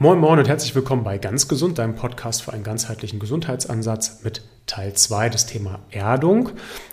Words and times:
Moin 0.00 0.20
Moin 0.20 0.38
und 0.38 0.46
herzlich 0.46 0.76
willkommen 0.76 1.02
bei 1.02 1.18
Ganz 1.18 1.48
Gesund, 1.48 1.78
deinem 1.78 1.96
Podcast 1.96 2.42
für 2.42 2.52
einen 2.52 2.62
ganzheitlichen 2.62 3.18
Gesundheitsansatz 3.18 4.20
mit 4.22 4.42
Teil 4.66 4.92
2 4.92 5.28
des 5.28 5.46
Thema 5.46 5.80
Erdung. 5.90 6.50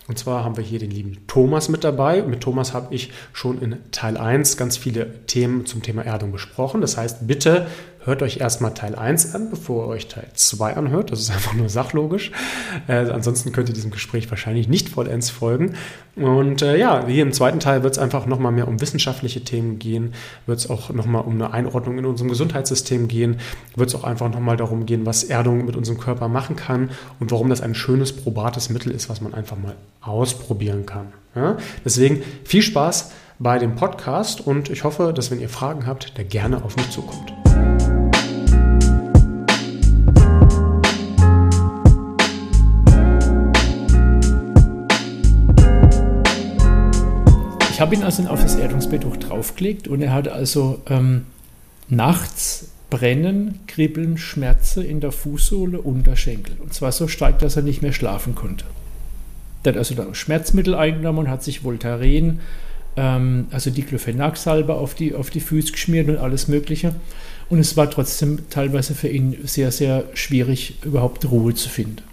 Und 0.08 0.18
zwar 0.18 0.44
haben 0.44 0.58
wir 0.58 0.64
hier 0.64 0.80
den 0.80 0.90
lieben 0.90 1.28
Thomas 1.28 1.70
mit 1.70 1.84
dabei. 1.84 2.24
Mit 2.24 2.42
Thomas 2.42 2.74
habe 2.74 2.96
ich 2.96 3.12
schon 3.32 3.62
in 3.62 3.78
Teil 3.92 4.18
1 4.18 4.58
ganz 4.58 4.78
viele 4.78 5.24
Themen 5.28 5.68
zum 5.68 5.84
Thema 5.84 6.04
Erdung 6.04 6.32
besprochen. 6.32 6.82
Das 6.82 6.98
heißt, 6.98 7.28
bitte 7.28 7.68
hört 8.06 8.22
euch 8.22 8.38
erstmal 8.38 8.74
Teil 8.74 8.96
1 8.96 9.36
an, 9.36 9.50
bevor 9.50 9.86
ihr 9.86 9.88
euch 9.90 10.08
Teil 10.08 10.28
2 10.34 10.76
anhört. 10.76 11.12
Das 11.12 11.20
ist 11.20 11.32
einfach 11.32 11.54
nur 11.54 11.70
sachlogisch. 11.70 12.32
Äh, 12.88 13.10
ansonsten 13.10 13.52
könnt 13.52 13.70
ihr 13.70 13.76
diesem 13.76 13.92
Gespräch 13.92 14.30
wahrscheinlich 14.30 14.68
nicht 14.68 14.90
vollends 14.90 15.30
folgen. 15.30 15.74
Und 16.16 16.62
äh, 16.62 16.78
ja, 16.78 17.06
hier 17.08 17.24
im 17.24 17.34
zweiten 17.34 17.60
Teil 17.60 17.84
wird 17.84 17.94
es 17.94 18.00
einfach 18.00 18.26
nochmal 18.26 18.52
mehr 18.52 18.68
um 18.68 18.80
wissenschaftliche 18.80 19.44
Themen 19.44 19.80
gehen, 19.80 20.14
wird 20.46 20.60
es 20.60 20.70
auch 20.70 20.90
nochmal 20.92 21.24
um 21.24 21.34
eine 21.34 21.52
Einordnung 21.52 21.98
in 21.98 22.06
unserem 22.06 22.30
Gesundheitssystem 22.30 23.08
gehen, 23.08 23.38
wird 23.76 23.90
es 23.90 23.96
auch 23.96 24.06
einfach 24.06 24.32
nochmal 24.32 24.56
darum 24.56 24.86
gehen, 24.86 25.06
was 25.06 25.26
Erdung 25.26 25.66
mit 25.66 25.76
unserem 25.76 26.00
Körper 26.00 26.30
machen 26.30 26.56
kann 26.56 26.92
und 27.20 27.32
warum 27.32 27.50
das 27.50 27.62
ein 27.62 27.76
schönes, 27.76 28.14
probates 28.14 28.70
Mittel 28.70 28.92
ist, 28.92 29.10
was 29.10 29.20
man 29.20 29.34
einfach 29.34 29.58
mal 29.58 29.76
ausprobieren 30.00 30.86
kann. 30.86 31.08
Ja? 31.36 31.58
Deswegen 31.84 32.24
viel 32.46 32.62
Spaß 32.62 33.12
bei 33.40 33.60
dem 33.60 33.76
Podcast 33.76 34.40
und 34.40 34.70
ich 34.70 34.86
hoffe, 34.86 35.12
dass 35.14 35.32
wenn 35.32 35.42
ihr 35.42 35.50
Fragen 35.50 35.86
habt, 35.86 36.18
der 36.18 36.24
gerne 36.24 36.64
auf 36.64 36.78
mich 36.78 36.90
zukommt. 36.92 37.45
Ich 47.76 47.82
habe 47.82 47.94
ihn 47.94 48.04
also 48.04 48.24
auf 48.28 48.42
das 48.42 48.56
Erdungsbett 48.56 49.04
auch 49.04 49.18
draufgelegt 49.18 49.90
und 49.90 50.02
er 50.02 50.14
hatte 50.14 50.32
also 50.32 50.82
ähm, 50.90 51.26
nachts 51.90 52.70
Brennen, 52.90 53.60
Kribbeln, 53.68 54.18
Schmerzen 54.18 54.86
in 54.86 55.02
der 55.02 55.12
Fußsohle, 55.12 55.82
Unterschenkel. 55.82 56.56
Und 56.62 56.74
zwar 56.74 56.94
so 56.94 57.10
stark, 57.10 57.40
dass 57.40 57.58
er 57.58 57.64
nicht 57.64 57.82
mehr 57.82 57.92
schlafen 57.92 58.34
konnte. 58.34 58.64
Der 59.66 59.74
hat 59.74 59.78
also 59.78 59.94
dann 59.94 60.16
Schmerzmittel 60.16 60.74
eingenommen 60.74 61.20
und 61.20 61.30
hat 61.30 61.44
sich 61.44 61.66
Voltaren, 61.66 62.40
ähm, 62.96 63.48
also 63.52 63.70
Diclofenac-Salbe 63.72 64.74
auf 64.74 64.96
die, 64.96 65.14
auf 65.14 65.30
die 65.30 65.42
Füße 65.42 65.74
geschmiert 65.74 66.08
und 66.08 66.16
alles 66.16 66.48
Mögliche. 66.48 66.96
Und 67.50 67.60
es 67.60 67.76
war 67.76 67.92
trotzdem 67.92 68.50
teilweise 68.50 68.96
für 68.96 69.10
ihn 69.10 69.36
sehr, 69.44 69.74
sehr 69.74 70.06
schwierig, 70.14 70.76
überhaupt 70.86 71.30
Ruhe 71.30 71.54
zu 71.54 71.68
finden. 71.68 72.04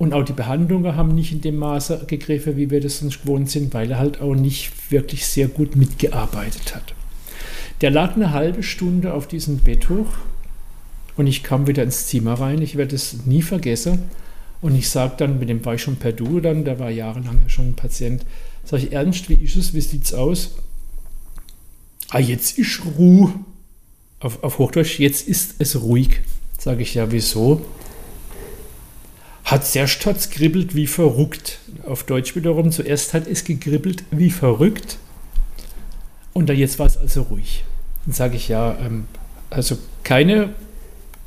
Und 0.00 0.14
auch 0.14 0.24
die 0.24 0.32
Behandlungen 0.32 0.96
haben 0.96 1.14
nicht 1.14 1.30
in 1.30 1.42
dem 1.42 1.56
Maße 1.56 2.04
gegriffen, 2.06 2.56
wie 2.56 2.70
wir 2.70 2.80
das 2.80 3.00
sonst 3.00 3.20
gewohnt 3.20 3.50
sind, 3.50 3.74
weil 3.74 3.90
er 3.90 3.98
halt 3.98 4.22
auch 4.22 4.34
nicht 4.34 4.90
wirklich 4.90 5.26
sehr 5.26 5.46
gut 5.46 5.76
mitgearbeitet 5.76 6.74
hat. 6.74 6.94
Der 7.82 7.90
lag 7.90 8.14
eine 8.14 8.32
halbe 8.32 8.62
Stunde 8.62 9.12
auf 9.12 9.28
diesem 9.28 9.58
Bett 9.58 9.90
hoch 9.90 10.06
und 11.18 11.26
ich 11.26 11.42
kam 11.42 11.66
wieder 11.66 11.82
ins 11.82 12.06
Zimmer 12.06 12.32
rein. 12.32 12.62
Ich 12.62 12.76
werde 12.76 12.96
es 12.96 13.26
nie 13.26 13.42
vergessen. 13.42 14.04
Und 14.62 14.74
ich 14.74 14.88
sage 14.88 15.16
dann, 15.18 15.38
mit 15.38 15.50
dem 15.50 15.62
war 15.66 15.74
ich 15.74 15.82
schon 15.82 15.96
per 15.96 16.12
Du 16.12 16.40
dann, 16.40 16.64
der 16.64 16.78
war 16.78 16.88
jahrelang 16.88 17.38
ja 17.42 17.48
schon 17.50 17.68
ein 17.68 17.76
Patient, 17.76 18.24
sage 18.64 18.84
ich, 18.84 18.92
Ernst, 18.92 19.28
wie 19.28 19.34
ist 19.34 19.56
es, 19.56 19.74
wie 19.74 19.82
sieht 19.82 20.04
es 20.04 20.14
aus? 20.14 20.54
Ah, 22.08 22.20
jetzt 22.20 22.58
ist 22.58 22.80
Ruhe. 22.96 23.34
Auf, 24.18 24.42
auf 24.42 24.58
Hochdeutsch, 24.58 24.98
jetzt 24.98 25.28
ist 25.28 25.56
es 25.58 25.82
ruhig. 25.82 26.22
Sage 26.58 26.80
ich, 26.80 26.94
ja, 26.94 27.12
wieso? 27.12 27.60
Hat 29.50 29.66
zuerst 29.66 30.06
hat 30.06 30.30
kribbelt 30.30 30.74
wie 30.74 30.86
verrückt. 30.86 31.58
Auf 31.84 32.04
Deutsch 32.04 32.36
wiederum, 32.36 32.70
zuerst 32.70 33.14
hat 33.14 33.26
es 33.26 33.44
gekribbelt 33.44 34.04
wie 34.10 34.30
verrückt. 34.30 34.98
Und 36.32 36.48
dann 36.48 36.56
jetzt 36.56 36.78
war 36.78 36.86
es 36.86 36.96
also 36.96 37.22
ruhig. 37.22 37.64
Dann 38.06 38.14
sage 38.14 38.36
ich 38.36 38.48
ja, 38.48 38.78
ähm, 38.78 39.06
also 39.50 39.76
keine 40.04 40.50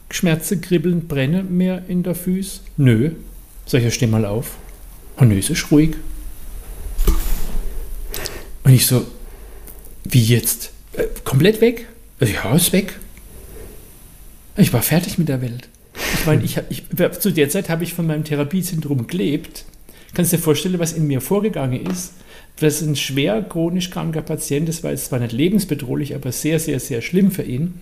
Schmerzen, 0.10 0.62
Kribbeln, 0.62 1.08
Brennen 1.08 1.58
mehr 1.58 1.84
in 1.88 2.04
der 2.04 2.16
Füße? 2.16 2.62
Nö. 2.78 3.12
Sag 3.66 3.80
ich, 3.80 3.86
ja, 3.86 3.92
steh 3.92 4.08
mal 4.08 4.26
auf. 4.26 4.58
Und 5.18 5.30
nö, 5.30 5.38
es 5.38 5.50
ist 5.50 5.72
ruhig. 5.72 5.96
Und 8.64 8.74
ich 8.74 8.86
so, 8.86 9.06
wie 10.06 10.24
jetzt? 10.24 10.72
Äh, 10.94 11.08
komplett 11.24 11.60
weg? 11.60 11.88
Ja, 12.20 12.56
ist 12.56 12.72
weg. 12.72 13.00
Ich 14.56 14.72
war 14.72 14.82
fertig 14.82 15.18
mit 15.18 15.28
der 15.28 15.42
Welt. 15.42 15.68
Ich 15.96 16.26
meine, 16.26 16.44
ich, 16.44 16.60
ich, 16.70 16.84
zu 17.20 17.32
der 17.32 17.50
Zeit 17.50 17.70
habe 17.70 17.84
ich 17.84 17.94
von 17.94 18.08
meinem 18.08 18.24
Therapiezentrum 18.24 19.08
gelebt. 19.08 19.66
Kannst 20.14 20.32
du 20.32 20.38
dir 20.38 20.44
vorstellen, 20.44 20.80
was 20.80 20.94
in 20.94 21.08
mir 21.08 21.22
vorgegangen 21.22 21.86
ist? 21.86 22.14
Das 22.60 22.82
ist 22.82 22.88
ein 22.88 22.96
schwer 22.96 23.42
chronisch 23.42 23.90
kranker 23.90 24.22
Patient, 24.22 24.70
das 24.70 24.84
war 24.84 24.92
jetzt 24.92 25.06
zwar 25.06 25.20
nicht 25.20 25.32
lebensbedrohlich, 25.32 26.14
aber 26.14 26.32
sehr, 26.32 26.60
sehr, 26.60 26.80
sehr 26.80 27.02
schlimm 27.02 27.32
für 27.32 27.42
ihn, 27.42 27.82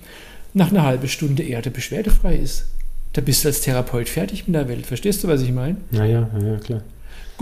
nach 0.53 0.71
einer 0.71 0.83
halben 0.83 1.09
Stunde 1.09 1.43
Erde 1.43 1.71
beschwerdefrei 1.71 2.35
ist. 2.35 2.67
Da 3.13 3.21
bist 3.21 3.43
du 3.43 3.49
als 3.49 3.61
Therapeut 3.61 4.07
fertig 4.07 4.47
mit 4.47 4.55
der 4.55 4.69
Welt. 4.69 4.85
Verstehst 4.85 5.23
du, 5.23 5.27
was 5.27 5.41
ich 5.41 5.51
meine? 5.51 5.75
Naja, 5.91 6.29
ja, 6.41 6.57
klar. 6.57 6.81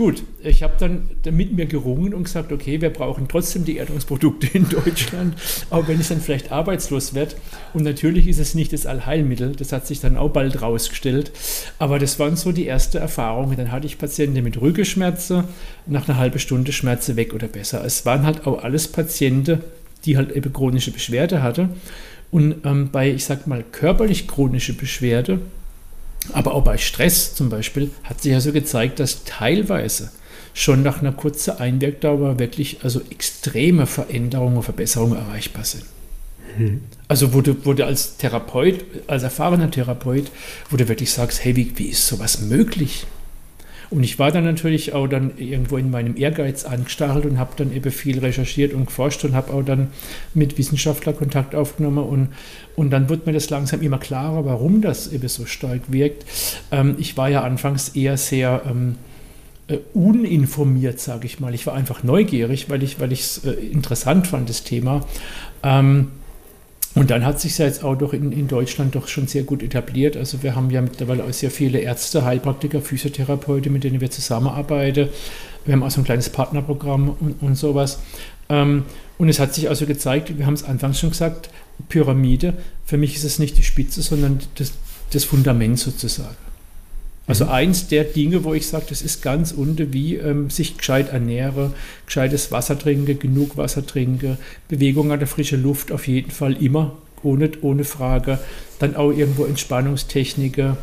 Gut, 0.00 0.22
ich 0.42 0.62
habe 0.62 0.72
dann 0.78 1.10
mit 1.30 1.52
mir 1.52 1.66
gerungen 1.66 2.14
und 2.14 2.24
gesagt, 2.24 2.52
okay, 2.52 2.80
wir 2.80 2.88
brauchen 2.88 3.28
trotzdem 3.28 3.66
die 3.66 3.76
Erdungsprodukte 3.76 4.46
in 4.56 4.66
Deutschland, 4.66 5.34
auch 5.68 5.88
wenn 5.88 6.00
ich 6.00 6.08
dann 6.08 6.22
vielleicht 6.22 6.50
arbeitslos 6.50 7.12
werde. 7.12 7.34
Und 7.74 7.82
natürlich 7.82 8.26
ist 8.26 8.38
es 8.38 8.54
nicht 8.54 8.72
das 8.72 8.86
Allheilmittel, 8.86 9.54
das 9.54 9.72
hat 9.72 9.86
sich 9.86 10.00
dann 10.00 10.16
auch 10.16 10.30
bald 10.30 10.62
rausgestellt. 10.62 11.32
Aber 11.78 11.98
das 11.98 12.18
waren 12.18 12.36
so 12.36 12.50
die 12.50 12.66
ersten 12.66 12.96
Erfahrungen. 12.96 13.58
Dann 13.58 13.72
hatte 13.72 13.86
ich 13.86 13.98
Patienten 13.98 14.42
mit 14.42 14.58
Rückenschmerzen, 14.58 15.44
nach 15.84 16.08
einer 16.08 16.16
halben 16.16 16.38
Stunde 16.38 16.72
Schmerzen 16.72 17.16
weg 17.16 17.34
oder 17.34 17.48
besser. 17.48 17.84
Es 17.84 18.06
waren 18.06 18.24
halt 18.24 18.46
auch 18.46 18.64
alles 18.64 18.88
Patienten, 18.88 19.60
die 20.06 20.16
halt 20.16 20.32
eben 20.32 20.50
chronische 20.50 20.92
Beschwerde 20.92 21.42
hatten. 21.42 21.74
Und 22.30 22.64
ähm, 22.64 22.88
bei, 22.90 23.10
ich 23.10 23.26
sag 23.26 23.46
mal, 23.46 23.62
körperlich 23.70 24.26
chronische 24.26 24.72
Beschwerde 24.72 25.40
aber 26.32 26.54
auch 26.54 26.64
bei 26.64 26.78
Stress 26.78 27.34
zum 27.34 27.48
Beispiel 27.48 27.90
hat 28.04 28.20
sich 28.20 28.34
also 28.34 28.52
gezeigt, 28.52 29.00
dass 29.00 29.24
teilweise 29.24 30.10
schon 30.54 30.82
nach 30.82 31.00
einer 31.00 31.12
kurzen 31.12 31.58
Einwirkdauer 31.58 32.38
wirklich 32.38 32.78
also 32.82 33.00
extreme 33.10 33.86
Veränderungen 33.86 34.56
und 34.56 34.62
Verbesserungen 34.62 35.16
erreichbar 35.16 35.64
sind. 35.64 35.84
Mhm. 36.58 36.82
Also 37.08 37.32
wo 37.32 37.40
du, 37.40 37.56
wo 37.64 37.72
du 37.72 37.84
als 37.84 38.16
Therapeut, 38.16 38.84
als 39.06 39.22
erfahrener 39.22 39.70
Therapeut, 39.70 40.30
wo 40.70 40.76
du 40.76 40.88
wirklich 40.88 41.10
sagst, 41.12 41.44
hey, 41.44 41.56
wie, 41.56 41.72
wie 41.76 41.86
ist 41.86 42.06
sowas 42.06 42.40
möglich? 42.40 43.06
Und 43.90 44.04
ich 44.04 44.20
war 44.20 44.30
dann 44.30 44.44
natürlich 44.44 44.92
auch 44.92 45.08
dann 45.08 45.32
irgendwo 45.36 45.76
in 45.76 45.90
meinem 45.90 46.16
Ehrgeiz 46.16 46.64
angestachelt 46.64 47.26
und 47.26 47.38
habe 47.38 47.52
dann 47.56 47.74
eben 47.74 47.90
viel 47.90 48.20
recherchiert 48.20 48.72
und 48.72 48.86
geforscht 48.86 49.24
und 49.24 49.34
habe 49.34 49.52
auch 49.52 49.62
dann 49.62 49.88
mit 50.32 50.58
Wissenschaftlern 50.58 51.16
Kontakt 51.16 51.56
aufgenommen 51.56 52.04
und, 52.04 52.28
und 52.76 52.90
dann 52.90 53.08
wird 53.08 53.26
mir 53.26 53.32
das 53.32 53.50
langsam 53.50 53.82
immer 53.82 53.98
klarer, 53.98 54.44
warum 54.44 54.80
das 54.80 55.12
eben 55.12 55.26
so 55.26 55.44
stark 55.44 55.80
wirkt. 55.88 56.24
Ähm, 56.70 56.94
ich 56.98 57.16
war 57.16 57.28
ja 57.28 57.42
anfangs 57.42 57.90
eher 57.90 58.16
sehr 58.16 58.62
ähm, 58.64 58.94
äh, 59.66 59.78
uninformiert, 59.92 61.00
sage 61.00 61.26
ich 61.26 61.40
mal. 61.40 61.52
Ich 61.54 61.66
war 61.66 61.74
einfach 61.74 62.04
neugierig, 62.04 62.70
weil 62.70 62.82
ich 62.84 62.96
es 62.98 63.44
weil 63.44 63.54
äh, 63.54 63.66
interessant 63.66 64.28
fand, 64.28 64.48
das 64.48 64.62
Thema. 64.62 65.04
Ähm, 65.64 66.12
und 66.94 67.10
dann 67.10 67.24
hat 67.24 67.40
sich 67.40 67.56
ja 67.58 67.66
jetzt 67.66 67.84
auch 67.84 67.94
doch 67.94 68.12
in, 68.12 68.32
in, 68.32 68.48
Deutschland 68.48 68.96
doch 68.96 69.06
schon 69.06 69.28
sehr 69.28 69.44
gut 69.44 69.62
etabliert. 69.62 70.16
Also 70.16 70.42
wir 70.42 70.56
haben 70.56 70.70
ja 70.70 70.82
mittlerweile 70.82 71.22
auch 71.24 71.32
sehr 71.32 71.52
viele 71.52 71.78
Ärzte, 71.78 72.24
Heilpraktiker, 72.24 72.80
Physiotherapeuten, 72.80 73.72
mit 73.72 73.84
denen 73.84 74.00
wir 74.00 74.10
zusammenarbeiten. 74.10 75.08
Wir 75.64 75.74
haben 75.74 75.84
auch 75.84 75.90
so 75.90 76.00
ein 76.00 76.04
kleines 76.04 76.30
Partnerprogramm 76.30 77.16
und, 77.20 77.42
und 77.42 77.54
sowas. 77.54 78.00
Ähm, 78.48 78.84
und 79.18 79.28
es 79.28 79.38
hat 79.38 79.54
sich 79.54 79.68
also 79.68 79.86
gezeigt, 79.86 80.36
wir 80.36 80.46
haben 80.46 80.54
es 80.54 80.64
anfangs 80.64 80.98
schon 80.98 81.10
gesagt, 81.10 81.50
Pyramide, 81.88 82.54
für 82.84 82.98
mich 82.98 83.14
ist 83.14 83.24
es 83.24 83.38
nicht 83.38 83.56
die 83.56 83.62
Spitze, 83.62 84.02
sondern 84.02 84.40
das, 84.56 84.72
das 85.12 85.24
Fundament 85.24 85.78
sozusagen. 85.78 86.49
Also 87.30 87.44
eins 87.46 87.86
der 87.86 88.02
Dinge, 88.02 88.42
wo 88.42 88.54
ich 88.54 88.66
sage, 88.66 88.86
das 88.88 89.02
ist 89.02 89.22
ganz 89.22 89.52
unten, 89.52 89.92
wie 89.92 90.16
ähm, 90.16 90.50
sich 90.50 90.76
gescheit 90.76 91.12
ernähre, 91.12 91.72
gescheites 92.04 92.50
Wasser 92.50 92.76
trinke, 92.76 93.14
genug 93.14 93.56
Wasser 93.56 93.86
trinke, 93.86 94.36
Bewegung 94.66 95.12
an 95.12 95.20
der 95.20 95.28
frischen 95.28 95.62
Luft 95.62 95.92
auf 95.92 96.08
jeden 96.08 96.32
Fall 96.32 96.60
immer, 96.60 96.96
ohne, 97.22 97.52
ohne 97.60 97.84
Frage. 97.84 98.40
Dann 98.80 98.96
auch 98.96 99.12
irgendwo 99.12 99.44
Entspannungstechniken, 99.44 100.76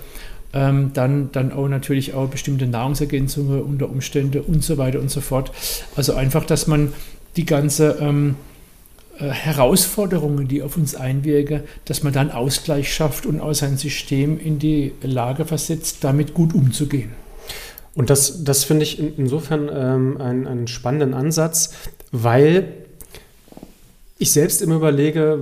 ähm, 0.53 0.91
dann, 0.93 1.33
dann 1.33 1.51
auch 1.51 1.67
natürlich 1.67 2.13
auch 2.13 2.29
bestimmte 2.29 2.65
Nahrungsergänzungen 2.65 3.61
unter 3.61 3.89
Umständen 3.89 4.39
und 4.39 4.63
so 4.63 4.77
weiter 4.77 5.01
und 5.01 5.11
so 5.11 5.19
fort. 5.19 5.51
Also 5.97 6.13
einfach, 6.13 6.45
dass 6.45 6.65
man 6.65 6.93
die 7.35 7.45
ganze 7.45 7.97
ähm, 7.99 8.35
äh, 8.35 8.56
Herausforderungen, 9.19 10.47
die 10.47 10.61
auf 10.61 10.77
uns 10.77 10.95
einwirken, 10.95 11.61
dass 11.85 12.03
man 12.03 12.13
dann 12.13 12.31
Ausgleich 12.31 12.93
schafft 12.93 13.25
und 13.25 13.41
auch 13.41 13.53
sein 13.53 13.77
System 13.77 14.39
in 14.39 14.59
die 14.59 14.93
Lage 15.01 15.45
versetzt, 15.45 16.03
damit 16.03 16.33
gut 16.33 16.53
umzugehen. 16.53 17.11
Und 17.95 18.11
das, 18.11 18.43
das 18.43 18.63
finde 18.63 18.83
ich 18.83 18.99
insofern 18.99 19.69
ähm, 19.73 20.21
einen, 20.21 20.45
einen 20.45 20.67
spannenden 20.67 21.15
Ansatz, 21.15 21.73
weil 22.11 22.73
ich 24.19 24.31
selbst 24.31 24.61
immer 24.61 24.75
überlege, 24.75 25.39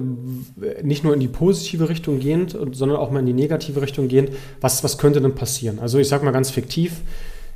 nicht 0.83 1.03
nur 1.03 1.13
in 1.13 1.19
die 1.19 1.27
positive 1.27 1.89
Richtung 1.89 2.19
gehend, 2.19 2.57
sondern 2.71 2.97
auch 2.97 3.11
mal 3.11 3.19
in 3.19 3.25
die 3.25 3.33
negative 3.33 3.81
Richtung 3.81 4.07
gehend, 4.07 4.31
was, 4.61 4.83
was 4.83 4.97
könnte 4.97 5.21
denn 5.21 5.35
passieren? 5.35 5.79
Also 5.79 5.97
ich 5.97 6.07
sage 6.07 6.25
mal 6.25 6.31
ganz 6.31 6.49
fiktiv, 6.49 6.93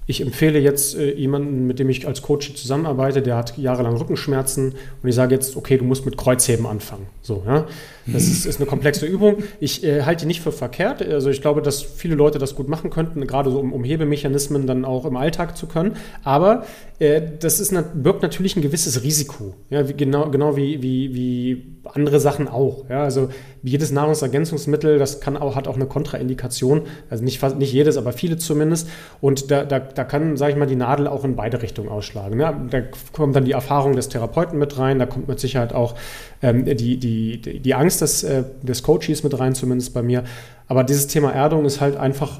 ich 0.09 0.21
empfehle 0.21 0.57
jetzt 0.57 0.97
äh, 0.97 1.13
jemanden, 1.13 1.67
mit 1.67 1.77
dem 1.77 1.87
ich 1.87 2.07
als 2.07 2.23
Coach 2.23 2.55
zusammenarbeite, 2.55 3.21
der 3.21 3.35
hat 3.35 3.55
jahrelang 3.59 3.95
Rückenschmerzen 3.95 4.73
und 5.03 5.07
ich 5.07 5.13
sage 5.13 5.35
jetzt, 5.35 5.55
okay, 5.55 5.77
du 5.77 5.85
musst 5.85 6.03
mit 6.03 6.17
Kreuzheben 6.17 6.65
anfangen. 6.65 7.05
So, 7.21 7.43
ja. 7.45 7.67
Das 8.07 8.23
ist, 8.23 8.45
ist 8.45 8.59
eine 8.59 8.65
komplexe 8.65 9.05
Übung. 9.05 9.43
Ich 9.59 9.83
äh, 9.83 10.01
halte 10.01 10.21
die 10.21 10.27
nicht 10.27 10.41
für 10.41 10.51
verkehrt. 10.51 11.01
Also 11.01 11.29
ich 11.29 11.41
glaube, 11.41 11.61
dass 11.61 11.83
viele 11.83 12.15
Leute 12.15 12.39
das 12.39 12.55
gut 12.55 12.67
machen 12.67 12.89
könnten, 12.89 13.27
gerade 13.27 13.51
so 13.51 13.59
um, 13.59 13.71
um 13.71 13.83
Hebemechanismen 13.83 14.65
dann 14.65 14.83
auch 14.83 15.05
im 15.05 15.15
Alltag 15.15 15.55
zu 15.55 15.67
können. 15.67 15.95
Aber 16.23 16.65
äh, 16.97 17.21
das 17.39 17.59
ist, 17.59 17.71
birgt 17.93 18.23
natürlich 18.23 18.55
ein 18.55 18.61
gewisses 18.61 19.03
Risiko. 19.03 19.53
Ja, 19.69 19.87
wie, 19.87 19.93
genau, 19.93 20.29
genau 20.31 20.55
wie, 20.55 20.81
wie, 20.81 21.13
wie 21.13 21.79
andere 21.85 22.19
Sachen 22.19 22.47
auch. 22.47 22.89
Ja, 22.89 23.03
also 23.03 23.29
jedes 23.63 23.91
Nahrungsergänzungsmittel, 23.91 24.97
das 24.97 25.19
kann 25.19 25.37
auch, 25.37 25.55
hat 25.55 25.67
auch 25.67 25.75
eine 25.75 25.85
Kontraindikation. 25.85 26.83
Also 27.09 27.23
nicht, 27.23 27.41
nicht 27.57 27.73
jedes, 27.73 27.97
aber 27.97 28.11
viele 28.11 28.37
zumindest. 28.37 28.89
Und 29.21 29.51
da, 29.51 29.63
da, 29.63 29.79
da 29.99 30.05
kann, 30.05 30.37
sage 30.37 30.53
ich 30.53 30.57
mal, 30.57 30.65
die 30.65 30.77
Nadel 30.77 31.07
auch 31.07 31.25
in 31.25 31.35
beide 31.35 31.61
Richtungen 31.61 31.89
ausschlagen. 31.89 32.39
Ja, 32.39 32.53
da 32.53 32.81
kommt 33.11 33.35
dann 33.35 33.43
die 33.43 33.51
Erfahrung 33.51 33.97
des 33.97 34.07
Therapeuten 34.07 34.57
mit 34.57 34.79
rein, 34.79 34.97
da 34.97 35.05
kommt 35.05 35.27
mit 35.27 35.41
Sicherheit 35.41 35.73
auch 35.73 35.95
ähm, 36.41 36.63
die, 36.63 36.97
die, 36.97 37.59
die 37.59 37.73
Angst 37.75 37.99
des, 37.99 38.23
äh, 38.23 38.45
des 38.63 38.81
Coaches 38.81 39.23
mit 39.23 39.37
rein, 39.37 39.55
zumindest 39.55 39.93
bei 39.93 40.01
mir. 40.01 40.23
Aber 40.69 40.85
dieses 40.85 41.07
Thema 41.07 41.31
Erdung 41.31 41.65
ist 41.65 41.81
halt 41.81 41.97
einfach 41.97 42.39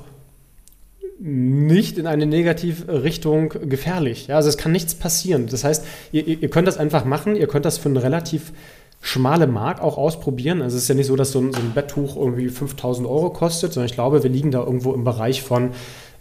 nicht 1.20 1.98
in 1.98 2.08
eine 2.08 2.26
negative 2.26 3.04
Richtung 3.04 3.50
gefährlich. 3.50 4.28
Ja, 4.28 4.38
also 4.38 4.48
es 4.48 4.58
kann 4.58 4.72
nichts 4.72 4.96
passieren. 4.96 5.48
Das 5.48 5.66
heißt, 5.66 5.86
ihr, 6.14 6.26
ihr 6.26 6.50
könnt 6.50 6.70
das 6.70 6.78
einfach 6.78 7.04
machen, 7.04 7.36
ihr 7.36 7.48
könnt 7.48 7.66
das 7.66 7.78
für 7.78 7.90
eine 7.90 8.02
relativ 8.02 8.54
schmale 9.02 9.48
Mark 9.48 9.82
auch 9.82 9.98
ausprobieren. 9.98 10.62
Also 10.62 10.78
es 10.78 10.84
ist 10.84 10.90
ja 10.90 10.96
nicht 10.96 11.08
so, 11.08 11.18
dass 11.18 11.34
so 11.34 11.40
ein, 11.40 11.52
so 11.52 11.60
ein 11.60 11.74
Betttuch 11.74 12.16
irgendwie 12.16 12.48
5000 12.48 13.06
Euro 13.06 13.32
kostet, 13.32 13.74
sondern 13.74 13.88
ich 13.88 13.96
glaube, 13.96 14.24
wir 14.24 14.30
liegen 14.30 14.52
da 14.52 14.60
irgendwo 14.60 14.94
im 14.94 15.04
Bereich 15.04 15.42
von 15.42 15.72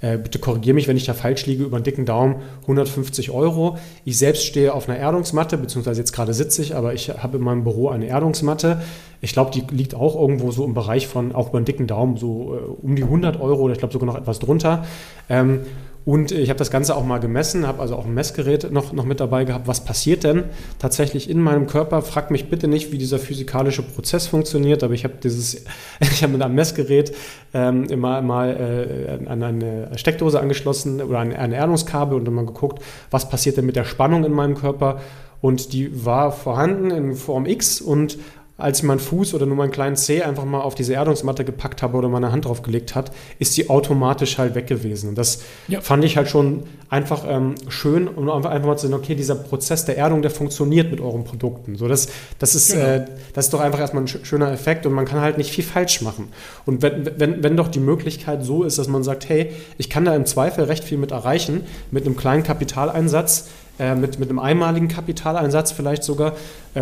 bitte 0.00 0.38
korrigiere 0.38 0.74
mich, 0.74 0.86
wenn 0.86 0.96
ich 0.96 1.06
da 1.06 1.14
falsch 1.14 1.46
liege, 1.46 1.64
über 1.64 1.76
einen 1.76 1.84
dicken 1.84 2.06
Daumen 2.06 2.36
150 2.62 3.30
Euro. 3.30 3.78
Ich 4.04 4.16
selbst 4.16 4.44
stehe 4.44 4.72
auf 4.72 4.88
einer 4.88 4.98
Erdungsmatte, 4.98 5.58
beziehungsweise 5.58 6.00
jetzt 6.00 6.12
gerade 6.12 6.34
sitze 6.34 6.62
ich, 6.62 6.76
aber 6.76 6.94
ich 6.94 7.08
habe 7.08 7.38
in 7.38 7.42
meinem 7.42 7.64
Büro 7.64 7.88
eine 7.88 8.06
Erdungsmatte. 8.06 8.80
Ich 9.20 9.32
glaube, 9.32 9.50
die 9.50 9.64
liegt 9.74 9.94
auch 9.94 10.14
irgendwo 10.14 10.52
so 10.52 10.64
im 10.64 10.74
Bereich 10.74 11.08
von, 11.08 11.34
auch 11.34 11.48
über 11.48 11.58
einen 11.58 11.64
dicken 11.64 11.88
Daumen, 11.88 12.16
so 12.16 12.54
äh, 12.54 12.86
um 12.86 12.94
die 12.94 13.02
100 13.02 13.40
Euro 13.40 13.62
oder 13.62 13.72
ich 13.72 13.78
glaube 13.80 13.92
sogar 13.92 14.06
noch 14.06 14.16
etwas 14.16 14.38
drunter. 14.38 14.84
Ähm, 15.28 15.62
und 16.08 16.32
ich 16.32 16.48
habe 16.48 16.58
das 16.58 16.70
Ganze 16.70 16.96
auch 16.96 17.04
mal 17.04 17.18
gemessen, 17.18 17.66
habe 17.66 17.82
also 17.82 17.94
auch 17.94 18.06
ein 18.06 18.14
Messgerät 18.14 18.72
noch, 18.72 18.94
noch 18.94 19.04
mit 19.04 19.20
dabei 19.20 19.44
gehabt. 19.44 19.68
Was 19.68 19.84
passiert 19.84 20.24
denn 20.24 20.44
tatsächlich 20.78 21.28
in 21.28 21.38
meinem 21.38 21.66
Körper? 21.66 22.00
Frag 22.00 22.30
mich 22.30 22.48
bitte 22.48 22.66
nicht, 22.66 22.92
wie 22.92 22.96
dieser 22.96 23.18
physikalische 23.18 23.82
Prozess 23.82 24.26
funktioniert, 24.26 24.82
aber 24.82 24.94
ich 24.94 25.04
habe 25.04 25.16
dieses, 25.22 25.66
ich 26.00 26.22
habe 26.22 26.32
mit 26.32 26.40
einem 26.40 26.54
Messgerät 26.54 27.14
ähm, 27.52 27.84
immer 27.90 28.22
mal 28.22 29.20
äh, 29.20 29.28
an 29.28 29.42
eine 29.42 29.90
Steckdose 29.98 30.40
angeschlossen 30.40 31.02
oder 31.02 31.18
an 31.18 31.34
ein 31.34 31.52
Erdungskabel 31.52 32.16
und 32.16 32.24
dann 32.24 32.32
mal 32.32 32.46
geguckt, 32.46 32.82
was 33.10 33.28
passiert 33.28 33.58
denn 33.58 33.66
mit 33.66 33.76
der 33.76 33.84
Spannung 33.84 34.24
in 34.24 34.32
meinem 34.32 34.54
Körper. 34.54 35.02
Und 35.42 35.74
die 35.74 36.06
war 36.06 36.32
vorhanden 36.32 36.90
in 36.90 37.14
Form 37.16 37.44
X 37.44 37.82
und 37.82 38.16
als 38.58 38.78
ich 38.78 38.84
meinen 38.84 38.98
Fuß 38.98 39.34
oder 39.34 39.46
nur 39.46 39.56
meinen 39.56 39.70
kleinen 39.70 39.94
Zeh 39.94 40.22
einfach 40.22 40.44
mal 40.44 40.60
auf 40.60 40.74
diese 40.74 40.92
Erdungsmatte 40.92 41.44
gepackt 41.44 41.80
habe 41.80 41.96
oder 41.96 42.08
meine 42.08 42.32
Hand 42.32 42.44
drauf 42.44 42.62
gelegt 42.62 42.96
hat, 42.96 43.12
ist 43.38 43.56
die 43.56 43.70
automatisch 43.70 44.36
halt 44.36 44.56
weg 44.56 44.66
gewesen. 44.66 45.10
Und 45.10 45.14
das 45.16 45.42
ja. 45.68 45.80
fand 45.80 46.04
ich 46.04 46.16
halt 46.16 46.28
schon 46.28 46.64
einfach 46.90 47.24
ähm, 47.28 47.54
schön, 47.68 48.08
um 48.08 48.28
einfach, 48.28 48.50
einfach 48.50 48.66
mal 48.66 48.76
zu 48.76 48.88
sehen, 48.88 48.96
okay, 48.96 49.14
dieser 49.14 49.36
Prozess 49.36 49.84
der 49.84 49.96
Erdung, 49.96 50.22
der 50.22 50.32
funktioniert 50.32 50.90
mit 50.90 51.00
euren 51.00 51.22
Produkten. 51.22 51.76
So, 51.76 51.86
das, 51.86 52.08
das, 52.40 52.56
ist, 52.56 52.72
genau. 52.72 52.84
äh, 52.84 53.04
das 53.32 53.46
ist 53.46 53.54
doch 53.54 53.60
einfach 53.60 53.78
erstmal 53.78 54.02
ein 54.02 54.08
schöner 54.08 54.50
Effekt 54.50 54.86
und 54.86 54.92
man 54.92 55.04
kann 55.04 55.20
halt 55.20 55.38
nicht 55.38 55.52
viel 55.52 55.62
falsch 55.64 56.02
machen. 56.02 56.28
Und 56.66 56.82
wenn, 56.82 57.08
wenn, 57.16 57.44
wenn 57.44 57.56
doch 57.56 57.68
die 57.68 57.78
Möglichkeit 57.78 58.42
so 58.42 58.64
ist, 58.64 58.76
dass 58.76 58.88
man 58.88 59.04
sagt, 59.04 59.28
hey, 59.28 59.52
ich 59.76 59.88
kann 59.88 60.04
da 60.04 60.16
im 60.16 60.26
Zweifel 60.26 60.64
recht 60.64 60.82
viel 60.82 60.98
mit 60.98 61.12
erreichen, 61.12 61.62
mit 61.92 62.06
einem 62.06 62.16
kleinen 62.16 62.42
Kapitaleinsatz, 62.42 63.50
äh, 63.78 63.94
mit, 63.94 64.18
mit 64.18 64.28
einem 64.28 64.38
einmaligen 64.38 64.88
Kapitaleinsatz 64.88 65.72
vielleicht 65.72 66.02
sogar, 66.02 66.34
äh, 66.74 66.80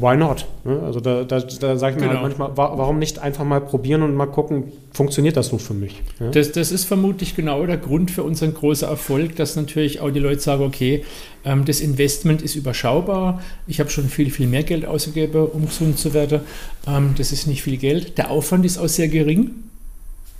why 0.00 0.16
not? 0.16 0.46
Ne? 0.64 0.80
Also 0.84 1.00
da, 1.00 1.24
da, 1.24 1.40
da 1.40 1.76
sage 1.76 1.96
ich 1.96 2.00
mir 2.02 2.08
halt 2.08 2.18
genau. 2.18 2.22
halt 2.22 2.38
manchmal, 2.38 2.56
wa 2.56 2.78
warum 2.78 2.98
nicht 2.98 3.18
einfach 3.18 3.44
mal 3.44 3.60
probieren 3.60 4.02
und 4.02 4.14
mal 4.14 4.26
gucken, 4.26 4.72
funktioniert 4.92 5.36
das 5.36 5.48
so 5.48 5.58
für 5.58 5.74
mich? 5.74 6.02
Ja? 6.20 6.30
Das, 6.30 6.52
das 6.52 6.70
ist 6.70 6.84
vermutlich 6.84 7.34
genau 7.34 7.64
der 7.66 7.78
Grund 7.78 8.10
für 8.10 8.22
unseren 8.22 8.54
großen 8.54 8.88
Erfolg, 8.88 9.36
dass 9.36 9.56
natürlich 9.56 10.00
auch 10.00 10.10
die 10.10 10.20
Leute 10.20 10.40
sagen, 10.40 10.64
okay, 10.64 11.04
ähm, 11.44 11.64
das 11.64 11.80
Investment 11.80 12.42
ist 12.42 12.56
überschaubar, 12.56 13.42
ich 13.66 13.80
habe 13.80 13.90
schon 13.90 14.08
viel, 14.08 14.30
viel 14.30 14.46
mehr 14.46 14.62
Geld 14.62 14.86
ausgegeben, 14.86 15.46
um 15.46 15.66
gesund 15.66 15.98
zu 15.98 16.14
werden, 16.14 16.40
ähm, 16.86 17.14
das 17.16 17.32
ist 17.32 17.46
nicht 17.46 17.62
viel 17.62 17.76
Geld, 17.76 18.18
der 18.18 18.30
Aufwand 18.30 18.64
ist 18.64 18.78
auch 18.78 18.88
sehr 18.88 19.08
gering, 19.08 19.50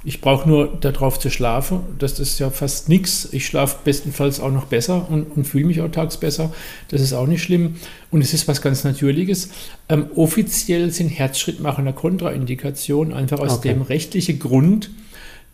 ich 0.06 0.20
brauche 0.20 0.46
nur 0.46 0.68
darauf 0.80 1.18
zu 1.18 1.30
schlafen. 1.30 1.80
Das 1.98 2.20
ist 2.20 2.38
ja 2.38 2.50
fast 2.50 2.90
nichts. 2.90 3.28
Ich 3.32 3.46
schlafe 3.46 3.78
bestenfalls 3.84 4.38
auch 4.38 4.52
noch 4.52 4.66
besser 4.66 5.08
und, 5.10 5.24
und 5.34 5.46
fühle 5.46 5.64
mich 5.64 5.80
auch 5.80 5.90
tags 5.90 6.18
besser. 6.18 6.52
Das 6.88 7.00
ist 7.00 7.14
auch 7.14 7.26
nicht 7.26 7.42
schlimm. 7.42 7.76
Und 8.10 8.20
es 8.20 8.34
ist 8.34 8.46
was 8.46 8.60
ganz 8.60 8.84
Natürliches. 8.84 9.48
Ähm, 9.88 10.06
offiziell 10.14 10.90
sind 10.90 11.08
Herzschrittmacher 11.08 11.78
eine 11.78 11.94
Kontraindikation, 11.94 13.14
einfach 13.14 13.40
aus 13.40 13.58
okay. 13.58 13.68
dem 13.68 13.80
rechtlichen 13.80 14.38
Grund, 14.38 14.90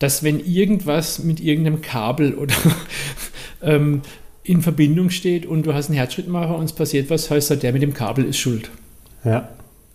dass 0.00 0.24
wenn 0.24 0.40
irgendwas 0.40 1.20
mit 1.20 1.38
irgendeinem 1.38 1.80
Kabel 1.80 2.34
oder 2.34 2.54
ähm, 3.62 4.02
in 4.42 4.62
Verbindung 4.62 5.10
steht 5.10 5.46
und 5.46 5.64
du 5.64 5.74
hast 5.74 5.86
einen 5.86 5.96
Herzschrittmacher 5.96 6.56
und 6.56 6.64
es 6.64 6.72
passiert 6.72 7.08
was, 7.08 7.30
heißt 7.30 7.52
das, 7.52 7.60
der 7.60 7.72
mit 7.72 7.82
dem 7.82 7.94
Kabel 7.94 8.24
ist 8.24 8.38
schuld. 8.38 8.70
Ja 9.24 9.48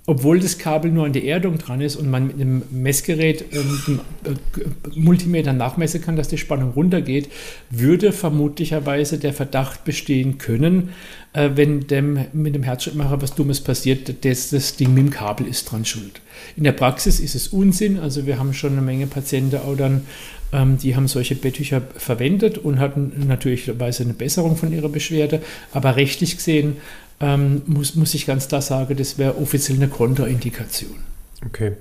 obwohl 0.08 0.40
das 0.40 0.60
Kabel 0.60 0.92
nur 0.92 1.06
an 1.06 1.14
der 1.14 1.24
Erdung 1.24 1.58
dran 1.58 1.82
ist 1.82 1.96
und 1.96 2.10
man 2.10 2.28
mit 2.28 2.36
einem 2.36 2.62
Messgerät, 2.70 3.46
ähm, 3.54 4.00
äh, 4.24 5.00
Multimeter 5.00 5.52
nachmessen 5.52 6.02
kann, 6.02 6.16
dass 6.16 6.28
die 6.28 6.38
Spannung 6.38 6.72
runtergeht, 6.72 7.30
würde 7.72 8.12
vermutlicherweise 8.12 9.18
der 9.18 9.34
Verdacht 9.34 9.84
bestehen 9.84 10.38
können, 10.38 10.90
äh, 11.34 11.50
wenn 11.56 11.88
dem, 11.88 12.20
mit 12.34 12.54
dem 12.54 12.62
Herzschrittmacher 12.62 13.22
was 13.22 13.34
Dummes 13.34 13.62
passiert, 13.62 14.24
dass 14.26 14.52
das 14.52 14.76
Ding 14.76 14.94
mit 14.94 15.06
dem 15.06 15.10
Kabel 15.10 15.48
ist 15.48 15.72
dran 15.72 15.86
schuld. 15.86 16.22
In 16.56 16.66
der 16.66 16.74
Praxis 16.74 17.20
ist 17.20 17.34
es 17.34 17.48
Unsinn, 17.48 17.98
also 17.98 18.28
wir 18.28 18.38
haben 18.38 18.54
schon 18.54 18.74
eine 18.74 18.82
Menge 18.82 19.08
Patienten 19.08 19.58
auch 19.58 19.76
dann, 19.76 20.06
ähm, 20.54 20.78
die 20.78 20.96
haben 20.96 21.08
solche 21.08 21.34
Betttücher 21.34 21.82
verwendet 21.98 22.60
und 22.60 22.80
hatten 22.80 23.26
natürlicherweise 23.28 24.04
eine 24.04 24.14
Besserung 24.14 24.56
von 24.56 24.72
ihrer 24.72 24.90
Beschwerde, 24.90 25.42
aber 25.74 25.96
rechtlich 25.96 26.38
gesehen 26.38 26.78
ähm, 27.20 27.62
muss, 27.66 27.96
muss 27.96 28.14
ich 28.14 28.26
ganz 28.26 28.48
klar 28.48 28.62
sagen, 28.62 28.96
das 28.98 29.18
wäre 29.18 29.38
offiziell 29.38 29.78
eine 29.78 29.88
Kontraindikation. 29.88 31.15
Okay. 31.44 31.74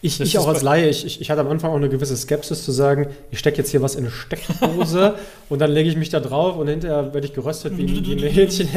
Ich, 0.00 0.20
ich 0.20 0.38
auch 0.38 0.48
als 0.48 0.62
Laie, 0.62 0.88
ich, 0.88 1.20
ich 1.20 1.30
hatte 1.30 1.42
am 1.42 1.48
Anfang 1.48 1.70
auch 1.70 1.76
eine 1.76 1.90
gewisse 1.90 2.16
Skepsis 2.16 2.64
zu 2.64 2.72
sagen, 2.72 3.08
ich 3.30 3.38
stecke 3.38 3.58
jetzt 3.58 3.70
hier 3.70 3.82
was 3.82 3.94
in 3.94 4.04
eine 4.04 4.10
Steckdose 4.10 5.14
und 5.50 5.60
dann 5.60 5.70
lege 5.70 5.88
ich 5.88 5.96
mich 5.96 6.08
da 6.08 6.18
drauf 6.18 6.56
und 6.56 6.68
hinterher 6.68 7.12
werde 7.12 7.26
ich 7.26 7.34
geröstet 7.34 7.76
wie, 7.76 8.04
wie 8.04 8.12
ein 8.12 8.32
Hähnchen. 8.32 8.68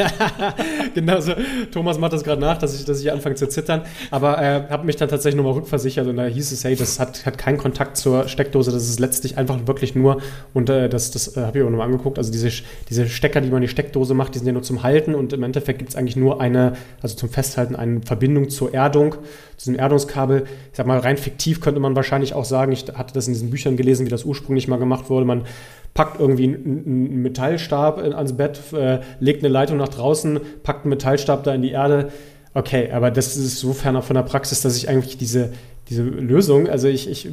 genau 0.94 1.22
so. 1.22 1.34
Thomas 1.72 1.98
macht 1.98 2.14
das 2.14 2.24
gerade 2.24 2.42
nach, 2.42 2.58
dass 2.58 2.78
ich, 2.78 2.84
dass 2.84 3.00
ich 3.00 3.12
anfange 3.12 3.36
zu 3.36 3.48
zittern. 3.48 3.84
Aber 4.12 4.42
äh, 4.42 4.64
habe 4.70 4.86
mich 4.86 4.98
dann 4.98 5.08
tatsächlich 5.08 5.38
nochmal 5.38 5.54
rückversichert 5.54 6.06
und 6.06 6.18
da 6.18 6.26
hieß 6.26 6.52
es, 6.52 6.64
hey, 6.66 6.76
das 6.76 7.00
hat, 7.00 7.26
hat 7.26 7.38
keinen 7.38 7.58
Kontakt 7.58 7.96
zur 7.96 8.28
Steckdose, 8.28 8.72
das 8.72 8.90
ist 8.90 9.00
letztlich 9.00 9.38
einfach 9.38 9.66
wirklich 9.68 9.96
nur, 9.96 10.22
und 10.54 10.70
äh, 10.70 10.90
das, 10.90 11.12
das 11.12 11.38
äh, 11.38 11.42
habe 11.42 11.60
ich 11.60 11.64
auch 11.64 11.70
nochmal 11.70 11.88
angeguckt, 11.88 12.18
also 12.18 12.32
diese, 12.32 12.50
diese 12.90 13.08
Stecker, 13.08 13.40
die 13.40 13.48
man 13.48 13.58
in 13.58 13.68
die 13.68 13.70
Steckdose 13.70 14.14
macht, 14.14 14.36
die 14.36 14.40
sind 14.40 14.48
ja 14.48 14.54
nur 14.54 14.64
zum 14.64 14.84
Halten 14.84 15.16
und 15.16 15.32
im 15.32 15.44
Endeffekt 15.44 15.80
gibt 15.80 15.92
es 15.92 15.96
eigentlich 15.96 16.18
nur 16.18 16.42
eine, 16.42 16.74
also 17.02 17.16
zum 17.16 17.30
Festhalten, 17.30 17.76
eine 17.76 18.02
Verbindung 18.02 18.50
zur 18.50 18.74
Erdung, 18.74 19.16
diesem 19.60 19.76
Erdungskabel. 19.76 20.44
Ich 20.72 20.78
sag 20.78 20.86
mal, 20.86 21.00
rein 21.00 21.18
fiktiv 21.18 21.62
könnte 21.62 21.80
man 21.80 21.96
wahrscheinlich 21.96 22.34
auch 22.34 22.46
sagen, 22.46 22.72
ich 22.72 22.86
hatte 22.94 23.14
das 23.14 23.28
in 23.28 23.34
diesen 23.34 23.50
Büchern 23.50 23.78
gelesen, 23.78 24.06
wie 24.06 24.10
das 24.10 24.26
ursprünglich 24.26 24.68
mal 24.68 24.78
gemacht 24.78 25.10
wurde. 25.10 25.26
Man 25.26 25.46
packt 25.94 26.20
irgendwie 26.20 26.46
einen 26.46 27.22
Metallstab 27.22 28.00
ans 28.00 28.34
Bett, 28.34 28.60
äh, 28.74 29.00
legt 29.20 29.44
eine 29.44 29.52
Leitung 29.52 29.78
nach 29.78 29.90
draußen, 29.90 30.40
packt 30.64 30.84
einen 30.84 30.90
Metallstab 30.90 31.44
da 31.44 31.54
in 31.54 31.62
die 31.62 31.72
Erde. 31.72 32.12
Okay, 32.54 32.92
aber 32.92 33.12
das 33.12 33.36
ist 33.36 33.60
so 33.60 33.74
ferner 33.74 34.02
von 34.02 34.16
der 34.16 34.24
Praxis, 34.24 34.62
dass 34.62 34.78
ich 34.78 34.88
eigentlich 34.90 35.18
diese, 35.18 35.52
diese 35.90 36.04
Lösung, 36.04 36.70
also 36.70 36.88
ich, 36.88 37.10
ich, 37.10 37.28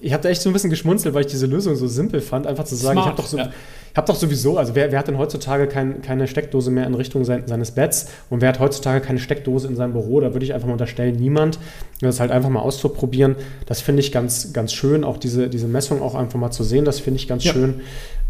ich 0.00 0.12
habe 0.12 0.22
da 0.22 0.28
echt 0.28 0.42
so 0.42 0.50
ein 0.50 0.52
bisschen 0.52 0.70
geschmunzelt, 0.70 1.14
weil 1.14 1.22
ich 1.22 1.30
diese 1.30 1.46
Lösung 1.46 1.76
so 1.76 1.86
simpel 1.86 2.20
fand, 2.20 2.46
einfach 2.46 2.64
zu 2.64 2.74
sagen, 2.74 3.00
Smart, 3.00 3.06
ich 3.06 3.10
habe 3.10 3.22
doch 3.22 3.28
so, 3.28 3.38
ja 3.38 3.52
habe 3.98 4.06
doch 4.06 4.14
sowieso, 4.14 4.56
also 4.56 4.74
wer, 4.74 4.92
wer 4.92 4.98
hat 4.98 5.08
denn 5.08 5.18
heutzutage 5.18 5.66
kein, 5.66 6.00
keine 6.02 6.28
Steckdose 6.28 6.70
mehr 6.70 6.86
in 6.86 6.94
Richtung 6.94 7.24
sein, 7.24 7.42
seines 7.46 7.72
Betts 7.72 8.08
und 8.30 8.40
wer 8.40 8.48
hat 8.50 8.60
heutzutage 8.60 9.04
keine 9.04 9.18
Steckdose 9.18 9.66
in 9.66 9.74
seinem 9.74 9.92
Büro? 9.92 10.20
Da 10.20 10.32
würde 10.32 10.46
ich 10.46 10.54
einfach 10.54 10.68
mal 10.68 10.74
unterstellen, 10.74 11.16
niemand. 11.16 11.58
Das 12.00 12.20
halt 12.20 12.30
einfach 12.30 12.48
mal 12.48 12.60
auszuprobieren, 12.60 13.34
das 13.66 13.80
finde 13.80 14.00
ich 14.00 14.12
ganz, 14.12 14.52
ganz 14.52 14.72
schön, 14.72 15.02
auch 15.02 15.16
diese, 15.16 15.48
diese 15.48 15.66
Messung 15.66 16.00
auch 16.00 16.14
einfach 16.14 16.38
mal 16.38 16.52
zu 16.52 16.62
sehen, 16.62 16.84
das 16.84 17.00
finde 17.00 17.18
ich 17.18 17.26
ganz 17.26 17.42
ja. 17.42 17.52
schön. 17.52 17.80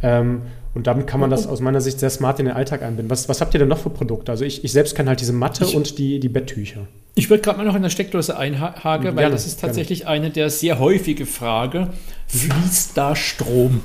Ähm, 0.03 0.41
und 0.75 0.87
damit 0.87 1.07
kann 1.07 1.21
man 1.21 1.29
das 1.29 1.47
aus 1.47 1.61
meiner 1.61 1.83
Sicht 1.83 2.01
sehr 2.01 2.09
smart 2.09 2.39
in 2.39 2.47
den 2.47 2.55
Alltag 2.55 2.83
einbinden. 2.83 3.11
Was, 3.11 3.29
was 3.29 3.43
habt 3.43 3.53
ihr 3.55 3.59
denn 3.59 3.69
noch 3.69 3.79
für 3.79 3.91
Produkte? 3.91 4.33
Also 4.33 4.45
ich, 4.45 4.65
ich 4.65 4.73
selbst 4.73 4.95
kenne 4.95 5.11
halt 5.11 5.21
diese 5.21 5.33
Matte 5.33 5.65
ich, 5.65 5.77
und 5.77 5.99
die, 5.99 6.19
die 6.19 6.29
Betttücher. 6.29 6.87
Ich 7.15 7.29
würde 7.29 7.43
gerade 7.43 7.59
mal 7.59 7.65
noch 7.65 7.75
in 7.75 7.83
der 7.83 7.91
Steckdose 7.91 8.39
einhaken, 8.39 9.17
weil 9.17 9.31
das 9.31 9.47
ist 9.47 9.61
tatsächlich 9.61 10.01
gerne. 10.01 10.13
eine 10.13 10.31
der 10.31 10.51
sehr 10.51 10.79
häufige 10.79 11.27
Fragen. 11.27 11.89
Fließt 12.29 12.97
da 12.97 13.17
Strom? 13.17 13.81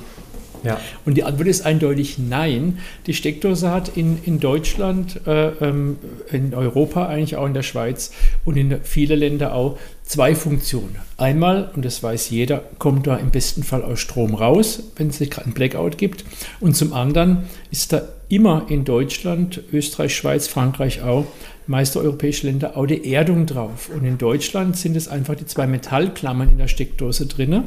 Ja. 0.64 0.80
Und 1.04 1.14
die 1.14 1.24
Antwort 1.24 1.48
ist 1.48 1.64
eindeutig 1.64 2.18
nein. 2.18 2.78
Die 3.06 3.14
Steckdose 3.14 3.70
hat 3.70 3.96
in, 3.96 4.18
in 4.24 4.40
Deutschland, 4.40 5.20
äh, 5.26 5.48
ähm, 5.48 5.98
in 6.32 6.54
Europa 6.54 7.06
eigentlich 7.06 7.36
auch 7.36 7.46
in 7.46 7.54
der 7.54 7.62
Schweiz 7.62 8.12
und 8.44 8.56
in 8.56 8.80
vielen 8.82 9.18
Ländern 9.18 9.52
auch 9.52 9.78
zwei 10.04 10.34
Funktionen. 10.34 10.96
Einmal, 11.16 11.70
und 11.74 11.84
das 11.84 12.02
weiß 12.02 12.30
jeder, 12.30 12.62
kommt 12.78 13.06
da 13.06 13.16
im 13.16 13.30
besten 13.30 13.62
Fall 13.62 13.82
aus 13.82 14.00
Strom 14.00 14.34
raus, 14.34 14.82
wenn 14.96 15.08
es 15.08 15.18
gerade 15.18 15.44
einen 15.44 15.54
Blackout 15.54 15.98
gibt. 15.98 16.24
Und 16.60 16.76
zum 16.76 16.92
anderen 16.92 17.44
ist 17.70 17.92
da 17.92 18.02
immer 18.28 18.66
in 18.68 18.84
Deutschland, 18.84 19.62
Österreich, 19.72 20.14
Schweiz, 20.14 20.48
Frankreich 20.48 21.02
auch, 21.02 21.26
meiste 21.66 22.00
europäische 22.00 22.46
Länder 22.46 22.76
auch 22.76 22.86
die 22.86 23.12
Erdung 23.12 23.46
drauf. 23.46 23.90
Und 23.94 24.04
in 24.04 24.18
Deutschland 24.18 24.76
sind 24.76 24.96
es 24.96 25.08
einfach 25.08 25.34
die 25.34 25.46
zwei 25.46 25.66
Metallklammern 25.66 26.50
in 26.50 26.58
der 26.58 26.68
Steckdose 26.68 27.26
drin. 27.26 27.64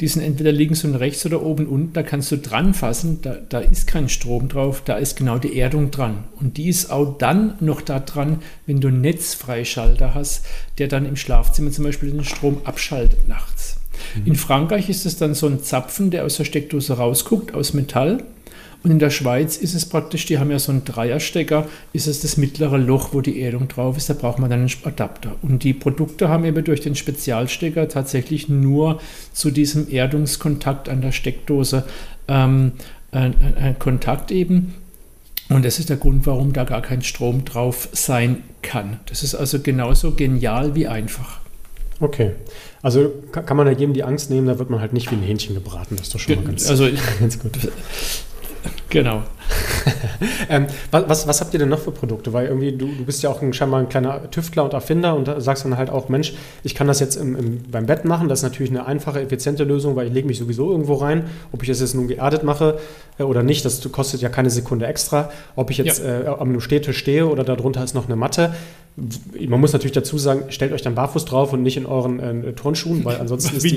Die 0.00 0.08
sind 0.08 0.22
entweder 0.22 0.50
links 0.50 0.84
und 0.84 0.96
rechts 0.96 1.24
oder 1.24 1.42
oben 1.42 1.66
und 1.66 1.72
unten. 1.72 1.92
Da 1.92 2.02
kannst 2.02 2.32
du 2.32 2.38
dran 2.38 2.74
fassen. 2.74 3.20
Da, 3.22 3.36
da 3.48 3.60
ist 3.60 3.86
kein 3.86 4.08
Strom 4.08 4.48
drauf. 4.48 4.82
Da 4.84 4.96
ist 4.96 5.16
genau 5.16 5.38
die 5.38 5.56
Erdung 5.58 5.90
dran. 5.90 6.24
Und 6.40 6.56
die 6.56 6.68
ist 6.68 6.90
auch 6.90 7.16
dann 7.16 7.54
noch 7.60 7.80
da 7.80 8.00
dran, 8.00 8.42
wenn 8.66 8.80
du 8.80 8.88
einen 8.88 9.00
Netzfreischalter 9.02 10.14
hast, 10.14 10.44
der 10.78 10.88
dann 10.88 11.06
im 11.06 11.16
Schlafzimmer 11.16 11.70
zum 11.70 11.84
Beispiel 11.84 12.10
den 12.10 12.24
Strom 12.24 12.62
abschaltet 12.64 13.28
nachts. 13.28 13.76
Mhm. 14.16 14.26
In 14.26 14.34
Frankreich 14.34 14.88
ist 14.88 15.06
es 15.06 15.16
dann 15.16 15.34
so 15.34 15.46
ein 15.46 15.62
Zapfen, 15.62 16.10
der 16.10 16.24
aus 16.24 16.36
der 16.36 16.44
Steckdose 16.44 16.94
rausguckt, 16.94 17.54
aus 17.54 17.72
Metall. 17.72 18.24
Und 18.84 18.90
in 18.90 18.98
der 18.98 19.08
Schweiz 19.08 19.56
ist 19.56 19.74
es 19.74 19.86
praktisch, 19.86 20.26
die 20.26 20.38
haben 20.38 20.50
ja 20.50 20.58
so 20.58 20.70
einen 20.70 20.84
Dreierstecker, 20.84 21.66
ist 21.94 22.06
es 22.06 22.20
das 22.20 22.36
mittlere 22.36 22.76
Loch, 22.76 23.14
wo 23.14 23.22
die 23.22 23.40
Erdung 23.40 23.66
drauf 23.66 23.96
ist, 23.96 24.10
da 24.10 24.14
braucht 24.14 24.38
man 24.38 24.50
dann 24.50 24.60
einen 24.60 24.70
Adapter. 24.84 25.36
Und 25.40 25.64
die 25.64 25.72
Produkte 25.72 26.28
haben 26.28 26.44
eben 26.44 26.62
durch 26.62 26.82
den 26.82 26.94
Spezialstecker 26.94 27.88
tatsächlich 27.88 28.50
nur 28.50 29.00
zu 29.32 29.50
diesem 29.50 29.90
Erdungskontakt 29.90 30.90
an 30.90 31.00
der 31.00 31.12
Steckdose 31.12 31.84
ähm, 32.28 32.72
einen 33.10 33.78
Kontakt 33.78 34.30
eben. 34.30 34.74
Und 35.48 35.64
das 35.64 35.78
ist 35.78 35.88
der 35.88 35.96
Grund, 35.96 36.26
warum 36.26 36.52
da 36.52 36.64
gar 36.64 36.82
kein 36.82 37.02
Strom 37.02 37.46
drauf 37.46 37.88
sein 37.92 38.42
kann. 38.60 39.00
Das 39.06 39.22
ist 39.22 39.34
also 39.34 39.60
genauso 39.60 40.12
genial 40.12 40.74
wie 40.74 40.88
einfach. 40.88 41.40
Okay. 42.00 42.32
Also 42.82 43.14
kann 43.32 43.56
man 43.56 43.64
da 43.64 43.72
jedem 43.72 43.94
die 43.94 44.04
Angst 44.04 44.28
nehmen, 44.28 44.46
da 44.46 44.58
wird 44.58 44.68
man 44.68 44.80
halt 44.80 44.92
nicht 44.92 45.10
wie 45.10 45.14
ein 45.14 45.22
Hähnchen 45.22 45.54
gebraten. 45.54 45.96
Das 45.96 46.08
ist 46.08 46.14
doch 46.14 46.18
schon 46.18 46.36
mal 46.36 46.44
ganz, 46.44 46.68
also, 46.68 46.86
ganz 47.20 47.38
gut. 47.38 47.52
Genau. 48.90 49.24
ähm, 50.48 50.66
was, 50.90 51.26
was, 51.26 51.40
habt 51.40 51.52
ihr 51.52 51.58
denn 51.58 51.68
noch 51.68 51.78
für 51.78 51.90
Produkte? 51.90 52.32
Weil 52.32 52.46
irgendwie, 52.46 52.72
du, 52.72 52.86
du 52.86 53.04
bist 53.04 53.22
ja 53.22 53.30
auch 53.30 53.42
ein, 53.42 53.52
scheinbar 53.52 53.80
ein 53.80 53.88
kleiner 53.88 54.30
Tüftler 54.30 54.64
und 54.64 54.72
Erfinder 54.72 55.14
und 55.14 55.30
sagst 55.42 55.64
dann 55.64 55.76
halt 55.76 55.90
auch, 55.90 56.08
Mensch, 56.08 56.34
ich 56.62 56.74
kann 56.74 56.86
das 56.86 57.00
jetzt 57.00 57.16
im, 57.16 57.36
im, 57.36 57.62
beim 57.70 57.86
Bett 57.86 58.04
machen. 58.04 58.28
Das 58.28 58.40
ist 58.40 58.42
natürlich 58.44 58.70
eine 58.70 58.86
einfache, 58.86 59.20
effiziente 59.20 59.64
Lösung, 59.64 59.96
weil 59.96 60.06
ich 60.06 60.12
lege 60.12 60.26
mich 60.26 60.38
sowieso 60.38 60.70
irgendwo 60.70 60.94
rein. 60.94 61.24
Ob 61.52 61.62
ich 61.62 61.68
das 61.68 61.80
jetzt 61.80 61.94
nun 61.94 62.08
geerdet 62.08 62.42
mache 62.42 62.78
äh, 63.18 63.22
oder 63.22 63.42
nicht, 63.42 63.64
das 63.64 63.80
kostet 63.92 64.20
ja 64.20 64.28
keine 64.28 64.50
Sekunde 64.50 64.86
extra. 64.86 65.30
Ob 65.56 65.70
ich 65.70 65.78
jetzt 65.78 66.02
ja. 66.02 66.20
äh, 66.20 66.26
am 66.26 66.60
Stehtisch 66.60 66.98
stehe 66.98 67.26
oder 67.26 67.44
darunter 67.44 67.82
ist 67.84 67.94
noch 67.94 68.06
eine 68.06 68.16
Matte, 68.16 68.54
man 68.96 69.58
muss 69.58 69.72
natürlich 69.72 69.92
dazu 69.92 70.18
sagen, 70.18 70.44
stellt 70.50 70.72
euch 70.72 70.82
dann 70.82 70.94
barfuß 70.94 71.24
drauf 71.24 71.52
und 71.52 71.62
nicht 71.64 71.76
in 71.76 71.84
euren 71.84 72.44
äh, 72.44 72.52
Turnschuhen, 72.52 73.04
weil 73.04 73.16
ansonsten 73.16 73.56
ist, 73.64 73.64
die, 73.64 73.76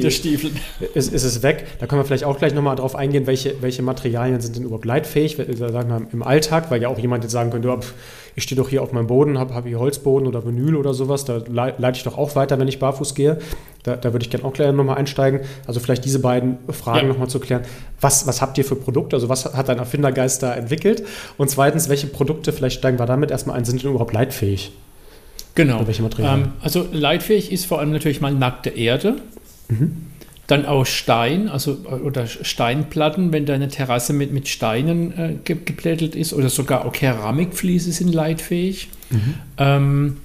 ist, 0.94 1.12
ist, 1.12 1.24
es 1.24 1.42
weg. 1.42 1.66
Da 1.80 1.88
können 1.88 2.02
wir 2.02 2.06
vielleicht 2.06 2.24
auch 2.24 2.38
gleich 2.38 2.54
nochmal 2.54 2.76
drauf 2.76 2.96
eingehen, 2.96 3.26
welche, 3.26 3.56
welche 3.62 3.82
Materialien 3.82 4.40
sind 4.42 4.56
denn 4.56 4.64
überhaupt 4.64 4.86
leitfähig, 4.86 5.40
sagen 5.58 5.90
wir, 5.90 6.02
im 6.12 6.24
Alltag, 6.24 6.72
weil 6.72 6.82
ja 6.82 6.88
auch 6.88 7.00
jemand 7.00 7.24
jetzt 7.24 7.34
sagen 7.34 7.52
könnte, 7.52 7.70
oh, 7.70 7.80
ich 8.36 8.44
stehe 8.44 8.56
doch 8.56 8.70
hier 8.70 8.84
auf 8.84 8.92
meinem 8.92 9.08
Boden, 9.08 9.38
habe 9.40 9.56
hab 9.56 9.66
hier 9.66 9.80
Holzboden 9.80 10.28
oder 10.28 10.46
Vinyl 10.46 10.76
oder 10.76 10.94
sowas, 10.94 11.26
da 11.26 11.42
leite 11.48 11.98
ich 11.98 12.04
doch 12.04 12.18
auch 12.18 12.36
weiter, 12.36 12.60
wenn 12.60 12.68
ich 12.68 12.80
barfuß 12.80 13.16
gehe. 13.16 13.40
Da, 13.84 13.96
da 13.96 14.14
würde 14.14 14.24
ich 14.24 14.30
gerne 14.30 14.46
auch 14.46 14.54
gleich 14.54 14.72
nochmal 14.72 14.98
einsteigen. 14.98 15.42
Also 15.66 15.80
vielleicht 15.80 16.06
diese 16.06 16.20
beiden 16.20 16.58
Fragen 16.70 17.08
ja. 17.08 17.14
nochmal 17.14 17.30
zu 17.30 17.40
klären. 17.40 17.64
Was, 18.00 18.28
was 18.28 18.42
habt 18.42 18.58
ihr 18.58 18.66
für 18.66 18.76
Produkte? 18.76 19.16
Also 19.16 19.30
was 19.30 19.46
hat 19.46 19.70
dein 19.70 19.80
Erfindergeist 19.80 20.44
da 20.44 20.54
entwickelt? 20.54 21.04
Und 21.38 21.50
zweitens, 21.50 21.90
welche 21.90 22.08
Produkte, 22.08 22.54
vielleicht 22.54 22.80
steigen 22.80 23.00
wir 23.00 23.06
damit 23.06 23.32
erstmal 23.32 23.58
ein, 23.58 23.66
sind 23.66 23.82
denn 23.82 23.90
überhaupt 23.90 24.14
leitfähig? 24.14 24.72
Genau. 25.56 25.84
Ähm, 26.20 26.52
also 26.62 26.86
leitfähig 26.92 27.52
ist 27.52 27.66
vor 27.66 27.80
allem 27.80 27.92
natürlich 27.92 28.22
mal 28.22 28.34
nackte 28.34 28.70
Erde. 28.70 29.16
Mhm. 29.70 30.07
Dann 30.48 30.66
auch 30.66 30.86
Stein, 30.86 31.50
also 31.50 31.78
oder 32.04 32.26
Steinplatten, 32.26 33.34
wenn 33.34 33.46
deine 33.46 33.68
Terrasse 33.68 34.14
mit, 34.14 34.32
mit 34.32 34.48
Steinen 34.48 35.12
äh, 35.18 35.34
geplättelt 35.44 36.16
ist 36.16 36.34
oder 36.34 36.50
sogar 36.50 36.86
auch 36.86 36.94
Keramikfliese 36.94 37.92
sind 37.92 38.14
leitfähig. 38.14 38.88
Mhm. 39.10 39.34
Ähm, 39.58 40.18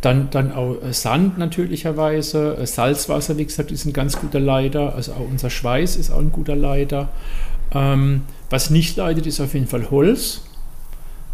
dann, 0.00 0.30
dann 0.30 0.52
auch 0.52 0.76
äh, 0.82 0.92
Sand 0.92 1.36
natürlicherweise, 1.36 2.56
äh, 2.58 2.66
Salzwasser, 2.66 3.38
wie 3.38 3.44
gesagt, 3.44 3.70
ist 3.70 3.84
ein 3.86 3.92
ganz 3.92 4.18
guter 4.18 4.40
Leiter. 4.40 4.94
Also 4.94 5.12
auch 5.12 5.28
unser 5.28 5.50
Schweiß 5.50 5.96
ist 5.96 6.10
auch 6.10 6.20
ein 6.20 6.32
guter 6.32 6.56
Leiter. 6.56 7.08
Ähm, 7.74 8.22
was 8.48 8.70
nicht 8.70 8.96
leidet, 8.96 9.26
ist 9.26 9.40
auf 9.40 9.54
jeden 9.54 9.66
Fall 9.66 9.90
Holz. 9.90 10.42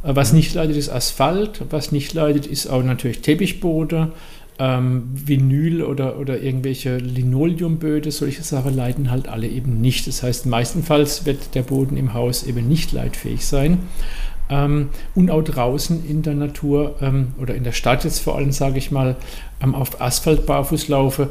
Äh, 0.02 0.16
was 0.16 0.32
nicht 0.32 0.54
leidet, 0.54 0.76
ist 0.76 0.88
Asphalt. 0.88 1.62
Was 1.70 1.92
nicht 1.92 2.14
leidet, 2.14 2.46
ist 2.46 2.66
auch 2.66 2.82
natürlich 2.82 3.20
Teppichboden. 3.20 4.12
Ähm, 4.58 5.04
Vinyl 5.14 5.82
oder, 5.82 6.18
oder 6.18 6.40
irgendwelche 6.40 6.98
Linoleumböde, 6.98 8.10
solche 8.10 8.42
Sachen 8.42 8.76
leiden 8.76 9.10
halt 9.10 9.28
alle 9.28 9.48
eben 9.48 9.80
nicht. 9.80 10.06
Das 10.06 10.22
heißt, 10.22 10.46
meistenfalls 10.46 11.24
wird 11.24 11.54
der 11.54 11.62
Boden 11.62 11.96
im 11.96 12.14
Haus 12.14 12.44
eben 12.44 12.68
nicht 12.68 12.92
leitfähig 12.92 13.46
sein. 13.46 13.78
Ähm, 14.50 14.90
und 15.14 15.30
auch 15.30 15.42
draußen 15.42 16.04
in 16.06 16.22
der 16.22 16.34
Natur 16.34 16.96
ähm, 17.00 17.28
oder 17.40 17.54
in 17.54 17.64
der 17.64 17.72
Stadt 17.72 18.04
jetzt 18.04 18.20
vor 18.20 18.36
allem, 18.36 18.52
sage 18.52 18.78
ich 18.78 18.90
mal, 18.90 19.16
ähm, 19.62 19.74
auf 19.74 20.00
Asphalt 20.00 20.46
barfuß 20.46 20.88
laufe, 20.88 21.30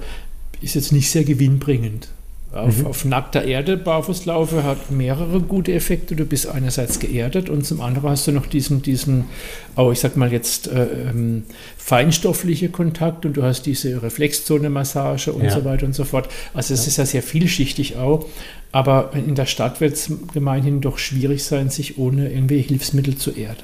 ist 0.61 0.75
jetzt 0.75 0.91
nicht 0.91 1.09
sehr 1.09 1.23
gewinnbringend. 1.23 2.09
Auf, 2.53 2.79
mhm. 2.79 2.87
auf, 2.87 3.05
nackter 3.05 3.45
Erde 3.45 3.77
barfuß 3.77 4.25
laufe 4.25 4.63
hat 4.63 4.91
mehrere 4.91 5.39
gute 5.39 5.71
Effekte. 5.71 6.17
Du 6.17 6.25
bist 6.25 6.47
einerseits 6.47 6.99
geerdet 6.99 7.49
und 7.49 7.65
zum 7.65 7.79
anderen 7.79 8.09
hast 8.09 8.27
du 8.27 8.33
noch 8.33 8.45
diesen, 8.45 8.81
diesen 8.81 9.25
auch 9.75 9.91
ich 9.91 10.01
sag 10.01 10.17
mal 10.17 10.33
jetzt 10.33 10.67
äh, 10.67 10.83
ähm, 10.83 11.43
feinstoffliche 11.77 12.67
Kontakt 12.67 13.25
und 13.25 13.37
du 13.37 13.43
hast 13.43 13.63
diese 13.67 14.03
Reflexzone-Massage 14.03 15.31
und 15.31 15.45
ja. 15.45 15.51
so 15.51 15.63
weiter 15.63 15.85
und 15.85 15.95
so 15.95 16.03
fort. 16.03 16.27
Also 16.53 16.73
es 16.73 16.81
ja. 16.81 16.87
ist 16.89 16.97
ja 16.97 17.05
sehr 17.05 17.23
vielschichtig 17.23 17.95
auch. 17.95 18.25
Aber 18.73 19.11
in 19.13 19.35
der 19.35 19.45
Stadt 19.45 19.79
wird 19.79 19.93
es 19.93 20.11
gemeinhin 20.33 20.81
doch 20.81 20.97
schwierig 20.97 21.43
sein, 21.45 21.69
sich 21.69 21.97
ohne 21.97 22.31
irgendwelche 22.31 22.69
Hilfsmittel 22.69 23.15
zu 23.15 23.31
erden. 23.31 23.63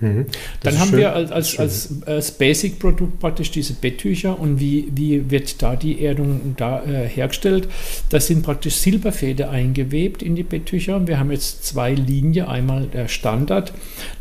Mhm. 0.00 0.26
Dann 0.62 0.78
haben 0.78 0.90
schön. 0.90 0.98
wir 0.98 1.14
als, 1.14 1.30
als, 1.30 1.58
als, 1.58 1.94
als 2.06 2.30
Basic-Produkt 2.32 3.20
praktisch 3.20 3.50
diese 3.50 3.74
Betttücher 3.74 4.38
und 4.38 4.58
wie, 4.58 4.88
wie 4.94 5.30
wird 5.30 5.62
da 5.62 5.76
die 5.76 6.02
Erdung 6.02 6.54
da, 6.56 6.82
äh, 6.84 7.06
hergestellt? 7.06 7.68
Da 8.08 8.18
sind 8.18 8.42
praktisch 8.42 8.76
Silberfäden 8.76 9.48
eingewebt 9.48 10.22
in 10.22 10.34
die 10.34 10.42
Betttücher. 10.42 11.06
Wir 11.06 11.18
haben 11.18 11.30
jetzt 11.30 11.64
zwei 11.64 11.92
Linien, 11.92 12.46
einmal 12.46 12.86
der 12.86 13.08
Standard, 13.08 13.72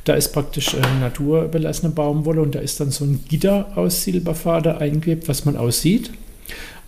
da 0.04 0.14
ist 0.14 0.34
praktisch 0.34 0.74
äh, 0.74 0.82
naturbelassene 1.00 1.94
Baumwolle 1.94 2.42
und 2.42 2.56
da 2.56 2.60
ist 2.60 2.80
dann 2.80 2.92
so 2.92 3.06
ein 3.06 3.24
Gitter 3.30 3.72
aus 3.76 4.04
Silberfader 4.04 4.80
eingewebt, 4.80 5.30
was 5.30 5.46
man 5.46 5.56
aussieht. 5.56 6.12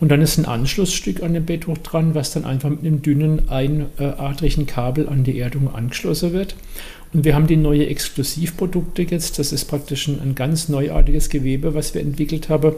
Und 0.02 0.10
dann 0.10 0.22
ist 0.22 0.40
ein 0.40 0.46
Anschlussstück 0.46 1.22
an 1.22 1.36
dem 1.36 1.46
Betttuch 1.46 1.78
dran, 1.78 2.16
was 2.16 2.34
dann 2.34 2.44
einfach 2.44 2.72
mit 2.72 2.80
einem 2.82 3.04
dünnen, 3.04 3.50
einadrigen 3.50 4.66
Kabel 4.66 5.08
an 5.08 5.24
die 5.24 5.40
Erdung 5.40 5.74
angeschlossen 5.74 6.34
wird. 6.34 6.56
Und 7.14 7.24
wir 7.24 7.36
haben 7.36 7.46
die 7.46 7.56
neue 7.56 7.86
Exklusivprodukte 7.86 9.04
jetzt. 9.04 9.38
Das 9.38 9.52
ist 9.52 9.66
praktisch 9.66 10.08
ein, 10.08 10.20
ein 10.20 10.34
ganz 10.34 10.70
neuartiges 10.70 11.30
Gewebe, 11.30 11.76
was 11.76 11.94
wir 11.94 12.02
entwickelt 12.02 12.50
haben, 12.50 12.74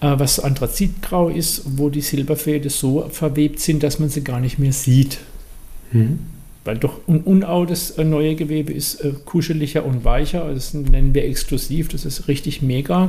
äh, 0.00 0.18
was 0.18 0.40
anthrazitgrau 0.40 1.30
ist, 1.30 1.62
wo 1.64 1.88
die 1.88 2.02
Silberfäden 2.02 2.68
so 2.68 3.08
verwebt 3.10 3.60
sind, 3.60 3.82
dass 3.82 3.98
man 3.98 4.10
sie 4.10 4.22
gar 4.22 4.38
nicht 4.38 4.58
mehr 4.58 4.72
sieht. 4.72 5.18
Mhm. 5.92 6.18
Weil 6.64 6.76
doch 6.76 7.00
un 7.06 7.22
Unau 7.22 7.64
das 7.64 7.92
äh, 7.92 8.04
neue 8.04 8.34
Gewebe 8.34 8.74
ist 8.74 9.00
äh, 9.00 9.12
kuscheliger 9.24 9.86
und 9.86 10.04
weicher. 10.04 10.52
Das 10.52 10.74
nennen 10.74 11.14
wir 11.14 11.24
exklusiv. 11.24 11.88
Das 11.88 12.04
ist 12.04 12.28
richtig 12.28 12.60
mega. 12.60 13.06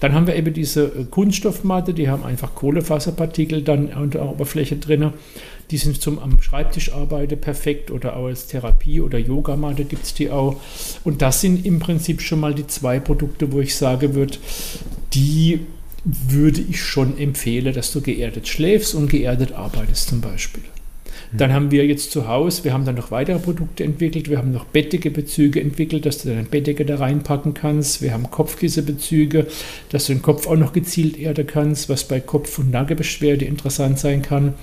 Dann 0.00 0.14
haben 0.14 0.26
wir 0.26 0.36
eben 0.36 0.54
diese 0.54 0.84
äh, 0.84 1.04
Kunststoffmatte, 1.10 1.94
die 1.94 2.08
haben 2.08 2.24
einfach 2.24 2.54
Kohlefaserpartikel 2.54 3.62
dann 3.62 3.92
an 3.92 4.10
der 4.10 4.26
Oberfläche 4.26 4.76
drin. 4.76 5.12
Die 5.70 5.76
sind 5.76 6.00
zum 6.00 6.18
am 6.18 6.40
Schreibtisch 6.40 6.92
arbeiten 6.92 7.38
perfekt 7.40 7.90
oder 7.90 8.16
auch 8.16 8.26
als 8.26 8.46
Therapie 8.46 9.00
oder 9.00 9.18
Yogamatte 9.18 9.84
gibt 9.84 10.04
es 10.04 10.14
die 10.14 10.30
auch. 10.30 10.56
Und 11.04 11.20
das 11.20 11.40
sind 11.40 11.66
im 11.66 11.78
Prinzip 11.78 12.22
schon 12.22 12.40
mal 12.40 12.54
die 12.54 12.66
zwei 12.66 13.00
Produkte, 13.00 13.52
wo 13.52 13.60
ich 13.60 13.76
sage 13.76 14.14
würde, 14.14 14.38
die 15.12 15.60
würde 16.04 16.62
ich 16.62 16.82
schon 16.82 17.18
empfehlen, 17.18 17.74
dass 17.74 17.92
du 17.92 18.00
geerdet 18.00 18.48
schläfst 18.48 18.94
und 18.94 19.10
geerdet 19.10 19.52
arbeitest 19.52 20.08
zum 20.08 20.20
Beispiel. 20.22 20.62
Dann 21.30 21.52
haben 21.52 21.70
wir 21.70 21.84
jetzt 21.84 22.10
zu 22.10 22.26
Hause, 22.26 22.64
wir 22.64 22.72
haben 22.72 22.86
dann 22.86 22.94
noch 22.94 23.10
weitere 23.10 23.38
Produkte 23.38 23.84
entwickelt. 23.84 24.30
Wir 24.30 24.38
haben 24.38 24.52
noch 24.52 24.64
Bettdecke-Bezüge 24.64 25.60
entwickelt, 25.60 26.06
dass 26.06 26.22
du 26.22 26.30
deine 26.30 26.44
Bettdecke 26.44 26.86
da 26.86 26.96
reinpacken 26.96 27.52
kannst. 27.52 28.00
Wir 28.00 28.14
haben 28.14 28.30
Kopfkissebezüge, 28.30 29.46
dass 29.90 30.06
du 30.06 30.14
den 30.14 30.22
Kopf 30.22 30.46
auch 30.46 30.56
noch 30.56 30.72
gezielt 30.72 31.18
erden 31.18 31.46
kannst, 31.46 31.88
was 31.88 32.04
bei 32.04 32.20
Kopf- 32.20 32.58
und 32.58 32.70
Nagelbeschwerde 32.70 33.44
interessant 33.44 33.98
sein 33.98 34.22
kann. 34.22 34.54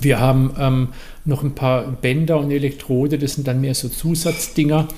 Wir 0.00 0.20
haben 0.20 0.54
ähm, 0.58 0.88
noch 1.24 1.42
ein 1.42 1.54
paar 1.54 1.90
Bänder 1.92 2.38
und 2.38 2.50
Elektrode, 2.50 3.18
das 3.18 3.34
sind 3.34 3.48
dann 3.48 3.60
mehr 3.60 3.74
so 3.74 3.88
Zusatzdinger. 3.88 4.88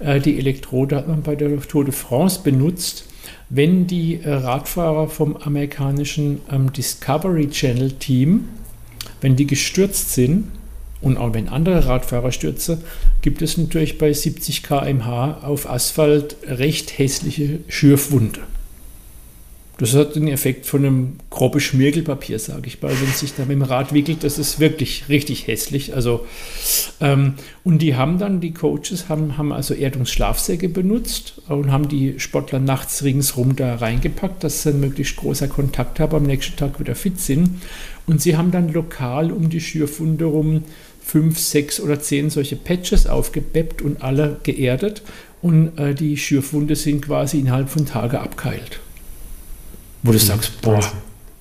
Äh, 0.00 0.20
die 0.20 0.38
Elektrode 0.38 0.96
hat 0.96 1.08
man 1.08 1.22
bei 1.22 1.34
der 1.34 1.60
Tour 1.60 1.84
de 1.84 1.92
France 1.92 2.40
benutzt. 2.42 3.06
Wenn 3.48 3.86
die 3.86 4.20
äh, 4.22 4.30
Radfahrer 4.30 5.08
vom 5.08 5.36
amerikanischen 5.36 6.40
ähm, 6.50 6.72
Discovery 6.72 7.48
Channel 7.50 7.92
Team 7.92 8.48
wenn 9.20 9.36
die 9.36 9.46
gestürzt 9.46 10.12
sind 10.14 10.44
Und 11.02 11.16
auch 11.16 11.32
wenn 11.32 11.48
andere 11.48 11.86
Radfahrer 11.86 12.30
stürzen, 12.30 12.82
gibt 13.22 13.40
es 13.40 13.56
natürlich 13.56 13.96
bei 13.96 14.12
70 14.12 14.62
km/h 14.62 15.40
auf 15.42 15.68
Asphalt 15.68 16.36
recht 16.46 16.98
hässliche 16.98 17.60
Schürfwunde. 17.68 18.40
Das 19.80 19.94
hat 19.94 20.14
den 20.14 20.28
Effekt 20.28 20.66
von 20.66 20.84
einem 20.84 21.12
groben 21.30 21.58
Schmirgelpapier, 21.58 22.38
sage 22.38 22.66
ich 22.66 22.82
mal, 22.82 22.92
wenn 23.00 23.08
es 23.08 23.20
sich 23.20 23.32
da 23.34 23.46
mit 23.46 23.52
dem 23.52 23.62
Rad 23.62 23.94
wickelt. 23.94 24.24
Das 24.24 24.38
ist 24.38 24.60
wirklich 24.60 25.08
richtig 25.08 25.46
hässlich. 25.46 25.94
Also, 25.94 26.26
ähm, 27.00 27.32
und 27.64 27.80
die 27.80 27.96
haben 27.96 28.18
dann, 28.18 28.42
die 28.42 28.52
Coaches 28.52 29.08
haben, 29.08 29.38
haben 29.38 29.52
also 29.52 29.72
Erdungsschlafsäcke 29.72 30.68
benutzt 30.68 31.40
und 31.48 31.72
haben 31.72 31.88
die 31.88 32.20
Sportler 32.20 32.58
nachts 32.58 33.04
ringsrum 33.04 33.56
da 33.56 33.76
reingepackt, 33.76 34.44
dass 34.44 34.64
sie 34.64 34.68
ein 34.68 34.80
möglichst 34.80 35.16
großer 35.16 35.48
Kontakt 35.48 35.98
haben, 35.98 36.14
am 36.14 36.24
nächsten 36.24 36.58
Tag 36.58 36.78
wieder 36.78 36.94
fit 36.94 37.18
sind. 37.18 37.62
Und 38.06 38.20
sie 38.20 38.36
haben 38.36 38.50
dann 38.50 38.70
lokal 38.70 39.32
um 39.32 39.48
die 39.48 39.62
Schürfwunde 39.62 40.26
rum 40.26 40.64
fünf, 41.02 41.38
sechs 41.38 41.80
oder 41.80 41.98
zehn 41.98 42.28
solche 42.28 42.56
Patches 42.56 43.06
aufgebeppt 43.06 43.80
und 43.80 44.02
alle 44.02 44.40
geerdet. 44.42 45.00
Und 45.40 45.78
äh, 45.78 45.94
die 45.94 46.18
Schürfwunde 46.18 46.76
sind 46.76 47.00
quasi 47.00 47.38
innerhalb 47.38 47.70
von 47.70 47.86
Tagen 47.86 48.16
abgeheilt 48.16 48.80
wo 50.02 50.12
du 50.12 50.18
mhm. 50.18 50.22
sagst, 50.22 50.60
boah, 50.60 50.80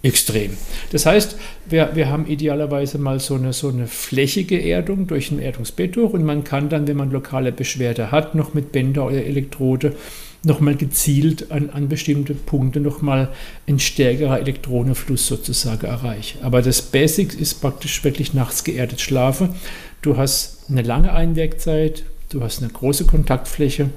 extrem. 0.02 0.56
Das 0.92 1.06
heißt, 1.06 1.36
wir, 1.68 1.92
wir 1.94 2.10
haben 2.10 2.26
idealerweise 2.26 2.98
mal 2.98 3.20
so 3.20 3.36
eine, 3.36 3.54
so 3.54 3.70
eine 3.70 3.88
flächige 3.88 4.62
Erdung 4.62 5.08
durch 5.08 5.32
ein 5.32 5.40
Erdungsbetttuch 5.40 6.14
und 6.14 6.24
man 6.24 6.44
kann 6.44 6.70
dann, 6.70 6.88
wenn 6.88 6.98
man 6.98 7.12
lokale 7.12 7.52
Beschwerde 7.52 8.12
hat, 8.12 8.36
noch 8.36 8.54
mit 8.54 8.72
Bänder 8.72 9.06
oder 9.06 9.24
Elektrode 9.24 9.96
nochmal 10.44 10.76
gezielt 10.76 11.52
an, 11.52 11.70
an 11.70 11.90
bestimmte 11.90 12.34
Punkte 12.34 12.80
nochmal 12.80 13.30
ein 13.68 13.80
stärkerer 13.80 14.40
Elektronenfluss 14.40 15.28
sozusagen 15.28 15.86
erreichen. 15.86 16.40
Aber 16.44 16.62
das 16.62 16.82
Basics 16.82 17.36
ist 17.36 17.56
praktisch 17.56 18.02
wirklich 18.06 18.34
nachts 18.34 18.64
geerdet 18.64 19.02
schlafen. 19.02 19.56
Du 20.02 20.16
hast 20.16 20.70
eine 20.70 20.82
lange 20.82 21.12
Einwirkzeit, 21.12 22.04
du 22.30 22.42
hast 22.42 22.64
eine 22.64 22.72
große 22.72 23.04
Kontaktfläche 23.06 23.90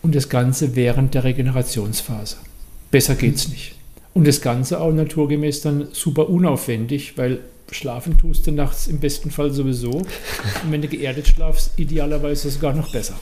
und 0.00 0.14
das 0.14 0.30
Ganze 0.30 0.74
während 0.74 1.12
der 1.12 1.24
Regenerationsphase. 1.24 2.36
Besser 2.90 3.14
geht's 3.14 3.48
nicht. 3.48 3.79
Und 4.12 4.26
das 4.26 4.40
Ganze 4.40 4.80
auch 4.80 4.92
naturgemäß 4.92 5.62
dann 5.62 5.88
super 5.92 6.28
unaufwendig, 6.28 7.16
weil 7.16 7.40
schlafen 7.70 8.18
tust 8.18 8.46
du 8.46 8.52
nachts 8.52 8.88
im 8.88 8.98
besten 8.98 9.30
Fall 9.30 9.52
sowieso. 9.52 9.90
Und 9.90 10.70
wenn 10.70 10.82
du 10.82 10.88
geerdet 10.88 11.28
schlafst, 11.28 11.72
idealerweise 11.76 12.50
sogar 12.50 12.74
noch 12.74 12.90
besser. 12.92 13.14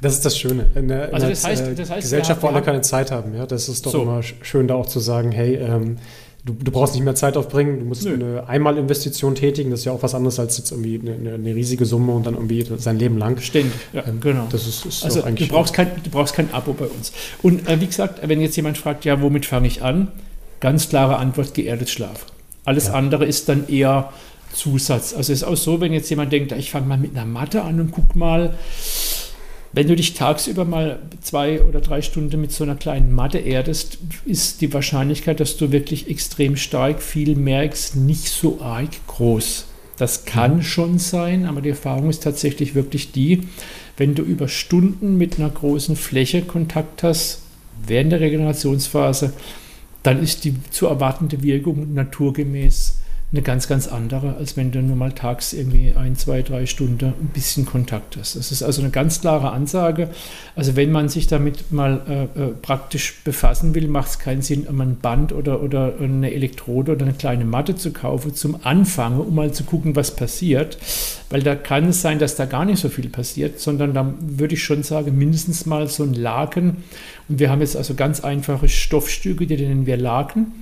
Das 0.00 0.14
ist 0.14 0.24
das 0.24 0.38
Schöne. 0.38 0.66
In 0.74 0.88
der, 0.88 1.12
also 1.12 1.28
das 1.28 1.44
heißt, 1.44 1.78
das 1.78 1.90
heißt, 1.90 2.02
Gesellschaft, 2.02 2.42
wo 2.42 2.48
alle 2.48 2.62
keine 2.62 2.82
Zeit 2.82 3.10
haben. 3.10 3.34
Ja, 3.34 3.46
das 3.46 3.68
ist 3.68 3.86
doch 3.86 3.92
so. 3.92 4.02
immer 4.02 4.22
schön, 4.22 4.68
da 4.68 4.74
auch 4.74 4.86
zu 4.86 5.00
sagen, 5.00 5.32
hey, 5.32 5.54
ähm, 5.54 5.96
du, 6.46 6.54
du, 6.54 6.70
brauchst 6.70 6.94
nicht 6.94 7.04
mehr 7.04 7.14
Zeit 7.14 7.36
aufbringen, 7.36 7.80
du 7.80 7.84
musst 7.84 8.04
Nö. 8.04 8.14
eine 8.14 8.48
Einmalinvestition 8.48 9.34
tätigen. 9.34 9.70
Das 9.70 9.80
ist 9.80 9.84
ja 9.86 9.92
auch 9.92 10.02
was 10.02 10.14
anderes 10.14 10.38
als 10.38 10.56
jetzt 10.56 10.70
irgendwie 10.70 11.00
eine, 11.00 11.34
eine 11.34 11.54
riesige 11.54 11.84
Summe 11.84 12.12
und 12.12 12.26
dann 12.26 12.34
irgendwie 12.34 12.64
sein 12.78 12.98
Leben 12.98 13.18
lang. 13.18 13.38
Ständig, 13.40 13.72
ja, 13.92 14.04
ähm, 14.06 14.20
genau. 14.20 14.46
Das 14.50 14.66
ist, 14.66 14.86
ist 14.86 15.04
also 15.04 15.22
du 15.22 15.46
brauchst, 15.48 15.74
kein, 15.74 15.90
du 16.02 16.10
brauchst 16.10 16.34
kein 16.34 16.52
Abo 16.54 16.72
bei 16.72 16.86
uns. 16.86 17.12
Und 17.42 17.68
äh, 17.68 17.80
wie 17.80 17.86
gesagt, 17.86 18.20
wenn 18.26 18.40
jetzt 18.40 18.56
jemand 18.56 18.78
fragt, 18.78 19.04
ja, 19.04 19.20
womit 19.20 19.44
fange 19.44 19.66
ich 19.66 19.82
an? 19.82 20.08
Ganz 20.60 20.88
klare 20.88 21.16
Antwort, 21.16 21.52
geerdet 21.52 21.90
Schlaf. 21.90 22.26
Alles 22.64 22.86
ja. 22.86 22.94
andere 22.94 23.26
ist 23.26 23.48
dann 23.48 23.68
eher 23.68 24.12
Zusatz. 24.52 25.12
Also 25.12 25.32
es 25.32 25.42
ist 25.42 25.44
auch 25.44 25.56
so, 25.56 25.80
wenn 25.80 25.92
jetzt 25.92 26.08
jemand 26.08 26.32
denkt, 26.32 26.52
ich 26.52 26.70
fange 26.70 26.86
mal 26.86 26.96
mit 26.96 27.16
einer 27.16 27.26
Matte 27.26 27.62
an 27.62 27.80
und 27.80 27.90
guck 27.90 28.16
mal, 28.16 28.54
wenn 29.76 29.88
du 29.88 29.94
dich 29.94 30.14
tagsüber 30.14 30.64
mal 30.64 31.00
zwei 31.20 31.60
oder 31.60 31.82
drei 31.82 32.00
Stunden 32.00 32.40
mit 32.40 32.50
so 32.50 32.64
einer 32.64 32.76
kleinen 32.76 33.12
Matte 33.12 33.36
erdest, 33.36 33.98
ist 34.24 34.62
die 34.62 34.72
Wahrscheinlichkeit, 34.72 35.38
dass 35.38 35.58
du 35.58 35.70
wirklich 35.70 36.08
extrem 36.08 36.56
stark 36.56 37.02
viel 37.02 37.36
merkst, 37.36 37.94
nicht 37.94 38.30
so 38.30 38.62
arg 38.62 38.88
groß. 39.06 39.66
Das 39.98 40.24
kann 40.24 40.62
schon 40.62 40.98
sein, 40.98 41.44
aber 41.44 41.60
die 41.60 41.68
Erfahrung 41.68 42.08
ist 42.08 42.22
tatsächlich 42.22 42.74
wirklich 42.74 43.12
die, 43.12 43.42
wenn 43.98 44.14
du 44.14 44.22
über 44.22 44.48
Stunden 44.48 45.18
mit 45.18 45.38
einer 45.38 45.50
großen 45.50 45.94
Fläche 45.94 46.40
Kontakt 46.40 47.02
hast, 47.02 47.42
während 47.86 48.12
der 48.12 48.20
Regenerationsphase, 48.20 49.34
dann 50.02 50.22
ist 50.22 50.44
die 50.44 50.54
zu 50.70 50.86
erwartende 50.86 51.42
Wirkung 51.42 51.92
naturgemäß 51.92 52.94
eine 53.36 53.42
ganz, 53.42 53.68
ganz 53.68 53.86
andere, 53.86 54.36
als 54.36 54.56
wenn 54.56 54.70
du 54.70 54.80
nur 54.80 54.96
mal 54.96 55.12
tags 55.12 55.52
irgendwie 55.52 55.92
ein, 55.94 56.16
zwei, 56.16 56.40
drei 56.42 56.64
Stunden 56.64 57.04
ein 57.06 57.30
bisschen 57.34 57.66
Kontakt 57.66 58.16
hast. 58.16 58.34
Das 58.34 58.50
ist 58.50 58.62
also 58.62 58.80
eine 58.80 58.90
ganz 58.90 59.20
klare 59.20 59.52
Ansage. 59.52 60.08
Also 60.54 60.74
wenn 60.74 60.90
man 60.90 61.08
sich 61.10 61.26
damit 61.26 61.70
mal 61.70 62.00
äh, 62.08 62.40
äh 62.40 62.48
praktisch 62.62 63.20
befassen 63.24 63.74
will, 63.74 63.88
macht 63.88 64.08
es 64.08 64.18
keinen 64.18 64.40
Sinn, 64.40 64.66
um 64.66 64.80
ein 64.80 64.96
Band 64.96 65.32
oder, 65.32 65.62
oder 65.62 65.94
eine 66.00 66.32
Elektrode 66.32 66.92
oder 66.92 67.04
eine 67.04 67.14
kleine 67.14 67.44
Matte 67.44 67.76
zu 67.76 67.92
kaufen 67.92 68.34
zum 68.34 68.64
Anfangen, 68.64 69.20
um 69.20 69.34
mal 69.34 69.52
zu 69.52 69.64
gucken, 69.64 69.94
was 69.96 70.16
passiert. 70.16 70.78
Weil 71.28 71.42
da 71.42 71.54
kann 71.54 71.90
es 71.90 72.00
sein, 72.00 72.18
dass 72.18 72.36
da 72.36 72.46
gar 72.46 72.64
nicht 72.64 72.80
so 72.80 72.88
viel 72.88 73.10
passiert, 73.10 73.60
sondern 73.60 73.92
da 73.92 74.14
würde 74.20 74.54
ich 74.54 74.64
schon 74.64 74.82
sagen, 74.82 75.16
mindestens 75.18 75.66
mal 75.66 75.88
so 75.88 76.04
ein 76.04 76.14
Laken. 76.14 76.78
Und 77.28 77.38
wir 77.38 77.50
haben 77.50 77.60
jetzt 77.60 77.76
also 77.76 77.94
ganz 77.94 78.20
einfache 78.20 78.68
Stoffstücke, 78.68 79.46
die 79.46 79.56
nennen 79.56 79.84
wir 79.84 79.98
Laken. 79.98 80.52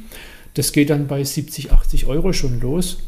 Das 0.54 0.72
geht 0.72 0.90
dann 0.90 1.06
bei 1.06 1.22
70, 1.22 1.72
80 1.72 2.06
Euro 2.06 2.32
schon 2.32 2.60
los. 2.60 2.98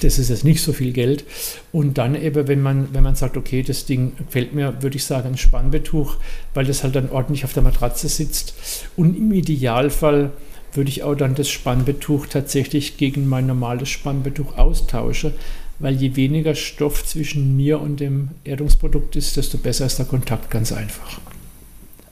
Das 0.00 0.18
ist 0.18 0.30
jetzt 0.30 0.44
nicht 0.44 0.62
so 0.62 0.72
viel 0.72 0.92
Geld. 0.92 1.24
Und 1.72 1.98
dann 1.98 2.14
eben, 2.14 2.46
wenn 2.46 2.62
man, 2.62 2.94
wenn 2.94 3.02
man 3.02 3.16
sagt, 3.16 3.36
okay, 3.36 3.62
das 3.62 3.86
Ding 3.86 4.12
gefällt 4.16 4.54
mir, 4.54 4.82
würde 4.82 4.96
ich 4.96 5.04
sagen, 5.04 5.30
ein 5.30 5.36
Spannbetuch, 5.36 6.16
weil 6.54 6.64
das 6.64 6.84
halt 6.84 6.94
dann 6.94 7.10
ordentlich 7.10 7.44
auf 7.44 7.52
der 7.52 7.64
Matratze 7.64 8.08
sitzt. 8.08 8.54
Und 8.96 9.16
im 9.16 9.32
Idealfall 9.32 10.30
würde 10.72 10.90
ich 10.90 11.02
auch 11.02 11.16
dann 11.16 11.34
das 11.34 11.50
Spannbetuch 11.50 12.26
tatsächlich 12.26 12.96
gegen 12.96 13.28
mein 13.28 13.46
normales 13.46 13.88
Spannbetuch 13.88 14.56
austauschen, 14.56 15.34
weil 15.80 15.94
je 15.96 16.14
weniger 16.14 16.54
Stoff 16.54 17.04
zwischen 17.04 17.56
mir 17.56 17.80
und 17.80 17.98
dem 17.98 18.30
Erdungsprodukt 18.44 19.16
ist, 19.16 19.36
desto 19.36 19.58
besser 19.58 19.86
ist 19.86 19.98
der 19.98 20.06
Kontakt 20.06 20.50
ganz 20.50 20.72
einfach. 20.72 21.20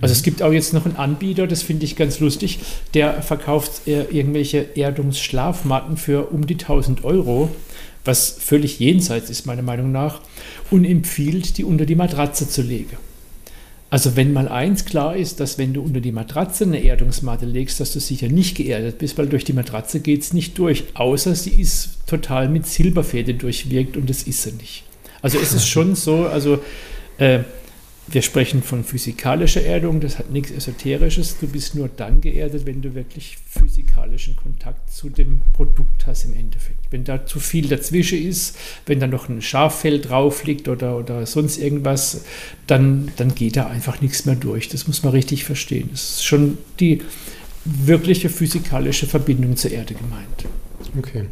Also 0.01 0.13
es 0.13 0.23
gibt 0.23 0.43
auch 0.43 0.53
jetzt 0.53 0.73
noch 0.73 0.85
einen 0.85 0.97
Anbieter, 0.97 1.47
das 1.47 1.63
finde 1.63 1.85
ich 1.85 1.97
ganz 1.97 2.21
lustig, 2.21 2.61
der 2.95 3.21
verkauft 3.21 3.89
äh, 3.89 4.05
irgendwelche 4.05 4.77
Erdungsschlafmatten 4.77 5.97
für 5.97 6.31
um 6.31 6.47
die 6.47 6.55
1000 6.55 7.05
Euro, 7.05 7.51
was 8.05 8.31
völlig 8.31 8.79
jenseits 8.79 9.29
ist 9.29 9.47
meiner 9.47 9.63
Meinung 9.63 9.91
nach, 9.91 10.21
und 10.71 10.85
empfiehlt, 10.85 11.59
die 11.59 11.65
unter 11.65 11.85
die 11.85 11.97
Matratze 11.97 12.49
zu 12.49 12.63
legen. 12.63 12.97
Also 13.91 14.17
wenn 14.17 14.33
mal 14.35 14.49
eins 14.49 14.85
klar 14.85 15.17
ist, 15.17 15.41
dass 15.41 15.57
wenn 15.57 15.73
du 15.73 15.81
unter 15.83 16.01
die 16.01 16.13
Matratze 16.13 16.65
eine 16.65 16.83
Erdungsmatte 16.83 17.47
legst, 17.47 17.81
dass 17.81 17.95
du 17.95 18.01
sicher 18.01 18.29
nicht 18.29 18.57
geerdet 18.57 18.99
bist, 18.99 19.17
weil 19.17 19.29
durch 19.29 19.45
die 19.45 19.55
Matratze 19.55 20.01
geht 20.01 20.21
es 20.21 20.35
nicht 20.35 20.59
durch, 20.59 20.85
außer 20.95 21.35
sie 21.35 21.61
ist 21.61 22.07
total 22.07 22.51
mit 22.51 22.67
Silberfäden 22.67 23.39
durchwirkt 23.39 23.97
und 23.97 24.11
das 24.11 24.25
ist 24.25 24.43
sie 24.43 24.53
nicht. 24.53 24.85
Also 25.23 25.39
es 25.39 25.55
ist 25.55 25.67
schon 25.69 25.95
so, 25.97 26.27
also 26.27 26.61
äh, 27.17 27.41
wir 28.11 28.23
sprechen 28.23 28.63
von 28.63 28.85
physikalischer 28.85 29.63
Erdung, 29.63 30.01
das 30.01 30.19
hat 30.19 30.31
nichts 30.31 30.51
Esoterisches. 30.51 31.39
Du 31.39 31.47
bist 31.47 31.75
nur 31.75 31.89
dann 31.89 32.21
geerdet, 32.21 32.65
wenn 32.65 32.81
du 32.81 32.95
wirklich 32.95 33.37
physikalischen 33.49 34.37
Kontakt 34.37 34.91
zu 34.91 35.11
dem 35.11 35.43
Produkt 35.53 36.07
hast 36.07 36.25
im 36.25 36.35
Endeffekt. 36.35 36.79
Wenn 36.91 37.05
da 37.05 37.27
zu 37.27 37.39
viel 37.39 37.69
dazwischen 37.69 38.23
ist, 38.23 38.57
wenn 38.87 39.01
da 39.01 39.07
noch 39.07 39.29
ein 39.29 39.43
Schaffell 39.43 40.01
drauf 40.01 40.45
liegt 40.45 40.69
oder, 40.69 40.97
oder 40.97 41.27
sonst 41.27 41.59
irgendwas, 41.59 42.25
dann, 42.67 43.11
dann 43.17 43.35
geht 43.35 43.57
da 43.57 43.67
einfach 43.67 44.01
nichts 44.01 44.25
mehr 44.25 44.37
durch. 44.37 44.69
Das 44.69 44.87
muss 44.87 45.03
man 45.03 45.13
richtig 45.13 45.45
verstehen. 45.45 45.89
Das 45.91 46.11
ist 46.11 46.25
schon 46.25 46.57
die 46.81 47.03
wirkliche 47.65 48.31
physikalische 48.31 49.07
Verbindung 49.07 49.57
zur 49.57 49.73
Erde 49.73 49.95
gemeint. 49.95 50.47
Okay. 50.97 51.27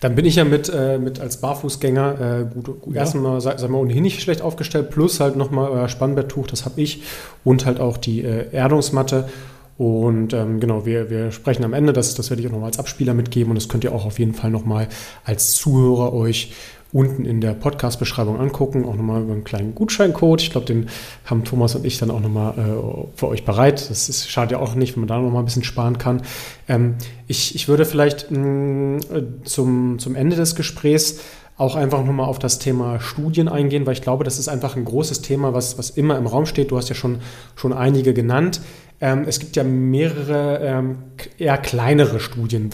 Dann 0.00 0.14
bin 0.14 0.24
ich 0.24 0.36
ja 0.36 0.44
mit, 0.44 0.70
äh, 0.74 0.98
mit 0.98 1.20
als 1.20 1.38
Barfußgänger 1.40 2.40
äh, 2.40 2.54
gut, 2.54 2.80
gut 2.80 2.94
ja. 2.94 3.00
erstmal, 3.00 3.40
sag, 3.40 3.58
sag 3.58 3.68
mal, 3.68 3.78
ohnehin 3.78 4.02
nicht 4.02 4.22
schlecht 4.22 4.40
aufgestellt, 4.40 4.90
plus 4.90 5.20
halt 5.20 5.36
nochmal 5.36 5.70
euer 5.70 5.88
Spannbetttuch, 5.88 6.46
das 6.46 6.64
habe 6.64 6.80
ich, 6.80 7.02
und 7.44 7.66
halt 7.66 7.80
auch 7.80 7.96
die 7.96 8.22
äh, 8.22 8.50
Erdungsmatte. 8.52 9.28
Und 9.76 10.32
ähm, 10.32 10.60
genau, 10.60 10.86
wir, 10.86 11.10
wir 11.10 11.32
sprechen 11.32 11.64
am 11.64 11.72
Ende, 11.72 11.92
das, 11.92 12.14
das 12.14 12.30
werde 12.30 12.40
ich 12.40 12.48
auch 12.48 12.52
nochmal 12.52 12.68
als 12.68 12.78
Abspieler 12.78 13.12
mitgeben 13.12 13.50
und 13.50 13.56
das 13.56 13.68
könnt 13.68 13.82
ihr 13.82 13.92
auch 13.92 14.06
auf 14.06 14.20
jeden 14.20 14.34
Fall 14.34 14.50
nochmal 14.50 14.88
als 15.24 15.52
Zuhörer 15.52 16.12
euch 16.12 16.52
unten 16.94 17.24
in 17.24 17.40
der 17.40 17.54
Podcast-Beschreibung 17.54 18.38
angucken, 18.38 18.84
auch 18.84 18.94
nochmal 18.94 19.22
über 19.22 19.32
einen 19.32 19.42
kleinen 19.42 19.74
Gutscheincode. 19.74 20.40
Ich 20.40 20.50
glaube, 20.50 20.66
den 20.66 20.88
haben 21.24 21.42
Thomas 21.42 21.74
und 21.74 21.84
ich 21.84 21.98
dann 21.98 22.08
auch 22.08 22.20
nochmal 22.20 22.54
äh, 22.56 23.16
für 23.16 23.26
euch 23.26 23.44
bereit. 23.44 23.90
Das 23.90 24.08
ist, 24.08 24.30
schadet 24.30 24.52
ja 24.52 24.58
auch 24.60 24.76
nicht, 24.76 24.94
wenn 24.94 25.00
man 25.00 25.08
da 25.08 25.18
nochmal 25.18 25.42
ein 25.42 25.44
bisschen 25.44 25.64
sparen 25.64 25.98
kann. 25.98 26.22
Ähm, 26.68 26.94
ich, 27.26 27.56
ich 27.56 27.66
würde 27.66 27.84
vielleicht 27.84 28.30
mh, 28.30 28.38
mm, 28.38 29.00
zum, 29.42 29.98
zum 29.98 30.14
Ende 30.14 30.36
des 30.36 30.54
Gesprächs 30.54 31.18
auch 31.56 31.74
einfach 31.74 32.04
nochmal 32.04 32.26
auf 32.26 32.38
das 32.38 32.60
Thema 32.60 33.00
Studien 33.00 33.48
eingehen, 33.48 33.86
weil 33.86 33.94
ich 33.94 34.02
glaube, 34.02 34.22
das 34.22 34.38
ist 34.38 34.46
einfach 34.48 34.76
ein 34.76 34.84
großes 34.84 35.20
Thema, 35.20 35.52
was, 35.52 35.76
was 35.78 35.90
immer 35.90 36.16
im 36.16 36.28
Raum 36.28 36.46
steht. 36.46 36.70
Du 36.70 36.76
hast 36.76 36.88
ja 36.88 36.94
schon, 36.94 37.18
schon 37.56 37.72
einige 37.72 38.14
genannt. 38.14 38.60
Ähm, 39.00 39.24
es 39.26 39.40
gibt 39.40 39.56
ja 39.56 39.64
mehrere 39.64 40.60
ähm, 40.62 40.98
eher 41.38 41.58
kleinere 41.58 42.20
Studien, 42.20 42.70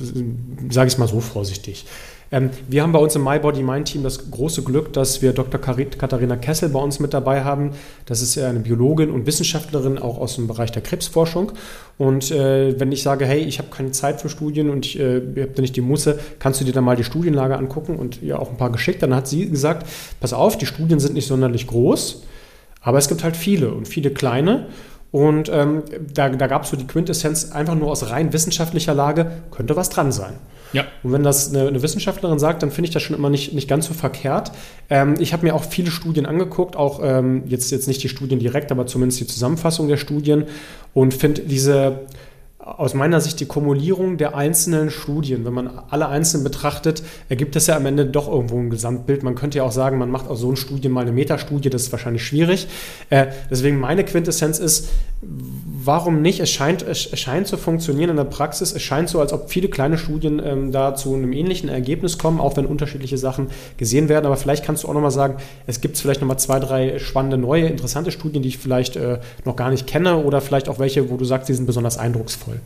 sage 0.70 0.88
ich 0.88 0.94
es 0.94 0.98
mal 0.98 1.08
so 1.08 1.20
vorsichtig. 1.20 1.86
Ähm, 2.32 2.50
wir 2.68 2.82
haben 2.82 2.92
bei 2.92 2.98
uns 2.98 3.16
im 3.16 3.24
My 3.24 3.38
Body 3.38 3.62
Mind 3.62 3.88
Team 3.88 4.02
das 4.02 4.30
große 4.30 4.62
Glück, 4.62 4.92
dass 4.92 5.20
wir 5.20 5.32
Dr. 5.32 5.60
Katharina 5.60 6.36
Kessel 6.36 6.68
bei 6.68 6.78
uns 6.78 7.00
mit 7.00 7.12
dabei 7.12 7.42
haben. 7.42 7.72
Das 8.06 8.22
ist 8.22 8.38
eine 8.38 8.60
Biologin 8.60 9.10
und 9.10 9.26
Wissenschaftlerin 9.26 9.98
auch 9.98 10.18
aus 10.18 10.36
dem 10.36 10.46
Bereich 10.46 10.70
der 10.70 10.82
Krebsforschung. 10.82 11.52
Und 11.98 12.30
äh, 12.30 12.78
wenn 12.78 12.92
ich 12.92 13.02
sage, 13.02 13.26
hey, 13.26 13.40
ich 13.40 13.58
habe 13.58 13.68
keine 13.70 13.90
Zeit 13.90 14.20
für 14.20 14.28
Studien 14.28 14.70
und 14.70 14.86
ich 14.86 15.00
äh, 15.00 15.16
habe 15.16 15.52
da 15.54 15.60
nicht 15.60 15.74
die 15.74 15.80
Musse, 15.80 16.20
kannst 16.38 16.60
du 16.60 16.64
dir 16.64 16.72
dann 16.72 16.84
mal 16.84 16.96
die 16.96 17.04
Studienlage 17.04 17.56
angucken 17.56 17.96
und 17.96 18.22
ihr 18.22 18.38
auch 18.38 18.50
ein 18.50 18.56
paar 18.56 18.70
geschickt. 18.70 19.02
Dann 19.02 19.14
hat 19.14 19.26
sie 19.26 19.50
gesagt, 19.50 19.86
pass 20.20 20.32
auf, 20.32 20.56
die 20.56 20.66
Studien 20.66 21.00
sind 21.00 21.14
nicht 21.14 21.26
sonderlich 21.26 21.66
groß, 21.66 22.22
aber 22.80 22.98
es 22.98 23.08
gibt 23.08 23.24
halt 23.24 23.36
viele 23.36 23.74
und 23.74 23.88
viele 23.88 24.10
kleine. 24.10 24.68
Und 25.10 25.50
ähm, 25.52 25.82
da, 26.14 26.28
da 26.28 26.46
gab 26.46 26.62
es 26.62 26.70
so 26.70 26.76
die 26.76 26.86
Quintessenz 26.86 27.50
einfach 27.50 27.74
nur 27.74 27.90
aus 27.90 28.10
rein 28.10 28.32
wissenschaftlicher 28.32 28.94
Lage, 28.94 29.32
könnte 29.50 29.74
was 29.74 29.90
dran 29.90 30.12
sein. 30.12 30.34
Ja. 30.72 30.84
Und 31.02 31.12
wenn 31.12 31.22
das 31.22 31.50
eine, 31.54 31.68
eine 31.68 31.82
Wissenschaftlerin 31.82 32.38
sagt, 32.38 32.62
dann 32.62 32.70
finde 32.70 32.88
ich 32.88 32.94
das 32.94 33.02
schon 33.02 33.16
immer 33.16 33.30
nicht, 33.30 33.52
nicht 33.54 33.68
ganz 33.68 33.86
so 33.86 33.94
verkehrt. 33.94 34.52
Ähm, 34.88 35.14
ich 35.18 35.32
habe 35.32 35.44
mir 35.44 35.54
auch 35.54 35.64
viele 35.64 35.90
Studien 35.90 36.26
angeguckt, 36.26 36.76
auch 36.76 37.00
ähm, 37.02 37.42
jetzt, 37.46 37.70
jetzt 37.70 37.88
nicht 37.88 38.02
die 38.02 38.08
Studien 38.08 38.38
direkt, 38.38 38.70
aber 38.70 38.86
zumindest 38.86 39.20
die 39.20 39.26
Zusammenfassung 39.26 39.88
der 39.88 39.96
Studien 39.96 40.44
und 40.94 41.14
finde 41.14 41.42
diese 41.42 42.00
aus 42.78 42.94
meiner 42.94 43.20
Sicht 43.20 43.40
die 43.40 43.46
Kumulierung 43.46 44.16
der 44.16 44.34
einzelnen 44.36 44.90
Studien. 44.90 45.44
Wenn 45.44 45.52
man 45.52 45.70
alle 45.88 46.08
einzelnen 46.08 46.44
betrachtet, 46.44 47.02
ergibt 47.28 47.56
das 47.56 47.66
ja 47.66 47.76
am 47.76 47.86
Ende 47.86 48.06
doch 48.06 48.28
irgendwo 48.28 48.58
ein 48.58 48.70
Gesamtbild. 48.70 49.22
Man 49.22 49.34
könnte 49.34 49.58
ja 49.58 49.64
auch 49.64 49.72
sagen, 49.72 49.98
man 49.98 50.10
macht 50.10 50.28
aus 50.28 50.40
so 50.40 50.48
einer 50.48 50.56
Studie 50.56 50.88
mal 50.88 51.02
eine 51.02 51.12
Metastudie, 51.12 51.70
das 51.70 51.82
ist 51.82 51.92
wahrscheinlich 51.92 52.24
schwierig. 52.24 52.68
Äh, 53.10 53.26
deswegen 53.50 53.78
meine 53.78 54.04
Quintessenz 54.04 54.58
ist, 54.58 54.88
warum 55.22 56.22
nicht? 56.22 56.40
Es 56.40 56.50
scheint, 56.50 56.82
es 56.82 57.18
scheint 57.18 57.46
zu 57.46 57.56
funktionieren 57.56 58.10
in 58.10 58.16
der 58.16 58.24
Praxis. 58.24 58.72
Es 58.72 58.82
scheint 58.82 59.08
so, 59.08 59.20
als 59.20 59.32
ob 59.32 59.50
viele 59.50 59.68
kleine 59.68 59.98
Studien 59.98 60.40
ähm, 60.44 60.72
da 60.72 60.94
zu 60.94 61.14
einem 61.14 61.32
ähnlichen 61.32 61.68
Ergebnis 61.68 62.18
kommen, 62.18 62.40
auch 62.40 62.56
wenn 62.56 62.66
unterschiedliche 62.66 63.18
Sachen 63.18 63.48
gesehen 63.76 64.08
werden. 64.08 64.26
Aber 64.26 64.36
vielleicht 64.36 64.64
kannst 64.64 64.84
du 64.84 64.88
auch 64.88 64.94
nochmal 64.94 65.10
sagen, 65.10 65.36
es 65.66 65.80
gibt 65.80 65.98
vielleicht 65.98 66.20
nochmal 66.20 66.38
zwei, 66.38 66.60
drei 66.60 66.98
spannende, 66.98 67.38
neue, 67.38 67.66
interessante 67.66 68.10
Studien, 68.10 68.42
die 68.42 68.48
ich 68.48 68.58
vielleicht 68.58 68.96
äh, 68.96 69.18
noch 69.44 69.56
gar 69.56 69.70
nicht 69.70 69.86
kenne 69.86 70.18
oder 70.18 70.40
vielleicht 70.40 70.68
auch 70.68 70.78
welche, 70.78 71.10
wo 71.10 71.16
du 71.16 71.24
sagst, 71.24 71.48
die 71.48 71.54
sind 71.54 71.66
besonders 71.66 71.98
eindrucksvoll. 71.98 72.59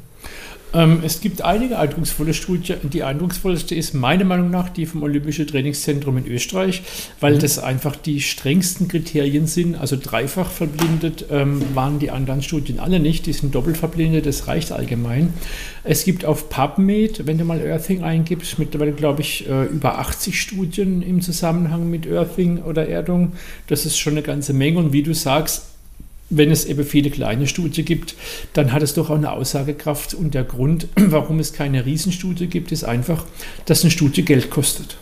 Ähm, 0.74 1.00
es 1.04 1.20
gibt 1.20 1.42
einige 1.42 1.78
eindrucksvolle 1.78 2.34
Studien. 2.34 2.78
Die 2.92 3.04
eindrucksvollste 3.04 3.74
ist 3.74 3.94
meiner 3.94 4.24
Meinung 4.24 4.50
nach 4.50 4.68
die 4.68 4.86
vom 4.86 5.02
Olympischen 5.04 5.46
Trainingszentrum 5.46 6.18
in 6.18 6.26
Österreich, 6.26 6.82
weil 7.20 7.36
mhm. 7.36 7.38
das 7.38 7.58
einfach 7.58 7.94
die 7.94 8.20
strengsten 8.20 8.88
Kriterien 8.88 9.46
sind. 9.46 9.76
Also 9.76 9.96
dreifach 10.00 10.50
verblindet 10.50 11.26
ähm, 11.30 11.62
waren 11.74 12.00
die 12.00 12.10
anderen 12.10 12.42
Studien 12.42 12.80
alle 12.80 12.98
nicht. 12.98 13.26
Die 13.26 13.32
sind 13.32 13.54
doppelt 13.54 13.76
verblindet, 13.76 14.26
das 14.26 14.48
reicht 14.48 14.72
allgemein. 14.72 15.32
Es 15.84 16.04
gibt 16.04 16.24
auf 16.24 16.48
PubMed, 16.48 17.26
wenn 17.26 17.38
du 17.38 17.44
mal 17.44 17.60
Earthing 17.60 18.02
eingibst, 18.02 18.58
mittlerweile 18.58 18.92
glaube 18.92 19.20
ich 19.20 19.48
äh, 19.48 19.64
über 19.66 19.98
80 19.98 20.40
Studien 20.40 21.02
im 21.02 21.20
Zusammenhang 21.20 21.88
mit 21.88 22.06
Earthing 22.06 22.62
oder 22.62 22.88
Erdung. 22.88 23.34
Das 23.68 23.86
ist 23.86 23.98
schon 23.98 24.14
eine 24.14 24.22
ganze 24.22 24.52
Menge. 24.52 24.78
Und 24.78 24.92
wie 24.92 25.02
du 25.02 25.14
sagst, 25.14 25.73
wenn 26.30 26.50
es 26.50 26.64
eben 26.64 26.84
viele 26.84 27.10
kleine 27.10 27.46
Studien 27.46 27.84
gibt, 27.84 28.14
dann 28.54 28.72
hat 28.72 28.82
es 28.82 28.94
doch 28.94 29.10
auch 29.10 29.16
eine 29.16 29.32
Aussagekraft. 29.32 30.14
Und 30.14 30.34
der 30.34 30.44
Grund, 30.44 30.88
warum 30.96 31.38
es 31.38 31.52
keine 31.52 31.84
Riesenstudie 31.84 32.46
gibt, 32.46 32.72
ist 32.72 32.84
einfach, 32.84 33.24
dass 33.66 33.82
eine 33.82 33.90
Studie 33.90 34.24
Geld 34.24 34.50
kostet. 34.50 34.96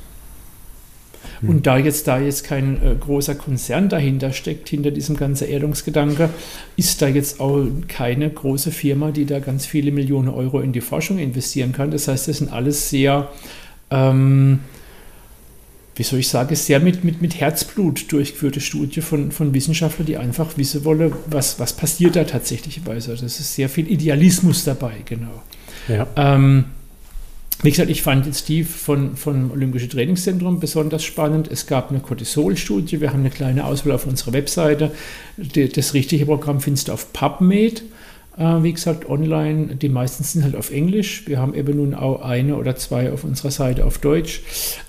Hm. 1.41 1.49
Und 1.49 1.67
da 1.67 1.79
jetzt 1.79 2.09
da 2.09 2.19
jetzt 2.19 2.45
kein 2.45 2.83
äh, 2.83 2.95
großer 2.99 3.35
Konzern 3.35 3.89
dahinter 3.89 4.33
steckt, 4.33 4.69
hinter 4.69 4.91
diesem 4.91 5.17
ganzen 5.17 5.49
Erdungsgedanke, 5.49 6.31
ist 6.77 7.03
da 7.03 7.09
jetzt 7.09 7.41
auch 7.41 7.67
keine 7.89 8.29
große 8.29 8.73
Firma, 8.73 9.11
die 9.11 9.25
da 9.25 9.39
ganz 9.39 9.67
viele 9.67 9.93
Millionen 9.93 10.29
Euro 10.29 10.61
in 10.61 10.73
die 10.73 10.81
Forschung 10.81 11.19
investieren 11.19 11.73
kann. 11.73 11.91
Das 11.91 12.09
heißt, 12.09 12.29
das 12.29 12.39
sind 12.39 12.53
alles 12.53 12.91
sehr 12.91 13.31
ähm, 13.91 14.61
wie 15.95 16.03
soll 16.03 16.21
ich 16.21 16.29
sagen, 16.29 16.55
sehr 16.57 16.81
mit, 16.81 17.05
mit, 17.05 17.21
mit 17.21 17.39
Herzblut 17.39 18.11
durchgeführte 18.11 18.61
Studie 18.61 19.03
von, 19.03 19.31
von 19.31 19.53
Wissenschaftlern, 19.53 20.07
die 20.07 20.17
einfach 20.17 20.57
wissen 20.57 20.85
wollen, 20.85 21.13
was, 21.27 21.61
was 21.61 21.75
passiert 21.75 22.17
da 22.17 22.25
tatsächlich. 22.25 22.81
Also 22.87 23.13
das 23.13 23.23
ist 23.23 23.55
sehr 23.55 23.69
viel 23.69 23.91
Idealismus 23.91 24.65
dabei, 24.65 24.95
genau. 25.05 25.43
Ja. 25.89 26.07
Ähm, 26.17 26.67
wie 27.63 27.71
gesagt, 27.71 27.91
ich 27.91 28.03
fand 28.03 28.27
jetzt 28.27 28.49
die 28.49 28.65
von, 28.65 29.17
von 29.17 29.51
Olympischen 29.51 29.91
Trainingszentrum 29.91 30.59
besonders 30.59 31.05
spannend. 31.05 31.49
Es 31.49 31.67
gab 31.67 31.91
eine 31.91 32.01
Cortisol-Studie, 32.01 33.01
wir 33.01 33.13
haben 33.13 33.21
eine 33.21 33.31
kleine 33.31 33.65
Auswahl 33.65 33.93
auf 33.93 34.07
unserer 34.07 34.33
Webseite. 34.33 34.91
Das 35.37 35.95
richtige 35.95 36.27
Programm 36.27 36.61
findest 36.61 36.89
du 36.89 36.93
auf 36.93 37.13
PubMed. 37.13 37.85
Äh, 38.37 38.63
wie 38.63 38.73
gesagt, 38.73 39.09
online. 39.09 39.77
Die 39.77 39.89
meisten 39.89 40.25
sind 40.25 40.45
halt 40.45 40.57
auf 40.57 40.71
Englisch. 40.71 41.25
Wir 41.27 41.39
haben 41.39 41.55
eben 41.55 41.77
nun 41.77 41.95
auch 41.95 42.23
eine 42.23 42.57
oder 42.57 42.77
zwei 42.77 43.13
auf 43.13 43.25
unserer 43.25 43.51
Seite 43.51 43.85
auf 43.85 43.99
Deutsch. 43.99 44.43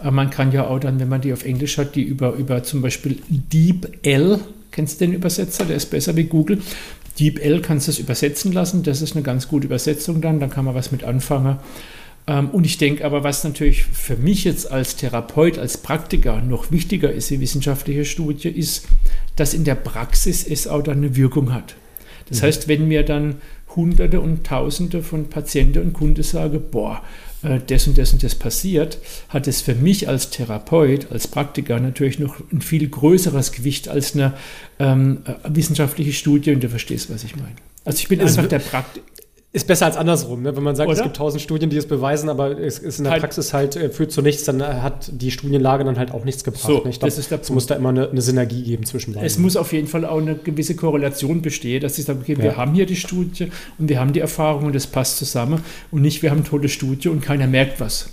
Äh, 0.03 0.11
man 0.11 0.29
kann 0.29 0.51
ja 0.51 0.67
auch 0.67 0.79
dann, 0.79 0.99
wenn 0.99 1.09
man 1.09 1.21
die 1.21 1.33
auf 1.33 1.45
Englisch 1.45 1.77
hat, 1.77 1.95
die 1.95 2.03
über, 2.03 2.33
über 2.33 2.63
zum 2.63 2.81
Beispiel 2.81 3.19
DeepL, 3.29 4.39
kennst 4.71 5.01
du 5.01 5.05
den 5.05 5.13
Übersetzer? 5.13 5.65
Der 5.65 5.75
ist 5.75 5.89
besser 5.91 6.15
wie 6.15 6.23
Google. 6.23 6.61
DeepL 7.19 7.61
kannst 7.61 7.87
du 7.87 7.91
es 7.91 7.99
übersetzen 7.99 8.53
lassen. 8.53 8.83
Das 8.83 9.01
ist 9.01 9.15
eine 9.15 9.23
ganz 9.23 9.47
gute 9.47 9.67
Übersetzung 9.67 10.21
dann. 10.21 10.39
Da 10.39 10.47
kann 10.47 10.65
man 10.65 10.73
was 10.73 10.91
mit 10.91 11.03
anfangen. 11.03 11.57
Ähm, 12.27 12.49
und 12.51 12.65
ich 12.65 12.77
denke 12.77 13.03
aber, 13.03 13.25
was 13.25 13.43
natürlich 13.43 13.83
für 13.83 14.15
mich 14.15 14.45
jetzt 14.45 14.71
als 14.71 14.95
Therapeut, 14.95 15.57
als 15.57 15.77
Praktiker 15.77 16.41
noch 16.41 16.71
wichtiger 16.71 17.11
ist, 17.11 17.29
die 17.29 17.41
wissenschaftliche 17.41 18.05
Studie, 18.05 18.47
ist, 18.47 18.87
dass 19.35 19.53
in 19.53 19.65
der 19.65 19.75
Praxis 19.75 20.47
es 20.47 20.65
auch 20.67 20.81
dann 20.81 20.97
eine 20.97 21.17
Wirkung 21.17 21.53
hat. 21.53 21.75
Das 22.29 22.41
mhm. 22.41 22.45
heißt, 22.45 22.67
wenn 22.67 22.87
mir 22.87 23.03
dann 23.03 23.35
Hunderte 23.75 24.19
und 24.19 24.45
Tausende 24.45 25.01
von 25.03 25.29
Patienten 25.29 25.79
und 25.79 25.93
Kunden 25.93 26.23
sagen, 26.23 26.61
boah, 26.71 27.01
äh, 27.43 27.59
das 27.65 27.87
und 27.87 27.97
das 27.97 28.13
und 28.13 28.23
das 28.23 28.35
passiert, 28.35 28.97
hat 29.29 29.47
es 29.47 29.61
für 29.61 29.75
mich 29.75 30.07
als 30.07 30.29
Therapeut, 30.29 31.11
als 31.11 31.27
Praktiker 31.27 31.79
natürlich 31.79 32.19
noch 32.19 32.35
ein 32.51 32.61
viel 32.61 32.87
größeres 32.87 33.51
Gewicht 33.51 33.89
als 33.89 34.13
eine 34.13 34.33
ähm, 34.79 35.19
äh, 35.25 35.33
wissenschaftliche 35.49 36.13
Studie, 36.13 36.51
und 36.51 36.63
du 36.63 36.69
verstehst, 36.69 37.11
was 37.11 37.23
ich 37.23 37.35
meine. 37.35 37.55
Also 37.85 37.99
ich 37.99 38.07
bin 38.07 38.19
es 38.21 38.37
einfach 38.37 38.49
der 38.49 38.59
Praktiker. 38.59 39.05
Ist 39.55 39.67
besser 39.67 39.85
als 39.85 39.97
andersrum, 39.97 40.41
ne? 40.41 40.55
wenn 40.55 40.63
man 40.63 40.75
sagt, 40.75 40.89
Oder? 40.89 40.97
es 40.97 41.03
gibt 41.03 41.15
tausend 41.15 41.39
Studien, 41.39 41.69
die 41.69 41.77
es 41.77 41.87
beweisen, 41.87 42.27
aber 42.27 42.59
es 42.59 42.79
ist 42.79 42.97
in 42.97 43.03
der 43.03 43.13
halt. 43.13 43.21
Praxis 43.21 43.53
halt 43.53 43.75
äh, 43.75 43.89
führt 43.89 44.11
zu 44.11 44.23
nichts, 44.23 44.45
dann 44.45 44.63
hat 44.81 45.11
die 45.13 45.29
Studienlage 45.29 45.83
dann 45.83 45.99
halt 45.99 46.11
auch 46.11 46.25
nichts 46.25 46.43
gebracht. 46.43 46.63
So, 46.63 46.83
ne? 46.83 46.89
ich 46.89 46.99
glaub, 46.99 47.11
das 47.11 47.19
ist 47.19 47.29
der 47.29 47.39
Es 47.39 47.51
muss 47.51 47.67
da 47.67 47.75
immer 47.75 47.89
eine, 47.89 48.09
eine, 48.09 48.21
Synergie 48.23 48.63
geben 48.63 48.83
zwischen 48.83 49.13
beiden. 49.13 49.27
Es 49.27 49.37
muss 49.37 49.55
auf 49.55 49.71
jeden 49.71 49.87
Fall 49.87 50.05
auch 50.05 50.17
eine 50.17 50.33
gewisse 50.33 50.75
Korrelation 50.75 51.43
bestehen, 51.43 51.81
dass 51.81 51.99
ich 51.99 52.05
sage, 52.05 52.21
okay, 52.23 52.33
ja. 52.33 52.43
wir 52.43 52.57
haben 52.57 52.73
hier 52.73 52.87
die 52.87 52.95
Studie 52.95 53.51
und 53.77 53.89
wir 53.89 53.99
haben 53.99 54.11
die 54.11 54.21
Erfahrung 54.21 54.65
und 54.65 54.73
das 54.73 54.87
passt 54.87 55.17
zusammen 55.17 55.63
und 55.91 56.01
nicht, 56.01 56.23
wir 56.23 56.31
haben 56.31 56.39
eine 56.39 56.47
tolle 56.47 56.67
Studie 56.67 57.09
und 57.09 57.21
keiner 57.21 57.45
merkt 57.45 57.79
was. 57.79 58.09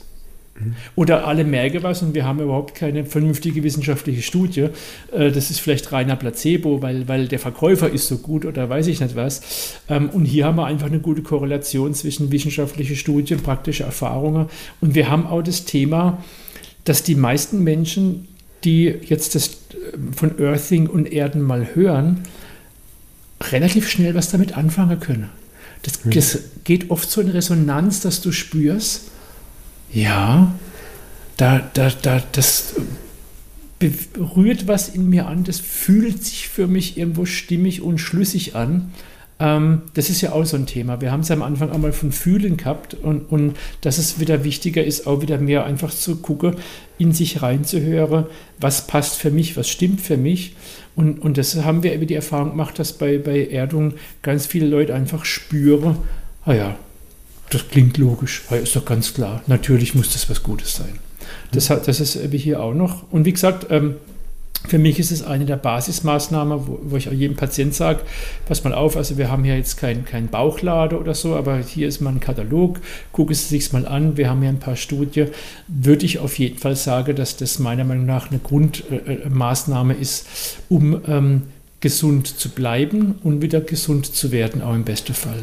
Oder 0.97 1.27
alle 1.27 1.45
merken 1.45 1.83
was 1.83 2.03
und 2.03 2.15
wir 2.15 2.25
haben 2.25 2.41
überhaupt 2.41 2.75
keine 2.75 3.05
vernünftige 3.05 3.63
wissenschaftliche 3.63 4.23
Studie. 4.23 4.69
Äh, 5.13 5.31
das 5.31 5.51
ist 5.51 5.61
vielleicht 5.61 5.93
reiner 5.93 6.17
Placebo, 6.17 6.83
weil, 6.83 7.09
weil 7.09 7.29
der 7.29 7.39
Verkäufer 7.39 7.91
ist 7.91 8.09
so 8.09 8.19
gut 8.19 8.45
oder 8.45 8.69
weiß 8.69 8.87
ich 8.87 9.01
nicht 9.01 9.17
was. 9.17 9.77
Ähm, 9.89 10.11
und 10.11 10.25
hier 10.25 10.47
haben 10.47 10.57
wir 10.57 10.67
einfach 10.67 10.87
eine 10.87 11.01
gute 11.01 11.23
Korrelation 11.23 11.95
zwischen 11.95 12.31
wissenschaftlicher 12.31 12.95
Studie 12.95 13.35
und 13.35 13.43
praktischer 13.43 13.85
Erfahrungen. 13.87 14.47
Und 14.81 14.95
wir 14.95 15.11
haben 15.11 15.27
auch 15.27 15.43
das 15.43 15.65
Thema, 15.65 16.23
dass 16.85 17.03
die 17.03 17.15
meisten 17.15 17.63
Menschen, 17.63 18.29
die 18.65 18.85
jetzt 18.85 19.35
das 19.35 19.49
äh, 19.49 19.97
von 20.15 20.39
Earthing 20.39 20.87
und 20.87 21.13
Erden 21.13 21.43
mal 21.43 21.75
hören, 21.75 22.23
relativ 23.51 23.89
schnell 23.89 24.15
was 24.15 24.31
damit 24.31 24.57
anfangen 24.57 25.01
können. 25.01 25.31
Das, 25.83 26.01
das 26.05 26.39
geht 26.65 26.91
oft 26.91 27.11
so 27.11 27.21
in 27.21 27.29
Resonanz, 27.29 28.01
dass 28.01 28.21
du 28.21 28.33
spürst, 28.33 29.11
ja, 29.93 30.55
da, 31.37 31.71
da, 31.73 31.91
da, 31.91 32.23
das 32.33 32.75
berührt 33.79 34.69
was 34.69 34.91
in 34.91 35.09
mir 35.09 35.27
an, 35.27 35.45
das 35.45 35.59
fühlt 35.59 36.23
sich 36.23 36.49
für 36.49 36.67
mich 36.67 36.99
irgendwo 36.99 37.25
stimmig 37.25 37.81
und 37.81 37.99
schlüssig 37.99 38.55
an. 38.55 38.93
Ähm, 39.41 39.83
das 39.95 40.11
ist 40.11 40.21
ja 40.21 40.33
auch 40.33 40.45
so 40.45 40.59
ein 40.59 40.67
Thema. 40.67 41.01
Wir 41.01 41.11
haben 41.11 41.21
es 41.21 41.31
am 41.31 41.43
Anfang 41.43 41.73
einmal 41.73 41.93
von 41.93 42.13
Fühlen 42.13 42.59
gehabt 42.59 42.93
und, 42.93 43.23
und 43.33 43.57
dass 43.81 43.97
es 43.97 44.21
wieder 44.21 44.45
wichtiger 44.45 44.85
ist, 44.85 45.07
auch 45.07 45.23
wieder 45.23 45.39
mehr 45.39 45.65
einfach 45.65 45.95
zu 45.95 46.17
gucken, 46.17 46.57
in 46.99 47.13
sich 47.13 47.41
reinzuhören, 47.41 48.27
was 48.61 48.87
passt 48.87 49.17
für 49.17 49.31
mich, 49.31 49.57
was 49.57 49.69
stimmt 49.69 50.03
für 50.03 50.19
mich. 50.19 50.55
Und, 50.95 51.23
und 51.23 51.39
das 51.39 51.57
haben 51.65 51.83
wir 51.83 51.95
über 51.95 52.05
die 52.05 52.15
Erfahrung 52.15 52.51
gemacht, 52.51 52.79
dass 52.79 52.93
bei, 52.93 53.17
bei 53.17 53.47
Erdung 53.47 53.95
ganz 54.21 54.45
viele 54.45 54.67
Leute 54.67 54.95
einfach 54.95 55.25
spüren, 55.25 55.97
ah 56.45 56.53
ja, 56.53 56.77
das 57.51 57.69
klingt 57.69 57.99
logisch, 57.99 58.43
weil 58.49 58.63
ist 58.63 58.75
doch 58.77 58.85
ganz 58.85 59.15
klar. 59.15 59.43
Natürlich 59.47 59.95
muss 59.95 60.13
das 60.13 60.31
was 60.31 60.43
Gutes 60.43 60.75
sein. 60.77 60.99
Das, 61.53 61.67
das 61.67 62.01
ist 62.01 62.19
hier 62.33 62.63
auch 62.63 62.75
noch. 62.75 63.05
Und 63.11 63.25
wie 63.25 63.33
gesagt, 63.33 63.67
ähm, 63.71 63.97
für 64.69 64.79
mich 64.79 64.99
ist 64.99 65.11
es 65.11 65.23
eine 65.23 65.47
der 65.47 65.57
Basismaßnahmen, 65.57 66.67
wo, 66.67 66.79
wo 66.83 66.97
ich 66.97 67.09
auch 67.09 67.13
jedem 67.13 67.37
Patient 67.37 67.75
sage, 67.75 68.01
pass 68.47 68.63
mal 68.63 68.75
auf, 68.75 68.97
also 68.97 69.17
wir 69.17 69.31
haben 69.31 69.43
hier 69.43 69.57
jetzt 69.57 69.79
keinen 69.79 70.05
kein 70.05 70.29
Bauchlade 70.29 70.99
oder 70.99 71.15
so, 71.15 71.35
aber 71.35 71.59
hier 71.59 71.89
ist 71.89 72.01
mal 72.01 72.11
ein 72.11 72.21
Katalog, 72.21 72.79
gucke 73.11 73.33
es 73.33 73.49
sich 73.49 73.73
mal 73.73 73.87
an, 73.87 74.17
wir 74.17 74.29
haben 74.29 74.41
hier 74.41 74.51
ein 74.51 74.61
paar 74.61 74.77
Studien, 74.77 75.29
würde 75.67 76.05
ich 76.05 76.19
auf 76.19 76.39
jeden 76.39 76.59
Fall 76.59 76.77
sagen, 76.77 77.17
dass 77.17 77.37
das 77.37 77.59
meiner 77.59 77.85
Meinung 77.85 78.07
nach 78.07 78.31
eine 78.31 78.39
Grundmaßnahme 78.39 79.95
ist, 79.95 80.27
um 80.69 81.01
ähm, 81.09 81.43
gesund 81.81 82.27
zu 82.27 82.51
bleiben 82.51 83.19
und 83.25 83.41
wieder 83.41 83.63
gesund 83.63 84.15
zu 84.15 84.31
werden, 84.31 84.63
auch 84.63 84.75
im 84.75 84.85
besten 84.85 85.15
Fall. 85.15 85.43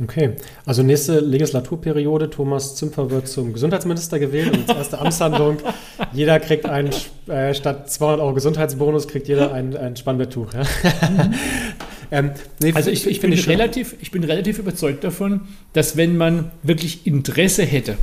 Okay, 0.00 0.34
also 0.64 0.84
nächste 0.84 1.18
Legislaturperiode, 1.18 2.30
Thomas 2.30 2.76
Zümpfer 2.76 3.10
wird 3.10 3.26
zum 3.26 3.52
Gesundheitsminister 3.52 4.20
gewählt 4.20 4.56
und 4.56 4.68
als 4.68 4.78
erste 4.78 4.98
Amtshandlung, 5.00 5.56
jeder 6.12 6.38
kriegt 6.38 6.66
einen, 6.66 6.90
äh, 7.26 7.52
statt 7.52 7.90
200 7.90 8.20
Euro 8.20 8.34
Gesundheitsbonus, 8.34 9.08
kriegt 9.08 9.26
jeder 9.26 9.52
ein, 9.52 9.76
ein 9.76 9.96
Spannbetttuch. 9.96 10.54
Ja? 10.54 10.60
Mhm. 10.62 11.34
ähm, 12.12 12.30
nee, 12.62 12.72
also 12.74 12.90
ich, 12.90 13.08
ich, 13.08 13.20
bin 13.20 13.32
ich 13.32 13.48
relativ, 13.48 13.96
ich 14.00 14.12
bin 14.12 14.22
relativ 14.22 14.60
überzeugt 14.60 15.02
davon, 15.02 15.48
dass 15.72 15.96
wenn 15.96 16.16
man 16.16 16.52
wirklich 16.62 17.04
Interesse 17.04 17.64
hätte, 17.64 17.96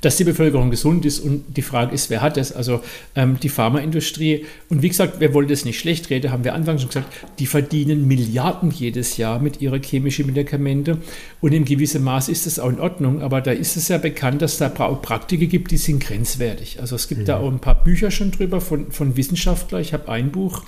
dass 0.00 0.16
die 0.16 0.24
Bevölkerung 0.24 0.70
gesund 0.70 1.04
ist 1.04 1.20
und 1.20 1.56
die 1.56 1.62
Frage 1.62 1.94
ist, 1.94 2.10
wer 2.10 2.22
hat 2.22 2.36
das? 2.36 2.52
Also 2.52 2.80
ähm, 3.14 3.38
die 3.40 3.48
Pharmaindustrie 3.48 4.44
und 4.68 4.82
wie 4.82 4.88
gesagt, 4.88 5.20
wir 5.20 5.34
wollen 5.34 5.48
das 5.48 5.64
nicht 5.64 5.78
schlecht 5.78 6.10
reden, 6.10 6.30
haben 6.30 6.44
wir 6.44 6.54
anfangs 6.54 6.82
schon 6.82 6.88
gesagt, 6.88 7.12
die 7.38 7.46
verdienen 7.46 8.06
Milliarden 8.06 8.70
jedes 8.70 9.16
Jahr 9.16 9.38
mit 9.38 9.60
ihrer 9.60 9.78
chemischen 9.78 10.26
Medikamente 10.26 10.98
und 11.40 11.52
in 11.52 11.64
gewissem 11.64 12.04
Maß 12.04 12.28
ist 12.28 12.46
das 12.46 12.58
auch 12.58 12.70
in 12.70 12.80
Ordnung, 12.80 13.22
aber 13.22 13.40
da 13.40 13.52
ist 13.52 13.76
es 13.76 13.88
ja 13.88 13.98
bekannt, 13.98 14.42
dass 14.42 14.58
da 14.58 14.72
auch 14.76 15.02
Praktiken 15.02 15.48
gibt, 15.48 15.70
die 15.70 15.76
sind 15.76 16.00
grenzwertig. 16.00 16.80
Also 16.80 16.96
es 16.96 17.08
gibt 17.08 17.22
mhm. 17.22 17.26
da 17.26 17.38
auch 17.38 17.50
ein 17.50 17.60
paar 17.60 17.82
Bücher 17.82 18.10
schon 18.10 18.30
drüber 18.30 18.60
von, 18.60 18.90
von 18.90 19.16
Wissenschaftlern. 19.16 19.80
Ich 19.80 19.92
habe 19.92 20.08
ein 20.08 20.30
Buch 20.30 20.64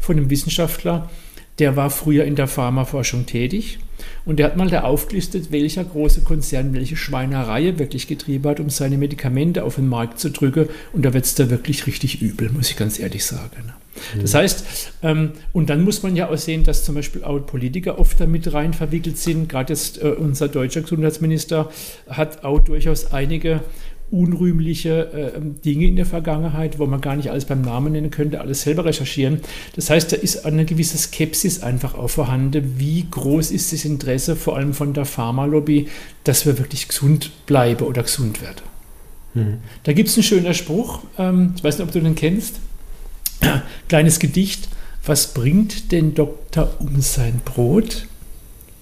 von 0.00 0.16
einem 0.16 0.30
Wissenschaftler, 0.30 1.10
der 1.58 1.76
war 1.76 1.90
früher 1.90 2.24
in 2.24 2.36
der 2.36 2.46
Pharmaforschung 2.46 3.26
tätig 3.26 3.78
und 4.24 4.38
der 4.38 4.46
hat 4.46 4.56
mal 4.56 4.68
da 4.68 4.82
aufgelistet, 4.82 5.52
welcher 5.52 5.84
große 5.84 6.22
Konzern 6.22 6.74
welche 6.74 6.96
Schweinerei 6.96 7.78
wirklich 7.78 8.06
getrieben 8.06 8.48
hat, 8.48 8.60
um 8.60 8.70
seine 8.70 8.98
Medikamente 8.98 9.64
auf 9.64 9.76
den 9.76 9.88
Markt 9.88 10.18
zu 10.18 10.30
drücken. 10.30 10.68
Und 10.92 11.04
da 11.04 11.12
wird 11.12 11.24
es 11.24 11.34
da 11.34 11.50
wirklich 11.50 11.86
richtig 11.86 12.22
übel, 12.22 12.50
muss 12.50 12.70
ich 12.70 12.76
ganz 12.76 12.98
ehrlich 12.98 13.24
sagen. 13.24 13.72
Mhm. 14.14 14.22
Das 14.22 14.34
heißt, 14.34 14.92
ähm, 15.02 15.32
und 15.52 15.70
dann 15.70 15.84
muss 15.84 16.02
man 16.02 16.16
ja 16.16 16.28
auch 16.28 16.36
sehen, 16.36 16.64
dass 16.64 16.84
zum 16.84 16.94
Beispiel 16.94 17.22
auch 17.22 17.38
Politiker 17.40 17.98
oft 17.98 18.20
damit 18.20 18.52
rein 18.52 18.72
verwickelt 18.72 19.18
sind. 19.18 19.48
Gerade 19.48 19.72
jetzt 19.72 20.02
äh, 20.02 20.08
unser 20.08 20.48
deutscher 20.48 20.80
Gesundheitsminister 20.80 21.70
hat 22.08 22.44
auch 22.44 22.60
durchaus 22.60 23.12
einige 23.12 23.60
unrühmliche 24.14 25.34
äh, 25.34 25.40
Dinge 25.64 25.86
in 25.86 25.96
der 25.96 26.06
Vergangenheit, 26.06 26.78
wo 26.78 26.86
man 26.86 27.00
gar 27.00 27.16
nicht 27.16 27.30
alles 27.30 27.44
beim 27.44 27.62
Namen 27.62 27.92
nennen 27.92 28.10
könnte, 28.10 28.40
alles 28.40 28.62
selber 28.62 28.84
recherchieren. 28.84 29.40
Das 29.74 29.90
heißt, 29.90 30.12
da 30.12 30.16
ist 30.16 30.46
eine 30.46 30.64
gewisse 30.64 30.96
Skepsis 30.96 31.62
einfach 31.62 31.94
auch 31.94 32.08
vorhanden. 32.08 32.74
Wie 32.78 33.06
groß 33.10 33.50
ist 33.50 33.72
das 33.72 33.84
Interesse, 33.84 34.36
vor 34.36 34.56
allem 34.56 34.72
von 34.72 34.94
der 34.94 35.04
Pharmalobby, 35.04 35.88
dass 36.22 36.46
wir 36.46 36.58
wirklich 36.58 36.88
gesund 36.88 37.32
bleiben 37.46 37.84
oder 37.84 38.02
gesund 38.02 38.40
werden? 38.40 38.62
Mhm. 39.34 39.58
Da 39.82 39.92
gibt 39.92 40.08
es 40.08 40.16
einen 40.16 40.22
schönen 40.22 40.54
Spruch, 40.54 41.00
ähm, 41.18 41.52
ich 41.56 41.64
weiß 41.64 41.78
nicht, 41.78 41.86
ob 41.86 41.92
du 41.92 42.00
den 42.00 42.14
kennst. 42.14 42.60
Kleines 43.88 44.18
Gedicht. 44.18 44.68
Was 45.06 45.34
bringt 45.34 45.92
den 45.92 46.14
Doktor 46.14 46.76
um 46.78 47.02
sein 47.02 47.42
Brot? 47.44 48.06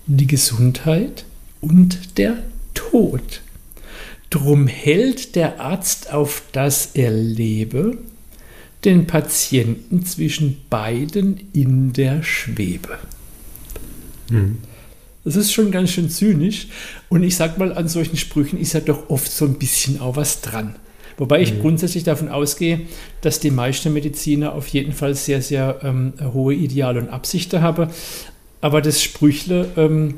Die 0.07 0.27
Gesundheit 0.27 1.25
und 1.61 2.19
der 2.19 2.37
Tod. 2.75 3.41
Drum 4.33 4.67
hält 4.67 5.37
der 5.37 5.61
Arzt 5.61 6.11
auf 6.11 6.43
das 6.53 6.93
er 6.95 7.11
lebe, 7.11 7.99
den 8.83 9.07
Patienten 9.07 10.07
zwischen 10.07 10.63
beiden 10.71 11.49
in 11.53 11.93
der 11.93 12.23
Schwebe. 12.23 12.99
Mhm. 14.31 14.57
Das 15.23 15.37
ist 15.37 15.53
schon 15.53 15.71
ganz 15.71 15.91
schön 15.91 16.09
zynisch. 16.09 16.69
Und 17.11 17.23
ich 17.25 17.37
sag 17.37 17.59
mal, 17.59 17.75
an 17.75 17.89
solchen 17.89 18.17
Sprüchen 18.17 18.59
ist 18.59 18.73
ja 18.73 18.81
doch 18.81 19.11
oft 19.11 19.31
so 19.31 19.45
ein 19.45 19.59
bisschen 19.59 20.01
auch 20.01 20.17
was 20.17 20.41
dran. 20.41 20.77
Wobei 21.19 21.43
ich 21.43 21.53
mhm. 21.53 21.61
grundsätzlich 21.61 22.05
davon 22.05 22.31
ausgehe, 22.31 22.81
dass 23.21 23.39
die 23.39 23.51
meisten 23.51 23.93
Mediziner 23.93 24.55
auf 24.55 24.67
jeden 24.69 24.95
Fall 24.95 25.15
sehr, 25.15 25.43
sehr 25.43 25.81
ähm, 25.83 26.15
hohe 26.33 26.55
Ideale 26.55 27.01
und 27.01 27.11
Absichten 27.11 27.61
haben. 27.61 27.91
Aber 28.63 28.81
das 28.81 29.03
Sprüchle 29.03 29.69
ähm, 29.77 30.15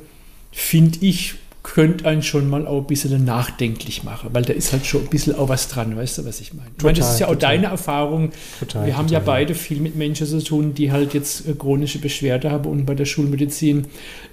finde 0.53 0.99
ich 1.01 1.35
könnte 1.65 2.07
einen 2.07 2.23
schon 2.23 2.49
mal 2.49 2.67
auch 2.67 2.83
ein 2.83 2.87
bisschen 2.87 3.25
nachdenklich 3.25 4.05
machen, 4.05 4.31
weil 4.33 4.43
da 4.43 4.53
ist 4.53 4.73
halt 4.73 4.85
schon 4.85 5.01
ein 5.01 5.09
bisschen 5.09 5.35
auch 5.35 5.49
was 5.49 5.67
dran, 5.67 5.97
weißt 5.97 6.19
du, 6.19 6.27
was 6.27 6.41
ich 6.41 6.53
meine? 6.53 6.69
ich 6.77 6.85
meine, 6.85 6.99
das 6.99 7.15
ist 7.15 7.21
ja 7.21 7.27
auch 7.27 7.33
total. 7.33 7.57
deine 7.57 7.67
Erfahrung. 7.69 8.31
Total, 8.61 8.87
Wir 8.87 8.97
haben 8.99 9.07
total, 9.07 9.23
ja 9.23 9.27
beide 9.27 9.55
viel 9.55 9.81
mit 9.81 9.97
Menschen 9.97 10.27
zu 10.27 10.45
tun, 10.45 10.75
die 10.75 10.93
halt 10.93 11.15
jetzt 11.15 11.49
äh, 11.49 11.55
chronische 11.55 11.99
Beschwerde 11.99 12.51
haben 12.51 12.71
und 12.71 12.85
bei 12.85 12.95
der 12.95 13.07
Schulmedizin 13.07 13.87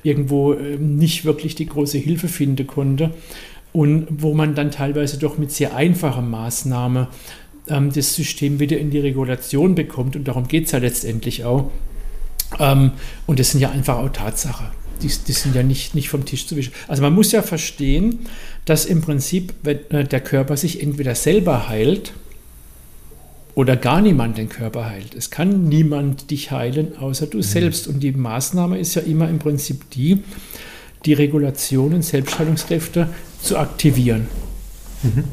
irgendwo 0.03 0.53
ähm, 0.53 0.97
nicht 0.97 1.23
wirklich 1.23 1.55
die 1.55 1.67
große 1.67 1.97
Hilfe 1.97 2.27
finden 2.27 2.67
konnte. 2.67 3.11
Und 3.71 4.07
wo 4.09 4.33
man 4.33 4.53
dann 4.53 4.69
teilweise 4.69 5.17
doch 5.17 5.37
mit 5.37 5.53
sehr 5.53 5.73
einfachen 5.73 6.29
Maßnahmen 6.29 7.07
ähm, 7.69 7.93
das 7.93 8.13
System 8.13 8.59
wieder 8.59 8.77
in 8.77 8.91
die 8.91 8.99
Regulation 8.99 9.73
bekommt. 9.73 10.17
Und 10.17 10.27
darum 10.27 10.49
geht 10.49 10.65
es 10.65 10.73
ja 10.73 10.79
letztendlich 10.79 11.45
auch. 11.45 11.71
Ähm, 12.59 12.91
und 13.25 13.39
das 13.39 13.51
sind 13.51 13.61
ja 13.61 13.71
einfach 13.71 13.99
auch 13.99 14.09
Tatsachen 14.09 14.80
die, 15.01 15.11
die 15.27 15.31
sind 15.31 15.55
ja 15.55 15.63
nicht, 15.63 15.95
nicht 15.95 16.09
vom 16.09 16.25
Tisch 16.25 16.47
zu 16.47 16.55
wischen. 16.55 16.73
Also 16.87 17.01
man 17.01 17.13
muss 17.13 17.31
ja 17.31 17.41
verstehen, 17.41 18.19
dass 18.65 18.85
im 18.85 19.01
Prinzip, 19.01 19.53
wenn 19.63 19.79
äh, 19.89 20.03
der 20.05 20.21
Körper 20.21 20.57
sich 20.57 20.81
entweder 20.81 21.15
selber 21.15 21.67
heilt 21.67 22.13
oder 23.55 23.75
gar 23.75 24.01
niemand 24.01 24.37
den 24.37 24.49
Körper 24.49 24.89
heilt. 24.89 25.13
Es 25.15 25.29
kann 25.29 25.67
niemand 25.67 26.31
dich 26.31 26.51
heilen, 26.51 26.97
außer 26.97 27.27
du 27.27 27.37
mhm. 27.37 27.43
selbst. 27.43 27.87
Und 27.87 28.01
die 28.01 28.11
Maßnahme 28.11 28.79
ist 28.79 28.95
ja 28.95 29.01
immer 29.01 29.29
im 29.29 29.39
Prinzip 29.39 29.89
die, 29.91 30.19
die 31.05 31.13
Regulationen, 31.13 32.01
Selbstheilungskräfte 32.01 33.09
zu 33.41 33.57
aktivieren. 33.57 34.27
Mhm. 35.03 35.23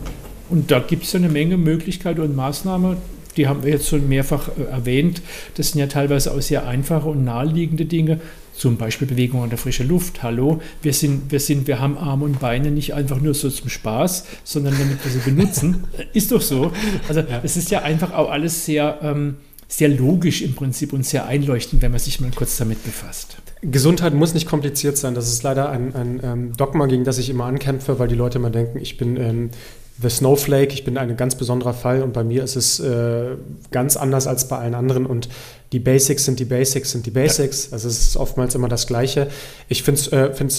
Und 0.50 0.70
da 0.70 0.81
gibt 0.81 1.04
es 1.04 1.14
eine 1.14 1.28
Menge 1.28 1.57
Möglichkeiten 1.57 2.22
und 2.22 2.35
Maßnahmen, 2.35 2.96
die 3.37 3.46
haben 3.46 3.62
wir 3.62 3.70
jetzt 3.70 3.88
schon 3.88 4.09
mehrfach 4.09 4.48
äh, 4.59 4.64
erwähnt. 4.64 5.22
Das 5.54 5.70
sind 5.70 5.81
ja 5.81 5.87
teilweise 5.87 6.33
auch 6.33 6.40
sehr 6.40 6.66
einfache 6.66 7.09
und 7.09 7.24
naheliegende 7.24 7.85
Dinge. 7.85 8.20
Zum 8.59 8.77
Beispiel 8.77 9.07
Bewegung 9.07 9.44
an 9.44 9.51
der 9.51 9.59
frischen 9.59 9.87
Luft. 9.87 10.25
Hallo, 10.25 10.61
wir 10.83 10.92
sind, 10.92 11.31
wir 11.31 11.38
sind, 11.38 11.68
wir 11.68 11.79
haben 11.79 11.97
Arme 11.97 12.25
und 12.25 12.40
Beine 12.40 12.73
nicht 12.73 12.92
einfach 12.92 13.21
nur 13.21 13.33
so 13.33 13.49
zum 13.51 13.68
Spaß, 13.68 14.25
sondern 14.42 14.77
damit 14.77 14.99
wir 15.05 15.12
sie 15.12 15.21
benutzen. 15.21 15.85
ist 16.12 16.33
doch 16.33 16.42
so. 16.42 16.73
Also 17.07 17.21
ja. 17.21 17.40
es 17.44 17.57
ist 17.57 17.71
ja 17.71 17.83
einfach 17.83 18.12
auch 18.12 18.29
alles 18.29 18.64
sehr, 18.64 18.99
ähm, 19.01 19.37
sehr 19.68 19.88
logisch 19.88 20.42
im 20.42 20.57
Prinzip 20.57 20.92
und 20.92 21.07
sehr 21.07 21.27
einleuchtend, 21.27 21.83
wenn 21.83 21.92
man 21.92 22.01
sich 22.01 22.21
mal 22.21 22.33
kurz 22.35 22.57
damit 22.57 22.83
befasst. 22.83 23.37
Gesundheit 23.62 24.14
muss 24.14 24.35
nicht 24.35 24.49
kompliziert 24.49 24.99
sein. 24.99 25.14
Das 25.14 25.29
ist 25.29 25.44
leider 25.44 25.71
ein, 25.71 25.94
ein 25.94 26.21
ähm, 26.25 26.53
Dogma, 26.57 26.87
gegen 26.87 27.05
das 27.05 27.18
ich 27.18 27.31
immer 27.31 27.44
ankämpfe, 27.44 28.01
weil 28.01 28.09
die 28.09 28.16
Leute 28.16 28.38
immer 28.38 28.51
denken, 28.51 28.81
ich 28.81 28.97
bin 28.97 29.16
ähm, 29.18 29.51
The 30.00 30.11
Snowflake, 30.11 30.72
ich 30.72 30.84
bin 30.84 30.96
ein 30.96 31.16
ganz 31.16 31.34
besonderer 31.34 31.74
Fall 31.74 32.02
und 32.02 32.12
bei 32.12 32.22
mir 32.22 32.44
ist 32.44 32.54
es 32.54 32.78
äh, 32.78 33.37
ganz 33.70 33.96
anders 33.96 34.26
als 34.26 34.46
bei 34.46 34.58
allen 34.58 34.74
anderen 34.74 35.06
und 35.06 35.28
die 35.72 35.80
Basics 35.80 36.24
sind 36.24 36.40
die 36.40 36.46
Basics 36.46 36.92
sind 36.92 37.04
die 37.04 37.11
Basics. 37.11 37.66
Ja. 37.66 37.72
Also 37.72 37.88
es 37.88 38.00
ist 38.00 38.16
oftmals 38.16 38.54
immer 38.54 38.68
das 38.68 38.87
Gleiche. 38.87 39.28
Ich 39.68 39.82
finde 39.82 40.00
es 40.00 40.08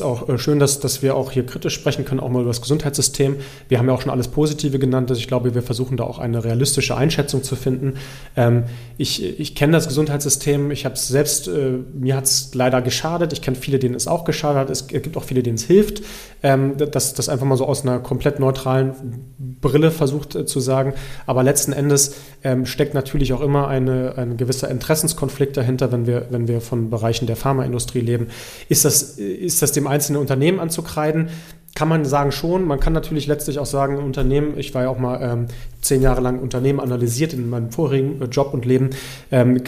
äh, 0.01 0.03
auch 0.03 0.29
äh, 0.29 0.37
schön, 0.37 0.59
dass, 0.59 0.79
dass 0.79 1.01
wir 1.01 1.15
auch 1.15 1.31
hier 1.31 1.45
kritisch 1.45 1.73
sprechen 1.73 2.05
können, 2.05 2.19
auch 2.19 2.29
mal 2.29 2.41
über 2.41 2.49
das 2.49 2.61
Gesundheitssystem. 2.61 3.37
Wir 3.69 3.79
haben 3.79 3.87
ja 3.87 3.93
auch 3.93 4.01
schon 4.01 4.11
alles 4.11 4.27
Positive 4.27 4.77
genannt. 4.77 5.09
Also 5.09 5.19
ich 5.19 5.27
glaube, 5.27 5.55
wir 5.55 5.63
versuchen 5.63 5.97
da 5.97 6.03
auch 6.03 6.19
eine 6.19 6.43
realistische 6.43 6.95
Einschätzung 6.95 7.41
zu 7.41 7.55
finden. 7.55 7.95
Ähm, 8.35 8.65
ich 8.97 9.39
ich 9.39 9.55
kenne 9.55 9.73
das 9.73 9.87
Gesundheitssystem. 9.87 10.69
Ich 10.69 10.85
habe 10.85 10.93
es 10.93 11.07
selbst, 11.07 11.47
äh, 11.47 11.79
mir 11.93 12.15
hat 12.15 12.25
es 12.25 12.51
leider 12.53 12.83
geschadet. 12.83 13.33
Ich 13.33 13.41
kenne 13.41 13.57
viele, 13.57 13.79
denen 13.79 13.95
es 13.95 14.07
auch 14.07 14.25
geschadet 14.25 14.59
hat. 14.59 14.69
Es 14.69 14.87
gibt 14.87 15.17
auch 15.17 15.23
viele, 15.23 15.41
denen 15.41 15.55
es 15.55 15.63
hilft. 15.63 16.03
Ähm, 16.43 16.75
das, 16.77 17.15
das 17.15 17.29
einfach 17.29 17.47
mal 17.47 17.57
so 17.57 17.65
aus 17.65 17.81
einer 17.81 17.99
komplett 17.99 18.39
neutralen 18.39 18.93
Brille 19.39 19.89
versucht 19.89 20.35
äh, 20.35 20.45
zu 20.45 20.59
sagen. 20.59 20.93
Aber 21.25 21.43
letzten 21.43 21.71
Endes 21.71 22.15
ähm, 22.43 22.65
steckt 22.65 22.93
natürlich 22.93 23.33
auch 23.33 23.41
immer 23.41 23.67
eine, 23.67 24.15
ein 24.17 24.37
gewisser 24.37 24.69
Interessenskonflikt 24.69 25.55
dahinter, 25.55 25.91
wenn 25.91 26.05
wir, 26.05 26.27
wenn 26.29 26.47
wir 26.47 26.61
von 26.61 26.89
Bereichen 26.89 27.25
der 27.25 27.37
Pharmaindustrie 27.37 28.01
leben. 28.01 28.27
Ist 28.67 28.85
das, 28.85 29.01
ist 29.17 29.61
das 29.61 29.71
dem 29.71 29.87
einzelnen 29.87 30.19
Unternehmen 30.19 30.59
anzukreiden? 30.59 31.29
Kann 31.75 31.87
man 31.87 32.03
sagen 32.03 32.31
schon. 32.31 32.65
Man 32.65 32.79
kann 32.79 32.93
natürlich 32.93 33.27
letztlich 33.27 33.59
auch 33.59 33.65
sagen, 33.65 33.97
Unternehmen, 33.97 34.57
ich 34.57 34.73
war 34.73 34.83
ja 34.83 34.89
auch 34.89 34.99
mal 34.99 35.19
ähm, 35.21 35.45
zehn 35.81 36.01
Jahre 36.01 36.19
lang 36.19 36.39
Unternehmen 36.39 36.79
analysiert 36.79 37.33
in 37.33 37.49
meinem 37.49 37.71
vorigen 37.71 38.19
Job 38.31 38.53
und 38.53 38.65
Leben. 38.65 38.89
Ähm, 39.31 39.61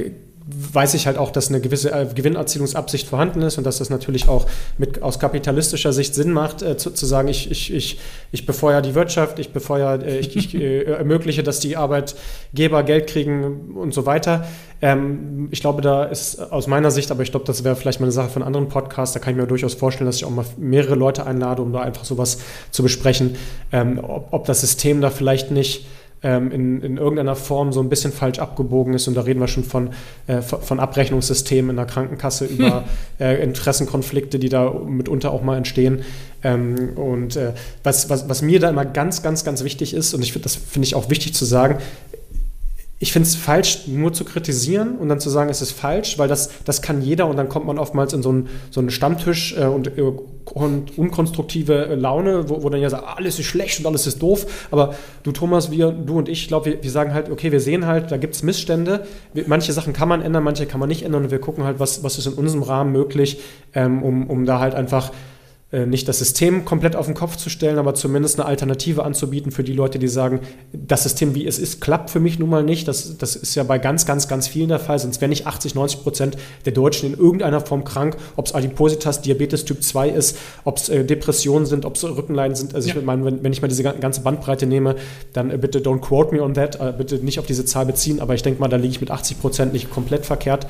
weiß 0.46 0.96
ich 0.96 1.06
halt 1.06 1.18
auch, 1.18 1.32
dass 1.32 1.50
eine 1.50 1.62
gewisse 1.62 1.92
äh, 1.92 2.08
Gewinnerzielungsabsicht 2.14 3.08
vorhanden 3.08 3.42
ist 3.42 3.58
und 3.58 3.64
dass 3.64 3.78
das 3.78 3.90
natürlich 3.90 4.28
auch 4.28 4.48
mit, 4.78 5.04
aus 5.04 5.20
kapitalistischer 5.20 5.94
Sicht 5.94 6.16
Sinn 6.16 6.32
macht, 6.32 6.64
äh, 6.64 6.78
zu, 6.78 6.92
zu, 6.92 7.06
sagen, 7.06 7.28
ich, 7.28 7.52
ich, 7.52 7.74
ich, 7.74 8.00
ich 8.32 8.46
befeuere 8.46 8.82
die 8.82 8.96
Wirtschaft, 8.96 9.38
ich 9.38 9.54
befeuere, 9.54 10.04
äh, 10.04 10.18
ich, 10.20 10.36
ich 10.36 10.56
äh, 10.56 10.84
ermögliche, 10.94 11.44
dass 11.44 11.60
die 11.60 11.78
Arbeitgeber 11.78 12.84
Geld 12.84 13.08
kriegen 13.08 13.76
und 13.76 13.94
so 13.94 14.06
weiter. 14.06 14.48
Ähm, 14.82 15.48
ich 15.52 15.62
glaube, 15.62 15.84
da 15.84 16.06
ist 16.06 16.40
aus 16.40 16.66
meiner 16.66 16.90
Sicht, 16.90 17.12
aber 17.12 17.22
ich 17.22 17.30
glaube, 17.30 17.46
das 17.46 17.64
wäre 17.64 17.76
vielleicht 17.76 18.00
mal 18.00 18.06
eine 18.06 18.12
Sache 18.12 18.30
von 18.30 18.42
anderen 18.42 18.68
Podcasts, 18.68 19.14
da 19.14 19.20
kann 19.20 19.34
ich 19.34 19.40
mir 19.40 19.48
durchaus 19.48 19.76
vorstellen, 19.76 20.08
dass 20.08 20.16
ich 20.16 20.26
auch 20.26 20.32
mal 20.32 20.46
mehrere 20.58 20.96
Leute 20.96 21.26
einlade, 21.26 21.62
um 21.62 21.72
da 21.72 21.82
einfach 21.82 22.04
sowas 22.04 22.40
zu 22.72 22.82
besprechen, 22.82 23.36
ähm, 23.72 24.00
ob, 24.02 24.28
ob 24.32 24.46
das 24.46 24.62
System 24.62 25.02
da 25.02 25.12
vielleicht 25.12 25.52
nicht 25.52 25.86
ähm, 26.24 26.52
in, 26.52 26.82
in 26.82 26.98
irgendeiner 26.98 27.36
Form 27.36 27.74
so 27.74 27.82
ein 27.82 27.90
bisschen 27.90 28.12
falsch 28.12 28.40
abgebogen 28.40 28.94
ist. 28.94 29.08
Und 29.08 29.16
da 29.16 29.22
reden 29.22 29.40
wir 29.40 29.48
schon 29.48 29.64
von, 29.64 29.90
äh, 30.28 30.42
von 30.42 30.80
Abrechnungssystemen 30.80 31.72
in 31.72 31.76
der 31.78 31.86
Krankenkasse 31.86 32.46
über 32.58 32.84
äh, 33.20 33.42
Interessenkonflikte, 33.44 34.40
die 34.40 34.50
da 34.50 34.72
mitunter 34.72 35.32
auch 35.32 35.42
mal 35.42 35.58
entstehen. 35.58 36.04
Ähm, 36.44 36.92
und 36.96 37.36
äh, 37.36 37.54
was, 37.84 38.10
was, 38.10 38.30
was 38.30 38.42
mir 38.42 38.60
da 38.60 38.70
immer 38.70 38.86
ganz, 38.86 39.24
ganz, 39.24 39.44
ganz 39.44 39.64
wichtig 39.64 39.94
ist, 39.94 40.14
und 40.14 40.22
ich 40.22 40.34
finde, 40.34 40.44
das 40.44 40.56
finde 40.56 40.86
ich 40.86 40.96
auch 40.96 41.10
wichtig 41.10 41.34
zu 41.34 41.46
sagen, 41.46 41.78
ich 43.02 43.12
finde 43.12 43.28
es 43.28 43.36
falsch, 43.36 43.88
nur 43.88 44.14
zu 44.14 44.24
kritisieren 44.24 44.96
und 44.96 45.10
dann 45.10 45.20
zu 45.20 45.32
sagen, 45.32 45.50
es 45.50 45.60
ist 45.64 45.72
falsch, 45.72 46.20
weil 46.20 46.28
das, 46.28 46.52
das 46.66 46.84
kann 46.84 47.02
jeder 47.02 47.26
und 47.26 47.36
dann 47.36 47.50
kommt 47.50 47.66
man 47.66 47.80
oftmals 47.80 48.14
in 48.14 48.22
so 48.22 48.30
einen, 48.30 48.48
so 48.70 48.80
einen 48.80 48.92
Stammtisch 48.92 49.58
äh, 49.58 49.66
und, 49.66 49.98
äh, 49.98 50.02
und, 50.02 51.00
unkonstruktive 51.00 51.96
Laune, 51.96 52.48
wo, 52.48 52.62
wo 52.62 52.70
dann 52.70 52.80
ja 52.80 52.92
sagt, 52.92 53.18
alles 53.18 53.40
ist 53.40 53.48
schlecht 53.48 53.80
und 53.80 53.88
alles 53.88 54.06
ist 54.06 54.22
doof. 54.22 54.68
Aber 54.70 54.94
du, 55.24 55.32
Thomas, 55.32 55.72
wir, 55.72 55.92
du 55.92 56.20
und 56.20 56.30
ich, 56.30 56.48
glaube, 56.48 56.68
wir, 56.68 56.84
wir 56.84 56.92
sagen 56.92 57.16
halt, 57.16 57.32
okay, 57.32 57.52
wir 57.52 57.60
sehen 57.60 57.88
halt, 57.88 58.12
da 58.12 58.18
gibt 58.18 58.36
es 58.36 58.44
Missstände. 58.44 59.08
Wir, 59.34 59.46
manche 59.48 59.74
Sachen 59.74 59.94
kann 59.94 60.08
man 60.08 60.22
ändern, 60.22 60.44
manche 60.44 60.68
kann 60.68 60.80
man 60.80 60.88
nicht 60.88 61.02
ändern 61.02 61.24
und 61.24 61.32
wir 61.32 61.40
gucken 61.40 61.64
halt, 61.64 61.80
was, 61.80 62.04
was 62.04 62.20
ist 62.20 62.28
in 62.28 62.34
unserem 62.34 62.62
Rahmen 62.62 62.92
möglich, 62.92 63.40
ähm, 63.74 64.04
um, 64.04 64.30
um 64.30 64.46
da 64.46 64.60
halt 64.60 64.76
einfach 64.76 65.12
nicht 65.72 66.08
das 66.08 66.20
System 66.20 66.66
komplett 66.66 66.98
auf 66.98 67.06
den 67.06 67.16
Kopf 67.16 67.38
zu 67.38 67.50
stellen, 67.50 67.78
aber 67.78 67.96
zumindest 67.96 68.40
eine 68.40 68.48
Alternative 68.48 69.04
anzubieten 69.04 69.52
für 69.52 69.64
die 69.64 69.72
Leute, 69.72 70.00
die 70.00 70.10
sagen, 70.10 70.42
das 70.74 71.04
System, 71.04 71.34
wie 71.34 71.48
es 71.48 71.60
ist, 71.60 71.80
klappt 71.80 72.10
für 72.10 72.20
mich 72.20 72.40
nun 72.40 72.50
mal 72.50 72.64
nicht. 72.64 72.90
Das, 72.90 73.18
das 73.18 73.38
ist 73.38 73.56
ja 73.56 73.64
bei 73.64 73.78
ganz, 73.78 74.06
ganz, 74.06 74.28
ganz 74.28 74.48
vielen 74.48 74.68
der 74.68 74.80
Fall. 74.80 75.00
Sonst 75.00 75.22
wären 75.22 75.30
nicht 75.30 75.48
80, 75.48 75.76
90 75.76 76.04
Prozent 76.04 76.38
der 76.66 76.74
Deutschen 76.74 77.14
in 77.14 77.18
irgendeiner 77.18 77.62
Form 77.62 77.86
krank, 77.86 78.18
ob 78.36 78.48
es 78.48 78.54
Adipositas, 78.54 79.22
Diabetes 79.22 79.64
Typ 79.64 79.82
2 79.82 80.10
ist, 80.10 80.38
ob 80.66 80.78
es 80.78 80.90
äh, 80.90 81.06
Depressionen 81.06 81.66
sind, 81.66 81.86
ob 81.86 81.96
es 81.96 82.04
Rückenleiden 82.04 82.56
sind. 82.56 82.76
Also 82.76 82.90
ja. 82.90 82.96
ich 82.96 83.04
meine, 83.04 83.24
wenn, 83.24 83.44
wenn, 83.44 83.54
ich 83.54 83.62
mal 83.62 83.68
diese 83.68 83.84
ganze 83.84 84.22
Bandbreite 84.22 84.66
nehme, 84.66 84.96
dann 85.34 85.52
äh, 85.52 85.58
bitte 85.58 85.80
don't 85.80 86.02
quote 86.02 86.36
me 86.36 86.44
on 86.44 86.54
that, 86.54 86.80
äh, 86.80 86.94
bitte 86.98 87.16
nicht 87.16 87.40
auf 87.40 87.46
diese 87.46 87.66
Zahl 87.66 87.86
beziehen, 87.86 88.20
aber 88.20 88.34
ich 88.34 88.44
denke 88.44 88.60
mal, 88.60 88.68
da 88.68 88.78
liege 88.78 88.92
ich 88.92 89.02
mit 89.02 89.12
80 89.12 89.40
Prozent 89.40 89.74
nicht 89.74 89.90
komplett 89.90 90.26
verkehrt. 90.26 90.68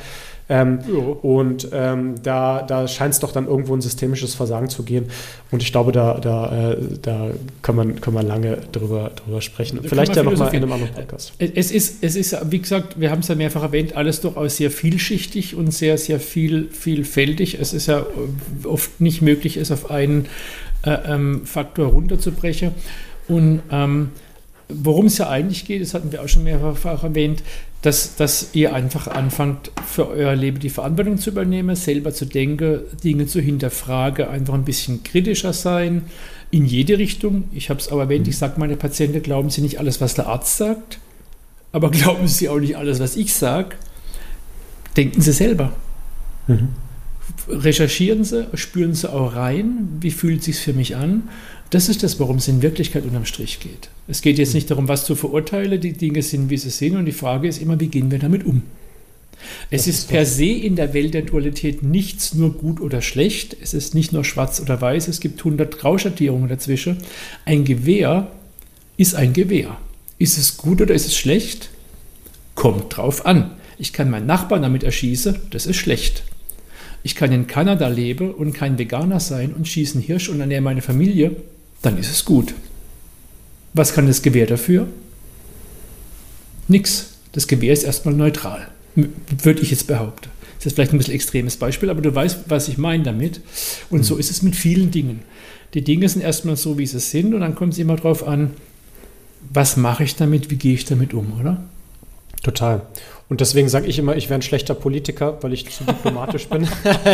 Ähm, 0.51 0.79
und 1.21 1.69
ähm, 1.71 2.15
da, 2.23 2.61
da 2.61 2.85
scheint 2.85 3.13
es 3.13 3.21
doch 3.21 3.31
dann 3.31 3.47
irgendwo 3.47 3.73
ein 3.73 3.79
systemisches 3.79 4.35
Versagen 4.35 4.67
zu 4.67 4.83
gehen. 4.83 5.05
Und 5.49 5.63
ich 5.63 5.71
glaube, 5.71 5.93
da, 5.93 6.19
da, 6.19 6.71
äh, 6.71 6.77
da 7.01 7.29
kann, 7.61 7.77
man, 7.77 8.01
kann 8.01 8.13
man 8.13 8.27
lange 8.27 8.57
drüber, 8.73 9.11
drüber 9.15 9.39
sprechen. 9.39 9.79
Da 9.81 9.87
Vielleicht 9.87 10.13
ja 10.13 10.23
nochmal 10.23 10.53
in 10.53 10.63
einem 10.63 10.73
anderen 10.73 10.93
Podcast. 10.93 11.31
Es 11.39 11.71
ist, 11.71 12.03
es 12.03 12.17
ist, 12.17 12.35
wie 12.51 12.59
gesagt, 12.59 12.99
wir 12.99 13.11
haben 13.11 13.19
es 13.19 13.29
ja 13.29 13.35
mehrfach 13.35 13.63
erwähnt, 13.63 13.95
alles 13.95 14.19
durchaus 14.19 14.57
sehr 14.57 14.71
vielschichtig 14.71 15.55
und 15.55 15.73
sehr, 15.73 15.97
sehr 15.97 16.19
viel, 16.19 16.67
vielfältig. 16.69 17.57
Es 17.57 17.71
ist 17.71 17.87
ja 17.87 18.05
oft 18.65 18.99
nicht 18.99 19.21
möglich, 19.21 19.55
es 19.55 19.71
auf 19.71 19.89
einen 19.89 20.25
äh, 20.85 20.97
ähm, 21.05 21.45
Faktor 21.45 21.87
runterzubrechen. 21.87 22.73
Und 23.29 23.61
ähm, 23.71 24.09
worum 24.73 25.07
es 25.07 25.17
ja 25.17 25.29
eigentlich 25.29 25.65
geht, 25.65 25.81
das 25.81 25.93
hatten 25.93 26.11
wir 26.11 26.21
auch 26.21 26.27
schon 26.27 26.43
mehrfach 26.43 27.03
erwähnt, 27.03 27.43
dass, 27.81 28.15
dass 28.15 28.49
ihr 28.53 28.73
einfach 28.73 29.07
anfangt, 29.07 29.71
für 29.87 30.07
euer 30.07 30.35
Leben 30.35 30.59
die 30.59 30.69
Verantwortung 30.69 31.17
zu 31.17 31.31
übernehmen, 31.31 31.75
selber 31.75 32.13
zu 32.13 32.25
denken, 32.25 32.81
Dinge 33.03 33.25
zu 33.25 33.41
hinterfragen, 33.41 34.27
einfach 34.27 34.53
ein 34.53 34.65
bisschen 34.65 35.03
kritischer 35.03 35.53
sein, 35.53 36.03
in 36.51 36.65
jede 36.65 36.97
Richtung. 36.97 37.45
Ich 37.53 37.69
habe 37.69 37.79
es 37.79 37.89
aber 37.89 38.03
erwähnt, 38.03 38.27
ich 38.27 38.37
sage 38.37 38.59
meine 38.59 38.75
Patienten, 38.75 39.23
glauben 39.23 39.49
Sie 39.49 39.61
nicht 39.61 39.79
alles, 39.79 40.01
was 40.01 40.13
der 40.13 40.27
Arzt 40.27 40.57
sagt, 40.57 40.99
aber 41.71 41.89
glauben 41.91 42.27
Sie 42.27 42.49
auch 42.49 42.59
nicht 42.59 42.77
alles, 42.77 42.99
was 42.99 43.15
ich 43.15 43.33
sage. 43.33 43.75
Denken 44.95 45.21
Sie 45.21 45.31
selber. 45.31 45.73
Mhm. 46.47 46.69
Recherchieren 47.47 48.23
Sie, 48.23 48.47
spüren 48.53 48.93
Sie 48.93 49.11
auch 49.11 49.35
rein, 49.35 49.87
wie 50.01 50.11
fühlt 50.11 50.39
es 50.39 50.45
sich 50.45 50.57
für 50.59 50.73
mich 50.73 50.95
an 50.97 51.23
das 51.71 51.89
ist 51.89 52.03
das, 52.03 52.19
worum 52.19 52.37
es 52.37 52.47
in 52.47 52.61
Wirklichkeit 52.61 53.03
unterm 53.05 53.25
Strich 53.25 53.59
geht. 53.59 53.89
Es 54.07 54.21
geht 54.21 54.37
jetzt 54.37 54.53
nicht 54.53 54.69
darum, 54.69 54.87
was 54.87 55.05
zu 55.05 55.15
verurteilen, 55.15 55.79
die 55.79 55.93
Dinge 55.93 56.21
sind, 56.21 56.49
wie 56.49 56.57
sie 56.57 56.69
sind, 56.69 56.97
und 56.97 57.05
die 57.05 57.11
Frage 57.11 57.47
ist 57.47 57.61
immer, 57.61 57.79
wie 57.79 57.87
gehen 57.87 58.11
wir 58.11 58.19
damit 58.19 58.45
um? 58.45 58.61
Es 59.69 59.87
ist, 59.87 59.99
ist 59.99 60.09
per 60.09 60.25
se 60.25 60.45
in 60.45 60.75
der 60.75 60.93
Welt 60.93 61.13
der 61.13 61.23
Dualität 61.23 61.81
nichts 61.81 62.33
nur 62.33 62.53
gut 62.53 62.79
oder 62.81 63.01
schlecht. 63.01 63.55
Es 63.61 63.73
ist 63.73 63.95
nicht 63.95 64.13
nur 64.13 64.23
schwarz 64.23 64.59
oder 64.59 64.79
weiß. 64.79 65.07
Es 65.07 65.19
gibt 65.19 65.39
100 65.39 65.79
Grauschattierungen 65.79 66.47
dazwischen. 66.47 66.97
Ein 67.45 67.63
Gewehr 67.63 68.31
ist 68.97 69.15
ein 69.15 69.33
Gewehr. 69.33 69.77
Ist 70.19 70.37
es 70.37 70.57
gut 70.57 70.81
oder 70.81 70.93
ist 70.93 71.07
es 71.07 71.17
schlecht? 71.17 71.69
Kommt 72.53 72.97
drauf 72.97 73.25
an. 73.25 73.51
Ich 73.79 73.93
kann 73.93 74.11
meinen 74.11 74.27
Nachbarn 74.27 74.61
damit 74.61 74.83
erschießen, 74.83 75.37
das 75.49 75.65
ist 75.65 75.77
schlecht. 75.77 76.23
Ich 77.01 77.15
kann 77.15 77.31
in 77.31 77.47
Kanada 77.47 77.87
leben 77.87 78.31
und 78.31 78.53
kein 78.53 78.77
Veganer 78.77 79.19
sein 79.19 79.53
und 79.53 79.67
schießen 79.67 80.01
Hirsch 80.01 80.29
und 80.29 80.39
ernähre 80.39 80.61
meine 80.61 80.83
Familie, 80.83 81.35
dann 81.81 81.97
ist 81.97 82.11
es 82.11 82.25
gut. 82.25 82.53
Was 83.73 83.93
kann 83.93 84.07
das 84.07 84.21
Gewehr 84.21 84.47
dafür? 84.47 84.87
Nix. 86.67 87.07
Das 87.31 87.47
Gewehr 87.47 87.71
ist 87.71 87.83
erstmal 87.83 88.13
neutral, 88.13 88.67
würde 88.95 89.61
ich 89.61 89.71
jetzt 89.71 89.87
behaupten. 89.87 90.29
Das 90.57 90.65
ist 90.65 90.73
vielleicht 90.73 90.91
ein 90.91 90.97
bisschen 90.97 91.13
extremes 91.13 91.55
Beispiel, 91.55 91.89
aber 91.89 92.01
du 92.01 92.13
weißt, 92.13 92.41
was 92.49 92.67
ich 92.67 92.77
meine 92.77 93.03
damit. 93.03 93.39
Und 93.89 93.99
mhm. 93.99 94.03
so 94.03 94.17
ist 94.17 94.29
es 94.29 94.41
mit 94.41 94.55
vielen 94.55 94.91
Dingen. 94.91 95.21
Die 95.73 95.81
Dinge 95.81 96.07
sind 96.09 96.21
erstmal 96.21 96.57
so, 96.57 96.77
wie 96.77 96.85
sie 96.85 96.99
sind, 96.99 97.33
und 97.33 97.39
dann 97.39 97.55
kommt 97.55 97.73
es 97.73 97.79
immer 97.79 97.95
darauf 97.95 98.27
an, 98.27 98.51
was 99.53 99.77
mache 99.77 100.03
ich 100.03 100.17
damit, 100.17 100.51
wie 100.51 100.57
gehe 100.57 100.73
ich 100.73 100.85
damit 100.85 101.13
um, 101.13 101.39
oder? 101.39 101.63
Total. 102.43 102.81
Und 103.31 103.39
deswegen 103.39 103.69
sage 103.69 103.87
ich 103.87 103.97
immer, 103.97 104.17
ich 104.17 104.27
wäre 104.27 104.39
ein 104.39 104.41
schlechter 104.41 104.73
Politiker, 104.73 105.37
weil 105.39 105.53
ich 105.53 105.69
zu 105.69 105.85
diplomatisch 105.85 106.49
bin. 106.49 106.67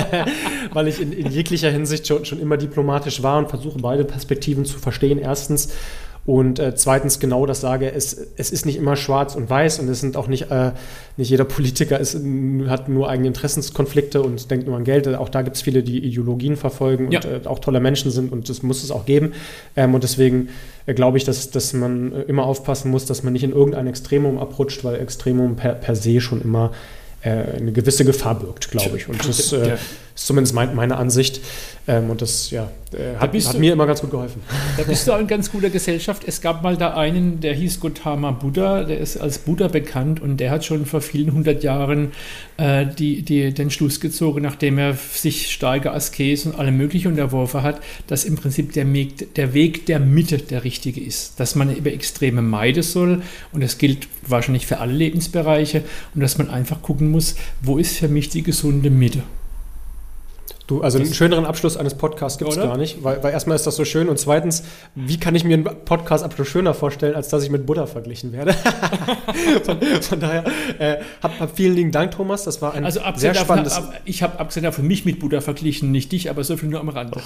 weil 0.74 0.88
ich 0.88 1.00
in, 1.00 1.12
in 1.12 1.32
jeglicher 1.32 1.70
Hinsicht 1.70 2.08
schon, 2.08 2.26
schon 2.26 2.40
immer 2.40 2.58
diplomatisch 2.58 3.22
war 3.22 3.38
und 3.38 3.50
versuche, 3.50 3.78
beide 3.78 4.04
Perspektiven 4.04 4.66
zu 4.66 4.80
verstehen. 4.80 5.20
Erstens. 5.20 5.70
Und 6.28 6.60
äh, 6.60 6.76
zweitens 6.76 7.22
genau 7.22 7.46
das 7.46 7.62
sage, 7.62 7.90
es, 7.90 8.14
es 8.36 8.52
ist 8.52 8.66
nicht 8.66 8.76
immer 8.76 8.98
schwarz 8.98 9.34
und 9.34 9.50
weiß 9.50 9.80
und 9.80 9.88
es 9.88 10.02
sind 10.02 10.18
auch 10.18 10.28
nicht, 10.28 10.52
äh, 10.52 10.74
nicht 11.16 11.30
jeder 11.30 11.46
Politiker 11.46 11.98
ist, 12.02 12.20
hat 12.68 12.90
nur 12.90 13.08
eigene 13.08 13.30
Interessenskonflikte 13.30 14.22
und 14.22 14.52
denkt 14.52 14.68
nur 14.68 14.76
an 14.76 14.84
Geld. 14.84 15.08
Auch 15.08 15.30
da 15.30 15.42
gibt 15.42 15.56
es 15.56 15.62
viele, 15.62 15.84
die 15.84 16.04
Ideologien 16.04 16.58
verfolgen 16.58 17.14
ja. 17.14 17.22
und 17.22 17.46
äh, 17.46 17.48
auch 17.48 17.60
tolle 17.60 17.80
Menschen 17.80 18.12
sind 18.12 18.34
und 18.34 18.50
das 18.50 18.62
muss 18.62 18.84
es 18.84 18.92
auch 18.92 19.06
geben. 19.06 19.32
Ähm, 19.78 19.96
und 19.96 20.04
deswegen 20.04 20.50
äh, 20.86 20.94
glaube 20.94 21.18
ich, 21.18 21.24
dass, 21.24 21.50
dass 21.50 21.72
man 21.72 22.12
äh, 22.12 22.22
immer 22.24 22.44
aufpassen 22.44 22.92
muss, 22.92 23.06
dass 23.06 23.24
man 23.24 23.32
nicht 23.32 23.46
in 23.46 23.54
irgendein 23.54 23.88
Extremum 23.88 24.38
abrutscht, 24.38 24.84
weil 24.84 25.00
Extremum 25.00 25.56
per, 25.56 25.76
per 25.76 25.96
se 25.96 26.20
schon 26.20 26.42
immer 26.42 26.74
äh, 27.22 27.30
eine 27.30 27.72
gewisse 27.72 28.04
Gefahr 28.04 28.38
birgt, 28.38 28.70
glaube 28.70 28.98
ich. 28.98 29.08
Und 29.08 29.26
das 29.26 29.56
ist 30.18 30.26
zumindest 30.26 30.56
mein, 30.56 30.76
meine 30.76 30.98
Ansicht. 30.98 31.42
Ähm, 31.88 32.10
und 32.10 32.22
das 32.22 32.50
ja, 32.50 32.70
äh, 32.92 33.16
hat, 33.18 33.34
hat 33.34 33.54
du, 33.54 33.60
mir 33.60 33.74
immer 33.74 33.86
ganz 33.86 34.02
gut 34.02 34.12
geholfen. 34.12 34.42
Da 34.76 34.84
bist 34.84 35.08
du 35.08 35.14
auch 35.14 35.20
in 35.20 35.28
ganz 35.28 35.52
guter 35.52 35.70
Gesellschaft. 35.70 36.24
Es 36.26 36.42
gab 36.42 36.64
mal 36.64 36.76
da 36.76 36.96
einen, 36.96 37.40
der 37.40 37.54
hieß 37.54 37.80
Gautama 37.80 38.32
Buddha, 38.32 38.84
der 38.84 39.00
ist 39.00 39.18
als 39.18 39.38
Buddha 39.38 39.68
bekannt 39.68 40.20
und 40.20 40.38
der 40.38 40.52
hat 40.52 40.66
schon 40.66 40.86
vor 40.86 41.02
vielen 41.02 41.32
hundert 41.32 41.64
Jahren 41.64 42.12
äh, 42.58 42.86
die, 42.86 43.22
die, 43.22 43.54
den 43.54 43.70
Schluss 43.70 44.00
gezogen, 44.00 44.42
nachdem 44.42 44.80
er 44.80 44.96
sich 44.96 45.52
starke 45.52 45.92
Askese 45.92 46.50
und 46.50 46.60
alle 46.60 46.72
möglichen 46.72 47.10
unterworfen 47.10 47.62
hat, 47.62 47.80
dass 48.08 48.26
im 48.26 48.36
Prinzip 48.36 48.74
der 48.74 48.92
Weg, 48.92 49.36
der 49.36 49.54
Weg 49.54 49.86
der 49.86 50.00
Mitte 50.00 50.40
der 50.40 50.64
richtige 50.64 51.00
ist. 51.00 51.40
Dass 51.40 51.56
man 51.56 51.74
über 51.74 51.94
Extreme 51.94 52.42
meiden 52.42 52.84
soll 52.84 53.22
und 53.54 53.64
das 53.64 53.78
gilt 53.78 54.08
wahrscheinlich 54.24 54.66
für 54.66 54.80
alle 54.80 54.94
Lebensbereiche 54.94 55.84
und 56.16 56.22
dass 56.22 56.38
man 56.40 56.50
einfach 56.50 56.82
gucken 56.82 57.12
muss, 57.12 57.36
wo 57.62 57.78
ist 57.78 57.98
für 57.98 58.08
mich 58.08 58.30
die 58.30 58.42
gesunde 58.42 58.90
Mitte. 58.90 59.22
Du, 60.68 60.82
also 60.82 61.00
einen 61.00 61.14
schöneren 61.14 61.46
Abschluss 61.46 61.78
eines 61.78 61.96
Podcasts 61.96 62.38
gibt 62.38 62.52
es 62.52 62.58
gar 62.58 62.76
nicht, 62.76 63.02
weil, 63.02 63.24
weil, 63.24 63.32
erstmal 63.32 63.56
ist 63.56 63.66
das 63.66 63.78
so 63.78 63.86
schön 63.86 64.10
und 64.10 64.20
zweitens, 64.20 64.64
wie 64.96 65.18
kann 65.18 65.34
ich 65.34 65.46
mir 65.46 65.54
einen 65.54 65.64
Podcast-Abschluss 65.64 66.50
schöner 66.50 66.74
vorstellen, 66.74 67.16
als 67.16 67.30
dass 67.30 67.42
ich 67.42 67.50
mit 67.50 67.66
Buddha 67.66 67.86
verglichen 67.86 68.34
werde? 68.34 68.54
von, 69.64 69.82
von, 70.02 70.20
daher, 70.20 70.44
äh, 70.78 70.98
hab, 71.24 71.40
hab, 71.40 71.56
vielen 71.56 71.74
lieben 71.74 71.94
Dank, 71.94 72.12
Thomas. 72.12 72.44
Das 72.44 72.62
war 72.62 72.74
ein 72.74 72.84
also 72.84 73.00
sehr 73.16 73.34
spannendes. 73.34 73.76
Davon, 73.76 73.94
ich 74.04 74.22
habe 74.24 74.42
abgesehen 74.42 74.66
davon 74.66 74.86
mich 74.86 75.06
mit 75.06 75.22
Buddha 75.22 75.40
verglichen, 75.40 75.94
nicht 75.94 76.12
dich, 76.12 76.30
aber 76.30 76.44
so 76.44 76.58
viel 76.58 76.68
nur 76.68 76.82
am 76.82 76.90
Rande. 76.90 77.22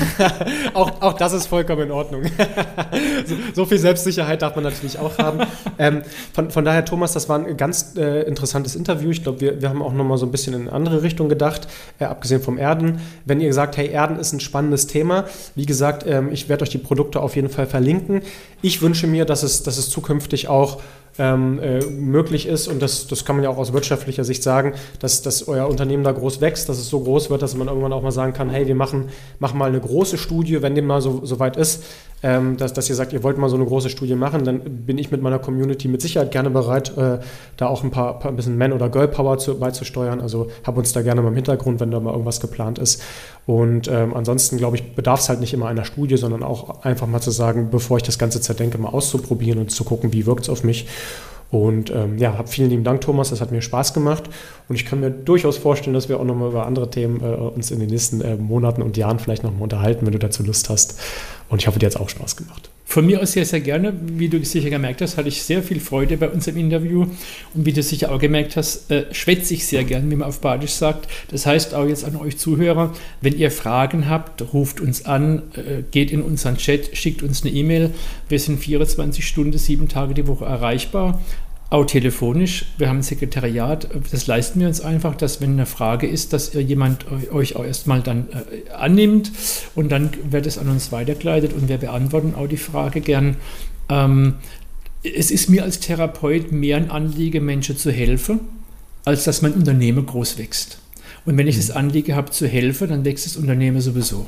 auch, 0.72 1.02
auch 1.02 1.12
das 1.12 1.34
ist 1.34 1.48
vollkommen 1.48 1.82
in 1.82 1.90
Ordnung. 1.90 2.22
so, 3.26 3.34
so, 3.52 3.66
viel 3.66 3.78
Selbstsicherheit 3.78 4.40
darf 4.40 4.54
man 4.54 4.64
natürlich 4.64 4.98
auch 4.98 5.18
haben. 5.18 5.40
Ähm, 5.76 6.00
von, 6.32 6.50
von 6.50 6.64
daher, 6.64 6.86
Thomas, 6.86 7.12
das 7.12 7.28
war 7.28 7.38
ein 7.38 7.58
ganz 7.58 7.94
äh, 7.98 8.22
interessantes 8.22 8.74
Interview. 8.74 9.10
Ich 9.10 9.22
glaube, 9.22 9.42
wir, 9.42 9.60
wir 9.60 9.68
haben 9.68 9.82
auch 9.82 9.92
noch 9.92 10.04
mal 10.04 10.16
so 10.16 10.24
ein 10.24 10.32
bisschen 10.32 10.54
in 10.54 10.62
eine 10.62 10.72
andere 10.72 11.02
Richtung 11.02 11.28
gedacht, 11.28 11.68
äh, 11.98 12.04
abgesehen 12.04 12.40
vom 12.40 12.56
Erden. 12.56 12.69
Erden. 12.70 13.00
Wenn 13.24 13.40
ihr 13.40 13.52
sagt, 13.52 13.76
hey, 13.76 13.88
Erden 13.88 14.18
ist 14.18 14.32
ein 14.32 14.40
spannendes 14.40 14.86
Thema, 14.86 15.24
wie 15.56 15.66
gesagt, 15.66 16.04
ähm, 16.06 16.30
ich 16.32 16.48
werde 16.48 16.62
euch 16.62 16.70
die 16.70 16.78
Produkte 16.78 17.20
auf 17.20 17.34
jeden 17.34 17.48
Fall 17.48 17.66
verlinken. 17.66 18.22
Ich 18.62 18.80
wünsche 18.80 19.08
mir, 19.08 19.24
dass 19.24 19.42
es, 19.42 19.64
dass 19.64 19.76
es 19.76 19.90
zukünftig 19.90 20.46
auch 20.48 20.80
ähm, 21.20 21.60
äh, 21.60 21.84
möglich 21.84 22.46
ist, 22.46 22.66
und 22.66 22.80
das, 22.80 23.06
das 23.06 23.26
kann 23.26 23.36
man 23.36 23.44
ja 23.44 23.50
auch 23.50 23.58
aus 23.58 23.74
wirtschaftlicher 23.74 24.24
Sicht 24.24 24.42
sagen, 24.42 24.72
dass, 25.00 25.20
dass 25.20 25.46
euer 25.46 25.68
Unternehmen 25.68 26.02
da 26.02 26.12
groß 26.12 26.40
wächst, 26.40 26.70
dass 26.70 26.78
es 26.78 26.88
so 26.88 27.00
groß 27.00 27.28
wird, 27.28 27.42
dass 27.42 27.54
man 27.54 27.68
irgendwann 27.68 27.92
auch 27.92 28.02
mal 28.02 28.10
sagen 28.10 28.32
kann, 28.32 28.48
hey, 28.48 28.66
wir 28.66 28.74
machen, 28.74 29.10
machen 29.38 29.58
mal 29.58 29.68
eine 29.68 29.80
große 29.80 30.16
Studie, 30.16 30.62
wenn 30.62 30.74
dem 30.74 30.86
mal 30.86 31.02
so, 31.02 31.20
so 31.22 31.38
weit 31.38 31.58
ist, 31.58 31.84
ähm, 32.22 32.56
dass, 32.56 32.72
dass 32.72 32.88
ihr 32.88 32.94
sagt, 32.94 33.12
ihr 33.12 33.22
wollt 33.22 33.36
mal 33.36 33.50
so 33.50 33.56
eine 33.56 33.66
große 33.66 33.90
Studie 33.90 34.14
machen, 34.14 34.44
dann 34.44 34.60
bin 34.86 34.96
ich 34.96 35.10
mit 35.10 35.20
meiner 35.20 35.38
Community 35.38 35.88
mit 35.88 36.00
Sicherheit 36.00 36.30
gerne 36.30 36.48
bereit, 36.48 36.96
äh, 36.96 37.18
da 37.58 37.66
auch 37.66 37.84
ein 37.84 37.90
paar, 37.90 38.18
paar 38.18 38.30
ein 38.30 38.36
bisschen 38.36 38.56
Man- 38.56 38.72
oder 38.72 38.88
Girl-Power 38.88 39.36
beizusteuern. 39.58 40.22
Also 40.22 40.48
hab 40.64 40.78
uns 40.78 40.92
da 40.94 41.02
gerne 41.02 41.20
mal 41.20 41.28
im 41.28 41.34
Hintergrund, 41.34 41.80
wenn 41.80 41.90
da 41.90 42.00
mal 42.00 42.12
irgendwas 42.12 42.40
geplant 42.40 42.78
ist. 42.78 43.02
Und 43.50 43.88
ähm, 43.88 44.14
ansonsten, 44.14 44.58
glaube 44.58 44.76
ich, 44.76 44.94
bedarf 44.94 45.18
es 45.18 45.28
halt 45.28 45.40
nicht 45.40 45.52
immer 45.52 45.66
einer 45.66 45.84
Studie, 45.84 46.16
sondern 46.16 46.44
auch 46.44 46.84
einfach 46.84 47.08
mal 47.08 47.20
zu 47.20 47.32
sagen, 47.32 47.68
bevor 47.72 47.96
ich 47.96 48.04
das 48.04 48.16
Ganze 48.16 48.40
zerdenke, 48.40 48.78
mal 48.78 48.90
auszuprobieren 48.90 49.58
und 49.58 49.72
zu 49.72 49.82
gucken, 49.82 50.12
wie 50.12 50.24
wirkt 50.24 50.42
es 50.42 50.48
auf 50.48 50.62
mich. 50.62 50.86
Und 51.50 51.90
ähm, 51.90 52.16
ja, 52.16 52.38
hab 52.38 52.48
vielen 52.48 52.70
lieben 52.70 52.84
Dank, 52.84 53.00
Thomas. 53.00 53.30
Das 53.30 53.40
hat 53.40 53.50
mir 53.50 53.60
Spaß 53.60 53.92
gemacht. 53.92 54.22
Und 54.68 54.76
ich 54.76 54.86
kann 54.86 55.00
mir 55.00 55.10
durchaus 55.10 55.56
vorstellen, 55.56 55.94
dass 55.94 56.08
wir 56.08 56.20
auch 56.20 56.24
nochmal 56.24 56.50
über 56.50 56.64
andere 56.64 56.90
Themen 56.90 57.20
äh, 57.24 57.24
uns 57.24 57.72
in 57.72 57.80
den 57.80 57.90
nächsten 57.90 58.20
äh, 58.20 58.36
Monaten 58.36 58.82
und 58.82 58.96
Jahren 58.96 59.18
vielleicht 59.18 59.42
nochmal 59.42 59.64
unterhalten, 59.64 60.06
wenn 60.06 60.12
du 60.12 60.20
dazu 60.20 60.44
Lust 60.44 60.70
hast. 60.70 61.00
Und 61.48 61.60
ich 61.60 61.66
hoffe, 61.66 61.80
dir 61.80 61.86
hat 61.86 61.94
es 61.96 62.00
auch 62.00 62.08
Spaß 62.08 62.36
gemacht. 62.36 62.70
Von 62.90 63.06
mir 63.06 63.22
aus 63.22 63.30
sehr, 63.30 63.46
sehr 63.46 63.60
gerne. 63.60 63.92
Wie 64.02 64.28
du 64.28 64.44
sicher 64.44 64.68
gemerkt 64.68 65.00
hast, 65.00 65.16
hatte 65.16 65.28
ich 65.28 65.44
sehr 65.44 65.62
viel 65.62 65.78
Freude 65.78 66.16
bei 66.16 66.28
unserem 66.28 66.58
Interview. 66.58 67.06
Und 67.54 67.64
wie 67.64 67.72
du 67.72 67.84
sicher 67.84 68.10
auch 68.10 68.18
gemerkt 68.18 68.56
hast, 68.56 68.90
äh, 68.90 69.04
schwätze 69.14 69.54
ich 69.54 69.64
sehr 69.64 69.84
gern, 69.84 70.10
wie 70.10 70.16
man 70.16 70.26
auf 70.26 70.40
Badisch 70.40 70.72
sagt. 70.72 71.06
Das 71.30 71.46
heißt 71.46 71.72
auch 71.72 71.86
jetzt 71.86 72.04
an 72.04 72.16
euch 72.16 72.36
Zuhörer, 72.36 72.92
wenn 73.20 73.38
ihr 73.38 73.52
Fragen 73.52 74.08
habt, 74.08 74.52
ruft 74.52 74.80
uns 74.80 75.06
an, 75.06 75.42
äh, 75.54 75.82
geht 75.88 76.10
in 76.10 76.20
unseren 76.20 76.56
Chat, 76.56 76.96
schickt 76.96 77.22
uns 77.22 77.42
eine 77.44 77.52
E-Mail. 77.52 77.92
Wir 78.28 78.40
sind 78.40 78.58
24 78.58 79.24
Stunden, 79.24 79.56
sieben 79.56 79.86
Tage 79.86 80.12
die 80.12 80.26
Woche 80.26 80.46
erreichbar 80.46 81.20
auch 81.70 81.84
telefonisch. 81.84 82.66
Wir 82.78 82.88
haben 82.88 82.98
ein 82.98 83.02
Sekretariat, 83.02 83.88
das 84.10 84.26
leisten 84.26 84.60
wir 84.60 84.66
uns 84.66 84.80
einfach, 84.80 85.14
dass 85.14 85.40
wenn 85.40 85.52
eine 85.52 85.66
Frage 85.66 86.08
ist, 86.08 86.32
dass 86.32 86.52
jemand 86.52 87.06
euch 87.32 87.54
auch 87.54 87.64
erstmal 87.64 88.02
dann 88.02 88.26
äh, 88.30 88.70
annimmt 88.72 89.30
und 89.76 89.90
dann 89.90 90.10
wird 90.28 90.46
es 90.46 90.58
an 90.58 90.68
uns 90.68 90.90
weitergeleitet 90.90 91.52
und 91.52 91.68
wir 91.68 91.78
beantworten 91.78 92.34
auch 92.34 92.48
die 92.48 92.56
Frage 92.56 93.00
gern. 93.00 93.36
Ähm, 93.88 94.34
es 95.02 95.30
ist 95.30 95.48
mir 95.48 95.62
als 95.62 95.78
Therapeut 95.78 96.50
mehr 96.52 96.76
ein 96.76 96.90
Anliegen, 96.90 97.44
Menschen 97.44 97.76
zu 97.76 97.92
helfen, 97.92 98.40
als 99.04 99.24
dass 99.24 99.40
mein 99.40 99.54
Unternehmen 99.54 100.04
groß 100.04 100.38
wächst. 100.38 100.80
Und 101.24 101.38
wenn 101.38 101.46
ich 101.46 101.56
mhm. 101.56 101.60
das 101.60 101.70
Anliegen 101.70 102.16
habe 102.16 102.30
zu 102.32 102.48
helfen, 102.48 102.88
dann 102.88 103.04
wächst 103.04 103.26
das 103.26 103.36
Unternehmen 103.36 103.80
sowieso. 103.80 104.26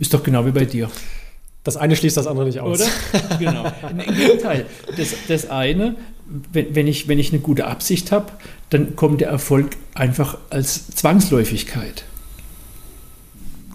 Ist 0.00 0.12
doch 0.12 0.24
genau 0.24 0.44
wie 0.44 0.50
bei 0.50 0.64
dir. 0.64 0.90
Das 1.62 1.78
eine 1.78 1.96
schließt 1.96 2.16
das 2.16 2.26
andere 2.26 2.44
nicht 2.44 2.60
aus. 2.60 2.80
Oder? 2.80 2.90
Genau. 3.38 3.64
Im 3.88 4.14
Gegenteil. 4.14 4.66
Das, 4.96 5.14
das 5.28 5.48
eine, 5.48 5.96
wenn, 6.52 6.74
wenn, 6.74 6.86
ich, 6.86 7.08
wenn 7.08 7.18
ich 7.18 7.32
eine 7.32 7.40
gute 7.40 7.66
Absicht 7.66 8.12
habe, 8.12 8.32
dann 8.70 8.96
kommt 8.96 9.20
der 9.20 9.28
Erfolg 9.28 9.76
einfach 9.94 10.38
als 10.50 10.88
Zwangsläufigkeit. 10.88 12.04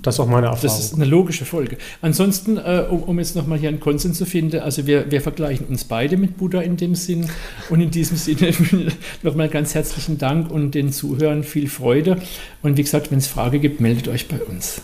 Das 0.02 0.16
ist 0.16 0.20
auch 0.22 0.28
meine 0.28 0.48
Erfahrung. 0.48 0.64
Das 0.64 0.80
ist 0.80 0.94
eine 0.96 1.06
logische 1.06 1.46
Folge. 1.46 1.78
Ansonsten, 2.02 2.58
äh, 2.58 2.86
um, 2.90 3.04
um, 3.04 3.20
jetzt 3.20 3.36
nochmal 3.36 3.60
hier 3.60 3.70
einen 3.70 3.82
Konsens 3.82 4.18
zu 4.18 4.26
finden, 4.26 4.62
also 4.62 4.88
wir, 4.88 5.12
wir 5.12 5.22
vergleichen 5.22 5.68
uns 5.68 5.84
beide 5.84 6.16
mit 6.16 6.38
Buddha 6.38 6.62
in 6.62 6.78
dem 6.78 6.96
Sinn. 6.96 7.30
Und 7.70 7.82
in 7.82 7.92
diesem 7.92 8.16
Sinne 8.16 8.54
nochmal 9.24 9.50
ganz 9.50 9.76
herzlichen 9.76 10.18
Dank 10.18 10.50
und 10.52 10.72
den 10.72 10.92
Zuhörern 10.92 11.44
viel 11.44 11.68
Freude. 11.70 12.18
Und 12.62 12.78
wie 12.78 12.84
gesagt, 12.84 13.12
wenn 13.12 13.18
es 13.18 13.28
Frage 13.28 13.60
gibt, 13.60 13.82
meldet 13.82 14.08
euch 14.08 14.28
bei 14.28 14.42
uns. 14.42 14.82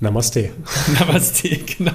Namaste. 0.00 0.50
Namaste, 0.98 1.48
genau. 1.78 1.92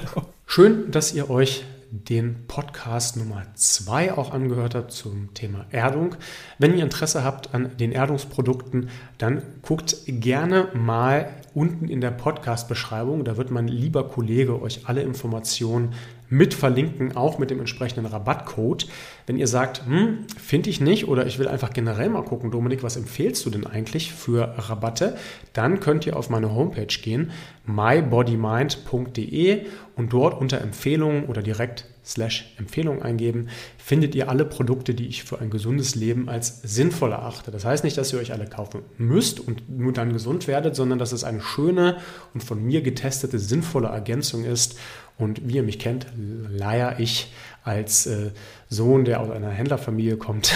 Schön, 0.48 0.90
dass 0.90 1.14
ihr 1.14 1.30
euch 1.30 1.64
den 1.92 2.48
Podcast 2.48 3.18
Nummer 3.18 3.44
2 3.54 4.14
auch 4.14 4.32
angehört 4.32 4.76
habt 4.76 4.94
zum 4.94 5.34
Thema 5.34 5.66
Erdung. 5.72 6.16
Wenn 6.58 6.78
ihr 6.78 6.84
Interesse 6.84 7.24
habt 7.24 7.54
an 7.54 7.78
den 7.78 7.92
Erdungsprodukten, 7.92 8.90
dann 9.18 9.42
guckt 9.62 9.98
gerne 10.08 10.70
mal 10.74 11.28
unten 11.54 11.90
in 11.90 12.00
der 12.00 12.12
Podcast-Beschreibung. 12.12 13.26
Da 13.26 13.36
wird 13.36 13.52
mein 13.52 13.68
lieber 13.68 14.08
Kollege 14.08 14.62
euch 14.62 14.88
alle 14.88 15.02
Informationen 15.02 15.94
mit 16.32 16.56
verlinken, 16.56 17.18
auch 17.18 17.40
mit 17.40 17.50
dem 17.52 17.60
entsprechenden 17.60 18.06
Rabattcode. 18.06 18.88
Wenn 19.28 19.38
ihr 19.38 19.48
sagt, 19.48 19.86
hm, 19.86 20.20
finde 20.42 20.70
ich 20.70 20.80
nicht 20.80 21.10
oder 21.10 21.28
ich 21.28 21.38
will 21.38 21.50
einfach 21.50 21.74
generell 21.74 22.08
mal 22.10 22.24
gucken, 22.24 22.52
Dominik, 22.52 22.84
was 22.84 22.96
empfehlst 22.96 23.46
du 23.46 23.50
denn 23.50 23.68
eigentlich 23.68 24.14
für 24.14 24.56
Rabatte? 24.58 25.18
Dann 25.52 25.82
könnt 25.82 26.08
ihr 26.08 26.16
auf 26.16 26.30
meine 26.30 26.56
Homepage 26.56 26.88
gehen, 26.88 27.32
mybodymind.de 27.66 29.66
und 29.98 30.14
dort 30.14 30.40
unter 30.40 30.62
Empfehlungen 30.62 31.26
oder 31.26 31.42
direkt 31.44 31.92
slash 32.04 32.54
Empfehlung 32.58 33.02
eingeben, 33.02 33.50
findet 33.78 34.16
ihr 34.16 34.30
alle 34.30 34.46
Produkte, 34.46 34.94
die 34.94 35.08
ich 35.08 35.24
für 35.24 35.40
ein 35.40 35.50
gesundes 35.50 35.96
Leben 35.96 36.30
als 36.30 36.62
sinnvoll 36.64 37.12
erachte. 37.12 37.52
Das 37.52 37.66
heißt 37.66 37.84
nicht, 37.84 37.98
dass 37.98 38.12
ihr 38.12 38.20
euch 38.20 38.34
alle 38.34 38.48
kaufen 38.48 38.82
müsst 38.98 39.40
und 39.40 39.70
nur 39.70 39.94
dann 39.94 40.14
gesund 40.14 40.48
werdet, 40.48 40.76
sondern 40.76 40.98
dass 40.98 41.12
es 41.12 41.24
eine 41.24 41.42
schöne 41.42 41.98
und 42.34 42.44
von 42.44 42.64
mir 42.64 42.82
getestete, 42.82 43.38
sinnvolle 43.38 43.90
Ergänzung 43.90 44.44
ist. 44.44 44.78
Und 45.22 45.48
wie 45.48 45.56
ihr 45.56 45.64
mich 45.64 45.78
kennt, 45.78 46.08
leier 46.18 47.00
ich 47.00 47.32
als 47.64 48.08
äh, 48.08 48.32
Sohn, 48.70 49.06
der 49.06 49.22
aus 49.22 49.30
einer 49.30 49.52
Händlerfamilie 49.52 50.18
kommt, 50.18 50.52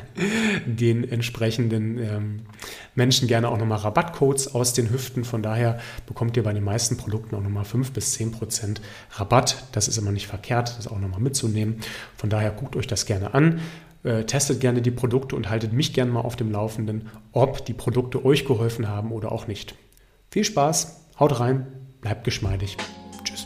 den 0.66 1.08
entsprechenden 1.08 1.98
ähm, 1.98 2.40
Menschen 2.96 3.28
gerne 3.28 3.48
auch 3.48 3.58
nochmal 3.58 3.78
Rabattcodes 3.78 4.52
aus 4.52 4.72
den 4.72 4.90
Hüften. 4.90 5.24
Von 5.24 5.42
daher 5.42 5.78
bekommt 6.06 6.36
ihr 6.36 6.42
bei 6.42 6.52
den 6.52 6.64
meisten 6.64 6.96
Produkten 6.96 7.36
auch 7.36 7.42
nochmal 7.42 7.64
5 7.64 7.92
bis 7.92 8.14
10 8.14 8.32
Prozent 8.32 8.80
Rabatt. 9.12 9.64
Das 9.72 9.86
ist 9.86 9.96
immer 9.96 10.10
nicht 10.10 10.26
verkehrt, 10.26 10.76
das 10.76 10.88
auch 10.88 10.98
nochmal 10.98 11.20
mitzunehmen. 11.20 11.76
Von 12.16 12.30
daher 12.30 12.50
guckt 12.50 12.74
euch 12.74 12.88
das 12.88 13.06
gerne 13.06 13.32
an. 13.32 13.60
Äh, 14.02 14.24
testet 14.24 14.60
gerne 14.60 14.82
die 14.82 14.90
Produkte 14.90 15.36
und 15.36 15.50
haltet 15.50 15.72
mich 15.72 15.92
gerne 15.92 16.10
mal 16.10 16.22
auf 16.22 16.34
dem 16.34 16.50
Laufenden, 16.50 17.10
ob 17.32 17.64
die 17.64 17.74
Produkte 17.74 18.24
euch 18.24 18.44
geholfen 18.44 18.88
haben 18.88 19.12
oder 19.12 19.30
auch 19.30 19.46
nicht. 19.46 19.76
Viel 20.30 20.44
Spaß, 20.44 20.96
haut 21.20 21.38
rein, 21.38 21.66
bleibt 22.00 22.24
geschmeidig. 22.24 22.76
Tschüss. 23.22 23.44